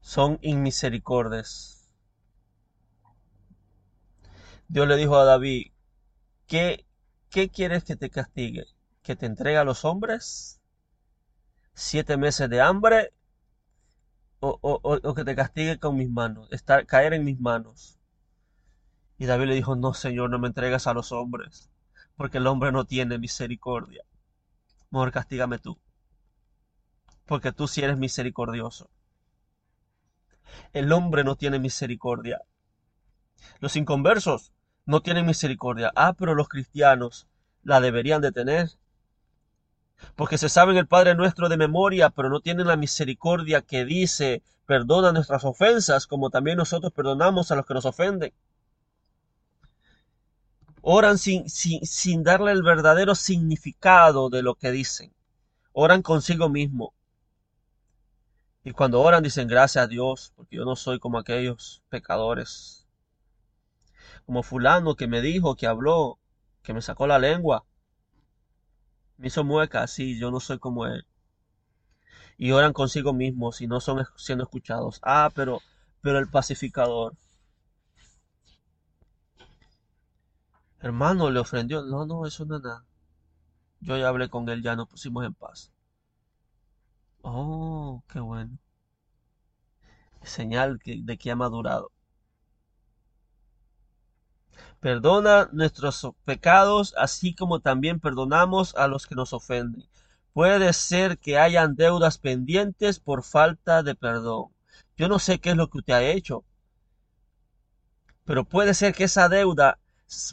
Son 0.00 0.38
inmisericordes. 0.42 1.83
Dios 4.74 4.88
le 4.88 4.96
dijo 4.96 5.16
a 5.16 5.24
David, 5.24 5.70
¿qué, 6.48 6.84
qué 7.30 7.48
quieres 7.48 7.84
que 7.84 7.94
te 7.94 8.10
castigue? 8.10 8.64
¿Que 9.04 9.14
te 9.14 9.26
entregue 9.26 9.56
a 9.56 9.62
los 9.62 9.84
hombres? 9.84 10.60
¿Siete 11.74 12.16
meses 12.16 12.50
de 12.50 12.60
hambre? 12.60 13.12
O, 14.40 14.58
o, 14.60 15.14
que 15.14 15.22
te 15.22 15.36
castigue 15.36 15.78
con 15.78 15.96
mis 15.96 16.10
manos, 16.10 16.50
estar, 16.50 16.86
caer 16.86 17.12
en 17.12 17.22
mis 17.22 17.38
manos. 17.38 18.00
Y 19.16 19.26
David 19.26 19.46
le 19.46 19.54
dijo, 19.54 19.76
no, 19.76 19.94
Señor, 19.94 20.28
no 20.28 20.40
me 20.40 20.48
entregas 20.48 20.88
a 20.88 20.92
los 20.92 21.12
hombres, 21.12 21.70
porque 22.16 22.38
el 22.38 22.48
hombre 22.48 22.72
no 22.72 22.84
tiene 22.84 23.16
misericordia. 23.16 24.02
Mejor 24.90 25.12
castígame 25.12 25.60
tú, 25.60 25.78
porque 27.26 27.52
tú 27.52 27.68
sí 27.68 27.80
eres 27.80 27.96
misericordioso. 27.96 28.90
El 30.72 30.90
hombre 30.92 31.22
no 31.22 31.36
tiene 31.36 31.60
misericordia. 31.60 32.42
Los 33.60 33.76
inconversos 33.76 34.53
no 34.86 35.00
tienen 35.00 35.26
misericordia. 35.26 35.92
Ah, 35.96 36.14
pero 36.18 36.34
los 36.34 36.48
cristianos 36.48 37.26
la 37.62 37.80
deberían 37.80 38.20
de 38.20 38.32
tener. 38.32 38.70
Porque 40.16 40.38
se 40.38 40.48
saben 40.48 40.76
el 40.76 40.86
Padre 40.86 41.14
nuestro 41.14 41.48
de 41.48 41.56
memoria, 41.56 42.10
pero 42.10 42.28
no 42.28 42.40
tienen 42.40 42.66
la 42.66 42.76
misericordia 42.76 43.62
que 43.62 43.84
dice, 43.84 44.42
perdona 44.66 45.12
nuestras 45.12 45.44
ofensas, 45.44 46.06
como 46.06 46.30
también 46.30 46.58
nosotros 46.58 46.92
perdonamos 46.92 47.50
a 47.50 47.56
los 47.56 47.66
que 47.66 47.74
nos 47.74 47.86
ofenden. 47.86 48.32
Oran 50.82 51.16
sin, 51.16 51.48
sin, 51.48 52.22
darle 52.22 52.52
el 52.52 52.62
verdadero 52.62 53.14
significado 53.14 54.28
de 54.28 54.42
lo 54.42 54.54
que 54.54 54.70
dicen. 54.70 55.14
Oran 55.72 56.02
consigo 56.02 56.50
mismo. 56.50 56.92
Y 58.64 58.72
cuando 58.72 59.00
oran 59.00 59.22
dicen 59.22 59.48
gracias 59.48 59.84
a 59.84 59.88
Dios, 59.88 60.32
porque 60.36 60.56
yo 60.56 60.64
no 60.66 60.76
soy 60.76 60.98
como 60.98 61.18
aquellos 61.18 61.82
pecadores. 61.88 62.83
Como 64.26 64.42
fulano 64.42 64.96
que 64.96 65.06
me 65.06 65.20
dijo, 65.20 65.56
que 65.56 65.66
habló, 65.66 66.18
que 66.62 66.72
me 66.72 66.82
sacó 66.82 67.06
la 67.06 67.18
lengua. 67.18 67.64
Me 69.18 69.28
hizo 69.28 69.44
mueca, 69.44 69.82
así, 69.82 70.18
yo 70.18 70.30
no 70.30 70.40
soy 70.40 70.58
como 70.58 70.86
él. 70.86 71.06
Y 72.36 72.50
oran 72.52 72.72
consigo 72.72 73.12
mismos 73.12 73.60
y 73.60 73.66
no 73.66 73.80
son 73.80 74.04
siendo 74.16 74.44
escuchados. 74.44 75.00
Ah, 75.02 75.30
pero, 75.34 75.60
pero 76.00 76.18
el 76.18 76.28
pacificador. 76.28 77.16
Hermano, 80.80 81.30
le 81.30 81.40
ofendió. 81.40 81.82
No, 81.82 82.06
no, 82.06 82.26
eso 82.26 82.44
no 82.44 82.56
es 82.56 82.62
nada. 82.62 82.84
Yo 83.80 83.96
ya 83.96 84.08
hablé 84.08 84.28
con 84.28 84.48
él, 84.48 84.62
ya 84.62 84.76
nos 84.76 84.88
pusimos 84.88 85.24
en 85.24 85.34
paz. 85.34 85.72
Oh, 87.22 88.02
qué 88.08 88.20
bueno. 88.20 88.58
Señal 90.22 90.78
de 90.84 91.16
que 91.18 91.30
ha 91.30 91.36
madurado. 91.36 91.93
Perdona 94.84 95.48
nuestros 95.50 96.10
pecados, 96.26 96.94
así 96.98 97.34
como 97.34 97.60
también 97.60 98.00
perdonamos 98.00 98.74
a 98.74 98.86
los 98.86 99.06
que 99.06 99.14
nos 99.14 99.32
ofenden. 99.32 99.88
Puede 100.34 100.74
ser 100.74 101.16
que 101.16 101.38
hayan 101.38 101.74
deudas 101.74 102.18
pendientes 102.18 103.00
por 103.00 103.22
falta 103.22 103.82
de 103.82 103.94
perdón. 103.94 104.50
Yo 104.98 105.08
no 105.08 105.18
sé 105.18 105.38
qué 105.38 105.52
es 105.52 105.56
lo 105.56 105.70
que 105.70 105.78
usted 105.78 105.94
ha 105.94 106.02
hecho, 106.02 106.44
pero 108.26 108.44
puede 108.44 108.74
ser 108.74 108.92
que 108.92 109.04
esa 109.04 109.30
deuda 109.30 109.78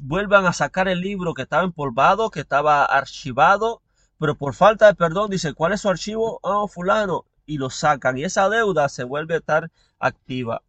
vuelvan 0.01 0.45
a 0.45 0.51
sacar 0.51 0.89
el 0.89 0.99
libro 0.99 1.33
que 1.33 1.43
estaba 1.43 1.63
empolvado, 1.63 2.29
que 2.29 2.41
estaba 2.41 2.83
archivado, 2.83 3.81
pero 4.19 4.35
por 4.35 4.53
falta 4.53 4.87
de 4.87 4.95
perdón 4.95 5.31
dice, 5.31 5.53
¿cuál 5.53 5.71
es 5.71 5.79
su 5.79 5.87
archivo? 5.89 6.39
Oh, 6.41 6.67
fulano. 6.67 7.23
Y 7.45 7.57
lo 7.57 7.69
sacan 7.69 8.17
y 8.17 8.25
esa 8.25 8.49
deuda 8.49 8.89
se 8.89 9.05
vuelve 9.05 9.35
a 9.35 9.37
estar 9.37 9.71
activa. 9.97 10.61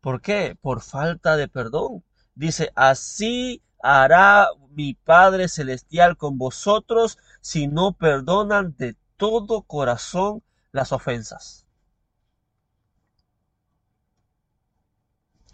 ¿Por 0.00 0.20
qué? 0.20 0.58
Por 0.60 0.80
falta 0.80 1.36
de 1.36 1.46
perdón. 1.46 2.02
Dice, 2.38 2.70
así 2.76 3.64
hará 3.82 4.46
mi 4.70 4.94
Padre 4.94 5.48
Celestial 5.48 6.16
con 6.16 6.38
vosotros 6.38 7.18
si 7.40 7.66
no 7.66 7.94
perdonan 7.94 8.76
de 8.78 8.94
todo 9.16 9.62
corazón 9.62 10.44
las 10.70 10.92
ofensas. 10.92 11.66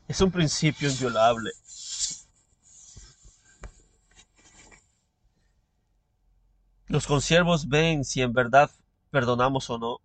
Es 0.09 0.21
un 0.21 0.31
principio 0.31 0.91
inviolable. 0.91 1.53
Los 6.89 7.07
consiervos 7.07 7.67
ven 7.67 8.05
si 8.05 8.21
en 8.21 8.35
verdad 8.35 8.71
perdonamos 9.11 9.71
o 9.71 9.79
no. 9.79 10.01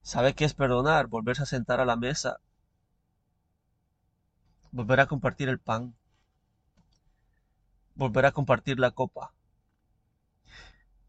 ¿Sabe 0.00 0.34
qué 0.34 0.46
es 0.46 0.54
perdonar? 0.54 1.06
Volverse 1.06 1.42
a 1.42 1.46
sentar 1.46 1.80
a 1.80 1.84
la 1.84 1.96
mesa. 1.96 2.40
Volver 4.76 5.00
a 5.00 5.06
compartir 5.06 5.48
el 5.48 5.58
pan. 5.58 5.94
Volver 7.94 8.26
a 8.26 8.32
compartir 8.32 8.78
la 8.78 8.90
copa. 8.90 9.32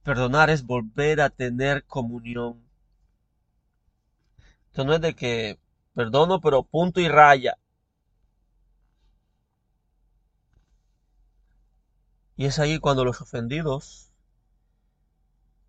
Perdonar 0.03 0.49
es 0.49 0.65
volver 0.65 1.19
a 1.19 1.29
tener 1.29 1.83
comunión. 1.83 2.63
Esto 4.67 4.85
no 4.85 4.93
es 4.93 5.01
de 5.01 5.13
que 5.15 5.59
perdono, 5.93 6.39
pero 6.39 6.63
punto 6.63 7.01
y 7.01 7.09
raya. 7.09 7.57
Y 12.37 12.45
es 12.45 12.59
ahí 12.59 12.79
cuando 12.79 13.03
los 13.03 13.19
ofendidos 13.19 14.13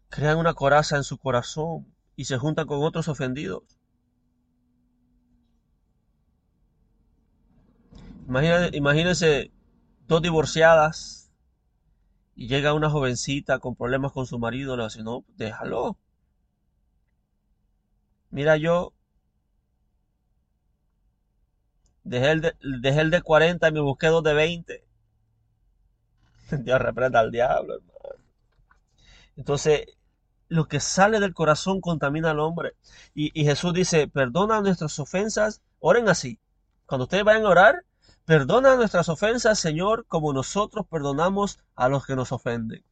crean 0.08 0.38
una 0.38 0.54
coraza 0.54 0.96
en 0.96 1.02
su 1.02 1.18
corazón 1.18 1.92
y 2.14 2.26
se 2.26 2.38
juntan 2.38 2.68
con 2.68 2.84
otros 2.84 3.08
ofendidos. 3.08 3.77
Imagínense, 8.28 9.50
dos 10.06 10.22
divorciadas 10.22 11.30
y 12.34 12.46
llega 12.46 12.74
una 12.74 12.90
jovencita 12.90 13.58
con 13.58 13.74
problemas 13.74 14.12
con 14.12 14.26
su 14.26 14.38
marido, 14.38 14.76
le 14.76 14.84
dice, 14.84 15.02
no, 15.02 15.24
déjalo. 15.36 15.96
Mira 18.30 18.56
yo, 18.58 18.92
dejé 22.04 22.30
el 22.32 22.40
de, 22.42 22.54
dejé 22.60 23.00
el 23.00 23.10
de 23.10 23.22
40 23.22 23.68
y 23.68 23.72
me 23.72 23.80
busqué 23.80 24.08
dos 24.08 24.22
de 24.22 24.34
20. 24.34 24.84
Dios 26.60 26.80
reprenda 26.80 27.20
al 27.20 27.30
diablo, 27.30 27.76
hermano. 27.76 27.98
Entonces, 29.36 29.86
lo 30.48 30.66
que 30.66 30.80
sale 30.80 31.20
del 31.20 31.34
corazón 31.34 31.80
contamina 31.80 32.30
al 32.30 32.40
hombre. 32.40 32.74
Y, 33.14 33.44
Jesús 33.44 33.72
dice, 33.72 34.08
perdona 34.08 34.60
nuestras 34.60 34.98
ofensas, 34.98 35.62
oren 35.78 36.08
así. 36.08 36.38
Cuando 36.86 37.04
ustedes 37.04 37.24
vayan 37.24 37.44
a 37.46 37.50
orar, 37.50 37.84
perdona 38.28 38.76
nuestras 38.76 39.08
ofensas, 39.08 39.58
Señor, 39.58 40.04
como 40.06 40.34
nosotros 40.34 40.86
perdonamos 40.86 41.60
a 41.74 41.88
los 41.88 42.04
que 42.04 42.14
nos 42.14 42.30
ofenden. 42.30 42.84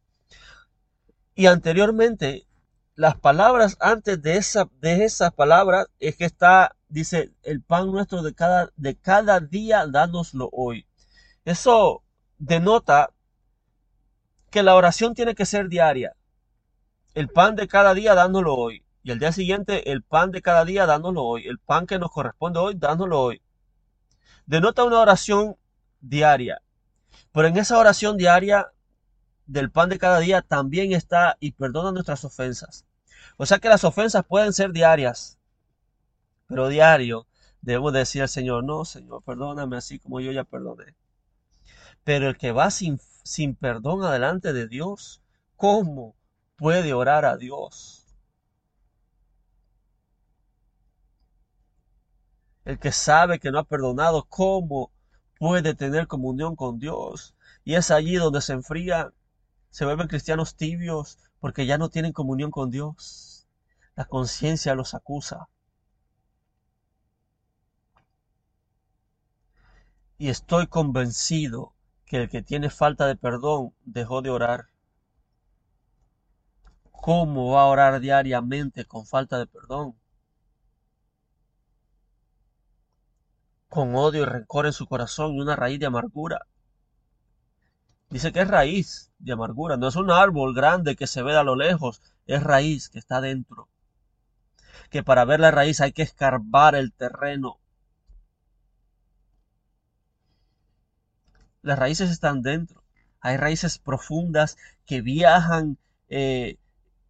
Y 1.34 1.44
anteriormente, 1.44 2.46
las 2.94 3.16
palabras 3.20 3.76
antes 3.80 4.22
de, 4.22 4.38
esa, 4.38 4.70
esas 4.80 5.34
palabras 5.34 5.88
es 5.98 6.16
que 6.16 6.24
está, 6.24 6.74
dice, 6.88 7.32
el 7.42 7.60
pan 7.60 7.92
nuestro 7.92 8.22
de 8.22 8.32
cada, 8.32 8.70
de 8.76 8.96
cada 8.96 9.40
día, 9.40 9.86
dánoslo 9.86 10.48
hoy. 10.54 10.86
Eso 11.44 12.02
denota 12.38 13.10
que 14.50 14.62
la 14.62 14.74
oración 14.74 15.12
tiene 15.12 15.34
que 15.34 15.44
ser 15.44 15.68
diaria. 15.68 16.16
El 17.12 17.28
pan 17.28 17.56
de 17.56 17.68
cada 17.68 17.92
día 17.92 18.14
dándolo 18.14 18.54
hoy. 18.54 18.86
Y 19.02 19.10
el 19.10 19.18
día 19.18 19.32
siguiente 19.32 19.92
el 19.92 20.02
pan 20.02 20.30
de 20.30 20.40
cada 20.40 20.64
día 20.64 20.86
dándolo 20.86 21.24
hoy. 21.24 21.46
El 21.46 21.58
pan 21.58 21.86
que 21.86 21.98
nos 21.98 22.10
corresponde 22.10 22.58
hoy 22.58 22.74
dándolo 22.74 23.20
hoy. 23.20 23.42
Denota 24.46 24.84
una 24.84 25.00
oración 25.00 25.56
diaria. 26.00 26.62
Pero 27.32 27.48
en 27.48 27.56
esa 27.56 27.78
oración 27.78 28.16
diaria 28.16 28.72
del 29.46 29.70
pan 29.70 29.88
de 29.88 29.98
cada 29.98 30.18
día 30.18 30.42
también 30.42 30.92
está 30.92 31.36
y 31.40 31.52
perdona 31.52 31.92
nuestras 31.92 32.24
ofensas. 32.24 32.84
O 33.36 33.46
sea 33.46 33.58
que 33.58 33.68
las 33.68 33.84
ofensas 33.84 34.24
pueden 34.24 34.52
ser 34.52 34.72
diarias. 34.72 35.38
Pero 36.46 36.68
diario 36.68 37.26
debemos 37.60 37.92
decir 37.92 38.22
al 38.22 38.28
Señor, 38.28 38.64
no, 38.64 38.84
Señor, 38.84 39.22
perdóname 39.22 39.76
así 39.76 39.98
como 39.98 40.20
yo 40.20 40.32
ya 40.32 40.44
perdoné. 40.44 40.94
Pero 42.04 42.28
el 42.28 42.38
que 42.38 42.52
va 42.52 42.70
sin 42.70 43.00
sin 43.26 43.56
perdón 43.56 44.04
adelante 44.04 44.52
de 44.52 44.68
Dios, 44.68 45.20
¿cómo 45.56 46.14
puede 46.54 46.94
orar 46.94 47.24
a 47.24 47.36
Dios? 47.36 48.05
El 52.66 52.80
que 52.80 52.90
sabe 52.90 53.38
que 53.38 53.52
no 53.52 53.60
ha 53.60 53.64
perdonado, 53.64 54.24
¿cómo 54.28 54.90
puede 55.38 55.74
tener 55.74 56.08
comunión 56.08 56.56
con 56.56 56.80
Dios? 56.80 57.36
Y 57.64 57.76
es 57.76 57.92
allí 57.92 58.16
donde 58.16 58.40
se 58.40 58.54
enfría, 58.54 59.12
se 59.70 59.84
vuelven 59.84 60.08
cristianos 60.08 60.56
tibios 60.56 61.16
porque 61.38 61.64
ya 61.64 61.78
no 61.78 61.90
tienen 61.90 62.12
comunión 62.12 62.50
con 62.50 62.72
Dios. 62.72 63.46
La 63.94 64.04
conciencia 64.04 64.74
los 64.74 64.94
acusa. 64.94 65.48
Y 70.18 70.28
estoy 70.28 70.66
convencido 70.66 71.72
que 72.04 72.22
el 72.22 72.28
que 72.28 72.42
tiene 72.42 72.68
falta 72.68 73.06
de 73.06 73.14
perdón 73.14 73.74
dejó 73.84 74.22
de 74.22 74.30
orar. 74.30 74.70
¿Cómo 76.90 77.52
va 77.52 77.62
a 77.62 77.66
orar 77.66 78.00
diariamente 78.00 78.84
con 78.86 79.06
falta 79.06 79.38
de 79.38 79.46
perdón? 79.46 79.94
Con 83.68 83.94
odio 83.94 84.22
y 84.22 84.24
rencor 84.24 84.66
en 84.66 84.72
su 84.72 84.86
corazón 84.86 85.34
y 85.34 85.40
una 85.40 85.56
raíz 85.56 85.78
de 85.80 85.86
amargura. 85.86 86.46
Dice 88.10 88.32
que 88.32 88.40
es 88.40 88.48
raíz 88.48 89.12
de 89.18 89.32
amargura, 89.32 89.76
no 89.76 89.88
es 89.88 89.96
un 89.96 90.10
árbol 90.10 90.54
grande 90.54 90.96
que 90.96 91.06
se 91.06 91.22
ve 91.22 91.36
a 91.36 91.42
lo 91.42 91.56
lejos, 91.56 92.00
es 92.26 92.42
raíz 92.42 92.88
que 92.88 92.98
está 92.98 93.20
dentro. 93.20 93.68
Que 94.90 95.02
para 95.02 95.24
ver 95.24 95.40
la 95.40 95.50
raíz 95.50 95.80
hay 95.80 95.92
que 95.92 96.02
escarbar 96.02 96.74
el 96.76 96.92
terreno. 96.92 97.58
Las 101.62 101.78
raíces 101.78 102.10
están 102.10 102.42
dentro. 102.42 102.84
Hay 103.20 103.36
raíces 103.36 103.78
profundas 103.78 104.56
que 104.86 105.00
viajan 105.00 105.78
eh, 106.08 106.58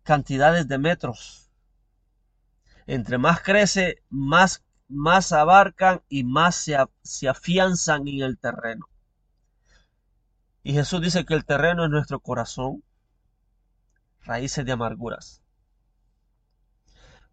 cantidades 0.02 0.66
de 0.66 0.78
metros. 0.78 1.50
Entre 2.86 3.18
más 3.18 3.42
crece, 3.42 4.02
más, 4.08 4.62
más 4.88 5.32
abarcan 5.32 6.02
y 6.08 6.24
más 6.24 6.56
se, 6.56 6.76
se 7.02 7.28
afianzan 7.28 8.06
en 8.08 8.22
el 8.22 8.38
terreno. 8.38 8.88
Y 10.62 10.72
Jesús 10.72 11.00
dice 11.00 11.24
que 11.24 11.34
el 11.34 11.44
terreno 11.44 11.84
es 11.84 11.90
nuestro 11.90 12.20
corazón, 12.20 12.82
raíces 14.24 14.64
de 14.64 14.72
amarguras. 14.72 15.42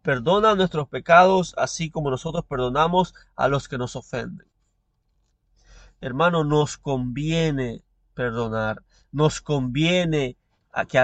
Perdona 0.02 0.54
nuestros 0.54 0.88
pecados 0.88 1.54
así 1.56 1.90
como 1.90 2.10
nosotros 2.10 2.44
perdonamos 2.44 3.14
a 3.36 3.48
los 3.48 3.68
que 3.68 3.78
nos 3.78 3.96
ofenden. 3.96 4.46
Hermano, 6.00 6.44
nos 6.44 6.76
conviene 6.76 7.82
perdonar, 8.14 8.82
nos 9.10 9.40
conviene 9.40 10.36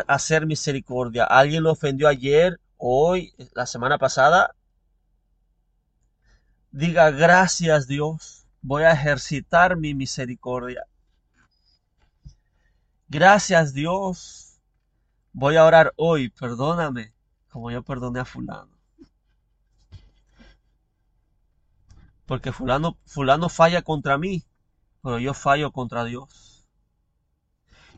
hacer 0.06 0.46
misericordia. 0.46 1.24
¿Alguien 1.24 1.62
lo 1.62 1.72
ofendió 1.72 2.08
ayer, 2.08 2.60
hoy, 2.76 3.32
la 3.54 3.66
semana 3.66 3.98
pasada? 3.98 4.54
Diga 6.72 7.10
gracias 7.10 7.88
Dios, 7.88 8.46
voy 8.62 8.84
a 8.84 8.92
ejercitar 8.92 9.76
mi 9.76 9.92
misericordia. 9.92 10.86
Gracias 13.08 13.74
Dios. 13.74 14.60
Voy 15.32 15.56
a 15.56 15.64
orar 15.64 15.92
hoy, 15.96 16.28
perdóname, 16.28 17.12
como 17.48 17.72
yo 17.72 17.82
perdoné 17.82 18.20
a 18.20 18.24
fulano. 18.24 18.70
Porque 22.26 22.52
fulano, 22.52 22.98
fulano 23.04 23.48
falla 23.48 23.82
contra 23.82 24.16
mí, 24.16 24.44
pero 25.02 25.18
yo 25.18 25.34
fallo 25.34 25.72
contra 25.72 26.04
Dios. 26.04 26.68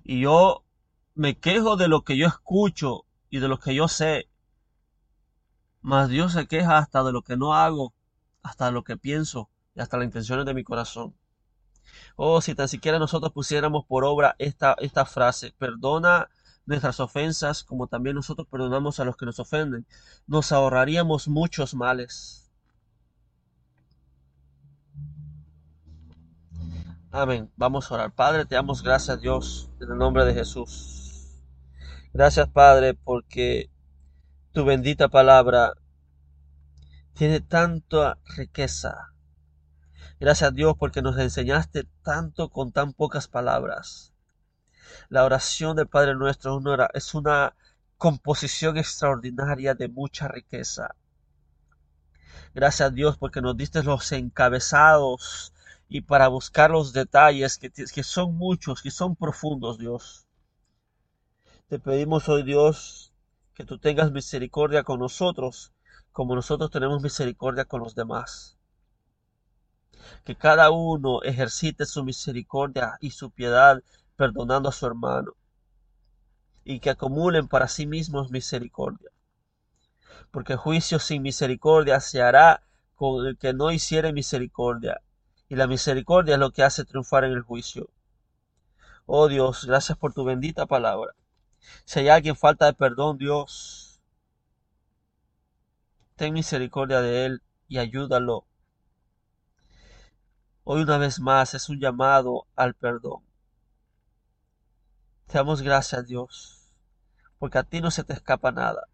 Y 0.02 0.20
yo 0.20 0.64
me 1.14 1.38
quejo 1.38 1.76
de 1.76 1.88
lo 1.88 2.04
que 2.04 2.16
yo 2.16 2.26
escucho 2.26 3.04
y 3.28 3.38
de 3.38 3.48
lo 3.48 3.58
que 3.58 3.74
yo 3.74 3.88
sé. 3.88 4.30
Mas 5.82 6.08
Dios 6.08 6.32
se 6.32 6.46
queja 6.46 6.78
hasta 6.78 7.02
de 7.02 7.12
lo 7.12 7.20
que 7.20 7.36
no 7.36 7.54
hago, 7.54 7.92
hasta 8.42 8.70
lo 8.70 8.84
que 8.84 8.96
pienso 8.96 9.50
y 9.74 9.80
hasta 9.80 9.96
las 9.96 10.06
intenciones 10.06 10.46
de 10.46 10.54
mi 10.54 10.64
corazón. 10.64 11.14
Oh, 12.16 12.40
si 12.40 12.54
tan 12.54 12.68
siquiera 12.68 12.98
nosotros 12.98 13.32
pusiéramos 13.32 13.84
por 13.86 14.04
obra 14.04 14.36
esta, 14.38 14.76
esta 14.78 15.04
frase, 15.04 15.54
perdona 15.58 16.28
nuestras 16.64 17.00
ofensas 17.00 17.64
como 17.64 17.88
también 17.88 18.14
nosotros 18.16 18.46
perdonamos 18.48 19.00
a 19.00 19.04
los 19.04 19.16
que 19.16 19.26
nos 19.26 19.40
ofenden, 19.40 19.86
nos 20.26 20.52
ahorraríamos 20.52 21.28
muchos 21.28 21.74
males. 21.74 22.50
Amén. 27.10 27.50
Vamos 27.56 27.90
a 27.90 27.94
orar. 27.94 28.12
Padre, 28.12 28.46
te 28.46 28.54
damos 28.54 28.82
gracias, 28.82 29.20
Dios, 29.20 29.68
en 29.80 29.90
el 29.90 29.98
nombre 29.98 30.24
de 30.24 30.32
Jesús. 30.32 31.42
Gracias, 32.14 32.48
Padre, 32.48 32.94
porque 32.94 33.70
tu 34.52 34.64
bendita 34.64 35.08
palabra 35.08 35.74
tiene 37.14 37.40
tanta 37.40 38.18
riqueza 38.36 39.12
Gracias 40.22 40.50
a 40.50 40.54
Dios 40.54 40.76
porque 40.78 41.02
nos 41.02 41.18
enseñaste 41.18 41.88
tanto 42.04 42.48
con 42.48 42.70
tan 42.70 42.92
pocas 42.92 43.26
palabras. 43.26 44.12
La 45.08 45.24
oración 45.24 45.74
del 45.74 45.88
Padre 45.88 46.14
nuestro 46.14 46.60
es 46.94 47.14
una 47.14 47.56
composición 47.98 48.78
extraordinaria 48.78 49.74
de 49.74 49.88
mucha 49.88 50.28
riqueza. 50.28 50.94
Gracias 52.54 52.88
a 52.88 52.90
Dios 52.92 53.16
porque 53.16 53.40
nos 53.40 53.56
diste 53.56 53.82
los 53.82 54.12
encabezados 54.12 55.52
y 55.88 56.02
para 56.02 56.28
buscar 56.28 56.70
los 56.70 56.92
detalles 56.92 57.58
que, 57.58 57.70
que 57.70 58.02
son 58.04 58.36
muchos, 58.36 58.80
que 58.80 58.92
son 58.92 59.16
profundos, 59.16 59.76
Dios. 59.76 60.28
Te 61.66 61.80
pedimos 61.80 62.28
hoy, 62.28 62.44
Dios, 62.44 63.12
que 63.54 63.64
tú 63.64 63.76
tengas 63.76 64.12
misericordia 64.12 64.84
con 64.84 65.00
nosotros, 65.00 65.72
como 66.12 66.34
nosotros 66.34 66.70
tenemos 66.70 67.02
misericordia 67.02 67.64
con 67.64 67.80
los 67.80 67.94
demás 67.94 68.58
que 70.24 70.36
cada 70.36 70.70
uno 70.70 71.22
ejercite 71.22 71.86
su 71.86 72.04
misericordia 72.04 72.96
y 73.00 73.10
su 73.10 73.30
piedad 73.30 73.82
perdonando 74.16 74.68
a 74.68 74.72
su 74.72 74.86
hermano, 74.86 75.32
y 76.64 76.80
que 76.80 76.90
acumulen 76.90 77.48
para 77.48 77.68
sí 77.68 77.86
mismos 77.86 78.30
misericordia. 78.30 79.10
Porque 80.30 80.56
juicio 80.56 80.98
sin 80.98 81.22
misericordia 81.22 82.00
se 82.00 82.22
hará 82.22 82.62
con 82.94 83.26
el 83.26 83.36
que 83.36 83.52
no 83.52 83.70
hiciere 83.72 84.12
misericordia, 84.12 85.00
y 85.48 85.56
la 85.56 85.66
misericordia 85.66 86.34
es 86.34 86.40
lo 86.40 86.52
que 86.52 86.62
hace 86.62 86.84
triunfar 86.84 87.24
en 87.24 87.32
el 87.32 87.42
juicio. 87.42 87.90
Oh 89.06 89.28
Dios, 89.28 89.64
gracias 89.66 89.98
por 89.98 90.12
tu 90.12 90.24
bendita 90.24 90.66
palabra. 90.66 91.14
Si 91.84 92.00
hay 92.00 92.08
alguien 92.08 92.36
falta 92.36 92.66
de 92.66 92.74
perdón, 92.74 93.18
Dios, 93.18 93.81
ten 96.16 96.32
misericordia 96.32 97.00
de 97.00 97.26
él 97.26 97.42
y 97.68 97.78
ayúdalo 97.78 98.46
Hoy 100.64 100.82
una 100.82 100.96
vez 100.96 101.18
más 101.18 101.54
es 101.54 101.68
un 101.68 101.80
llamado 101.80 102.46
al 102.54 102.74
perdón. 102.74 103.24
Te 105.26 105.38
damos 105.38 105.60
gracias, 105.60 106.06
Dios, 106.06 106.70
porque 107.40 107.58
a 107.58 107.64
ti 107.64 107.80
no 107.80 107.90
se 107.90 108.04
te 108.04 108.12
escapa 108.12 108.52
nada. 108.52 108.86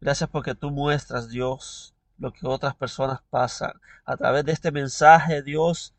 Gracias 0.00 0.30
porque 0.30 0.54
tú 0.54 0.70
muestras, 0.70 1.28
Dios, 1.28 1.96
lo 2.18 2.32
que 2.32 2.46
otras 2.46 2.76
personas 2.76 3.20
pasan 3.30 3.72
a 4.04 4.16
través 4.16 4.44
de 4.44 4.52
este 4.52 4.70
mensaje, 4.70 5.42
Dios, 5.42 5.92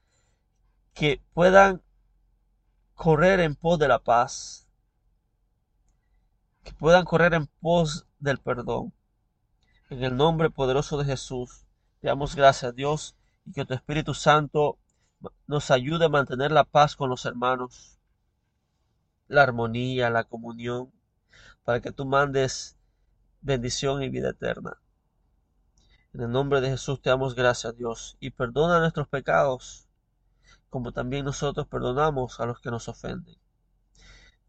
que 0.94 1.22
puedan 1.34 1.82
correr 2.96 3.42
en 3.42 3.56
pos 3.56 3.78
de 3.78 3.90
la 3.90 4.00
paz, 4.00 4.70
que 6.64 6.72
puedan 6.72 7.04
correr 7.04 7.34
en 7.34 7.48
pos 7.48 8.06
del 8.20 8.38
perdón. 8.38 8.94
En 9.90 10.04
el 10.04 10.16
nombre 10.16 10.52
poderoso 10.52 11.00
de 11.00 11.06
Jesús, 11.06 11.66
te 12.00 12.10
damos 12.10 12.36
gracias, 12.36 12.76
Dios, 12.76 13.16
y 13.44 13.54
que 13.54 13.66
tu 13.66 13.74
Espíritu 13.74 14.14
Santo 14.14 14.78
nos 15.48 15.72
ayude 15.72 16.06
a 16.06 16.10
mantener 16.10 16.52
la 16.52 16.64
paz 16.64 16.96
con 16.96 17.10
los 17.10 17.26
hermanos, 17.26 17.98
la 19.28 19.42
armonía, 19.42 20.12
la 20.12 20.26
comunión, 20.26 20.92
para 21.64 21.82
que 21.82 21.92
tú 21.92 22.06
mandes 22.06 22.78
bendición 23.42 24.04
y 24.04 24.10
vida 24.10 24.30
eterna. 24.30 24.80
En 26.14 26.22
el 26.22 26.32
nombre 26.32 26.62
de 26.62 26.70
Jesús 26.70 27.02
te 27.02 27.10
damos 27.10 27.34
gracias, 27.34 27.76
Dios, 27.76 28.16
y 28.20 28.30
perdona 28.30 28.80
nuestros 28.80 29.08
pecados, 29.08 29.88
como 30.70 30.92
también 30.92 31.26
nosotros 31.26 31.66
perdonamos 31.68 32.40
a 32.40 32.46
los 32.46 32.60
que 32.60 32.70
nos 32.70 32.88
ofenden. 32.88 33.38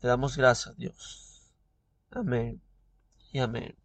Te 0.01 0.09
damos 0.09 0.37
gracias, 0.37 0.77
Dios. 0.77 1.51
Amén 2.11 2.61
y 3.33 3.39
amén. 3.39 3.80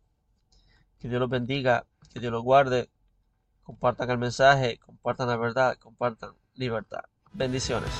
Que 1.05 1.09
Dios 1.09 1.19
los 1.19 1.29
bendiga, 1.29 1.85
que 2.11 2.19
Dios 2.19 2.31
los 2.31 2.41
guarde 2.41 2.89
compartan 3.61 4.09
el 4.09 4.17
mensaje, 4.17 4.79
compartan 4.79 5.27
la 5.27 5.37
verdad, 5.37 5.77
compartan 5.77 6.31
libertad. 6.55 7.01
Bendiciones. 7.31 7.91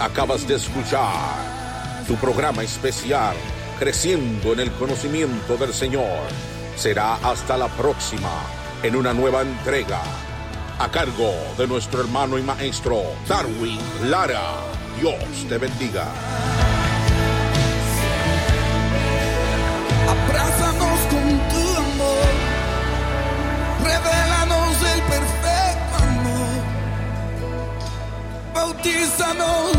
Acabas 0.00 0.48
de 0.48 0.56
escuchar 0.56 2.04
tu 2.08 2.16
programa 2.16 2.64
especial, 2.64 3.36
Creciendo 3.78 4.52
en 4.52 4.58
el 4.58 4.72
Conocimiento 4.72 5.56
del 5.56 5.72
Señor. 5.72 6.57
Será 6.78 7.16
hasta 7.16 7.56
la 7.56 7.66
próxima 7.66 8.30
en 8.84 8.94
una 8.94 9.12
nueva 9.12 9.42
entrega 9.42 10.00
a 10.78 10.88
cargo 10.88 11.32
de 11.56 11.66
nuestro 11.66 12.02
hermano 12.02 12.38
y 12.38 12.42
maestro 12.42 13.02
Darwin 13.26 13.80
Lara. 14.04 14.60
Dios 15.00 15.16
te 15.48 15.58
bendiga. 15.58 16.04
Abrázanos 20.06 21.00
con 21.10 21.28
tu 21.50 21.64
amor, 21.80 22.30
revelanos 23.82 24.76
el 24.94 25.02
perfecto 25.02 25.96
amor, 26.04 26.62
bautízanos 28.54 29.78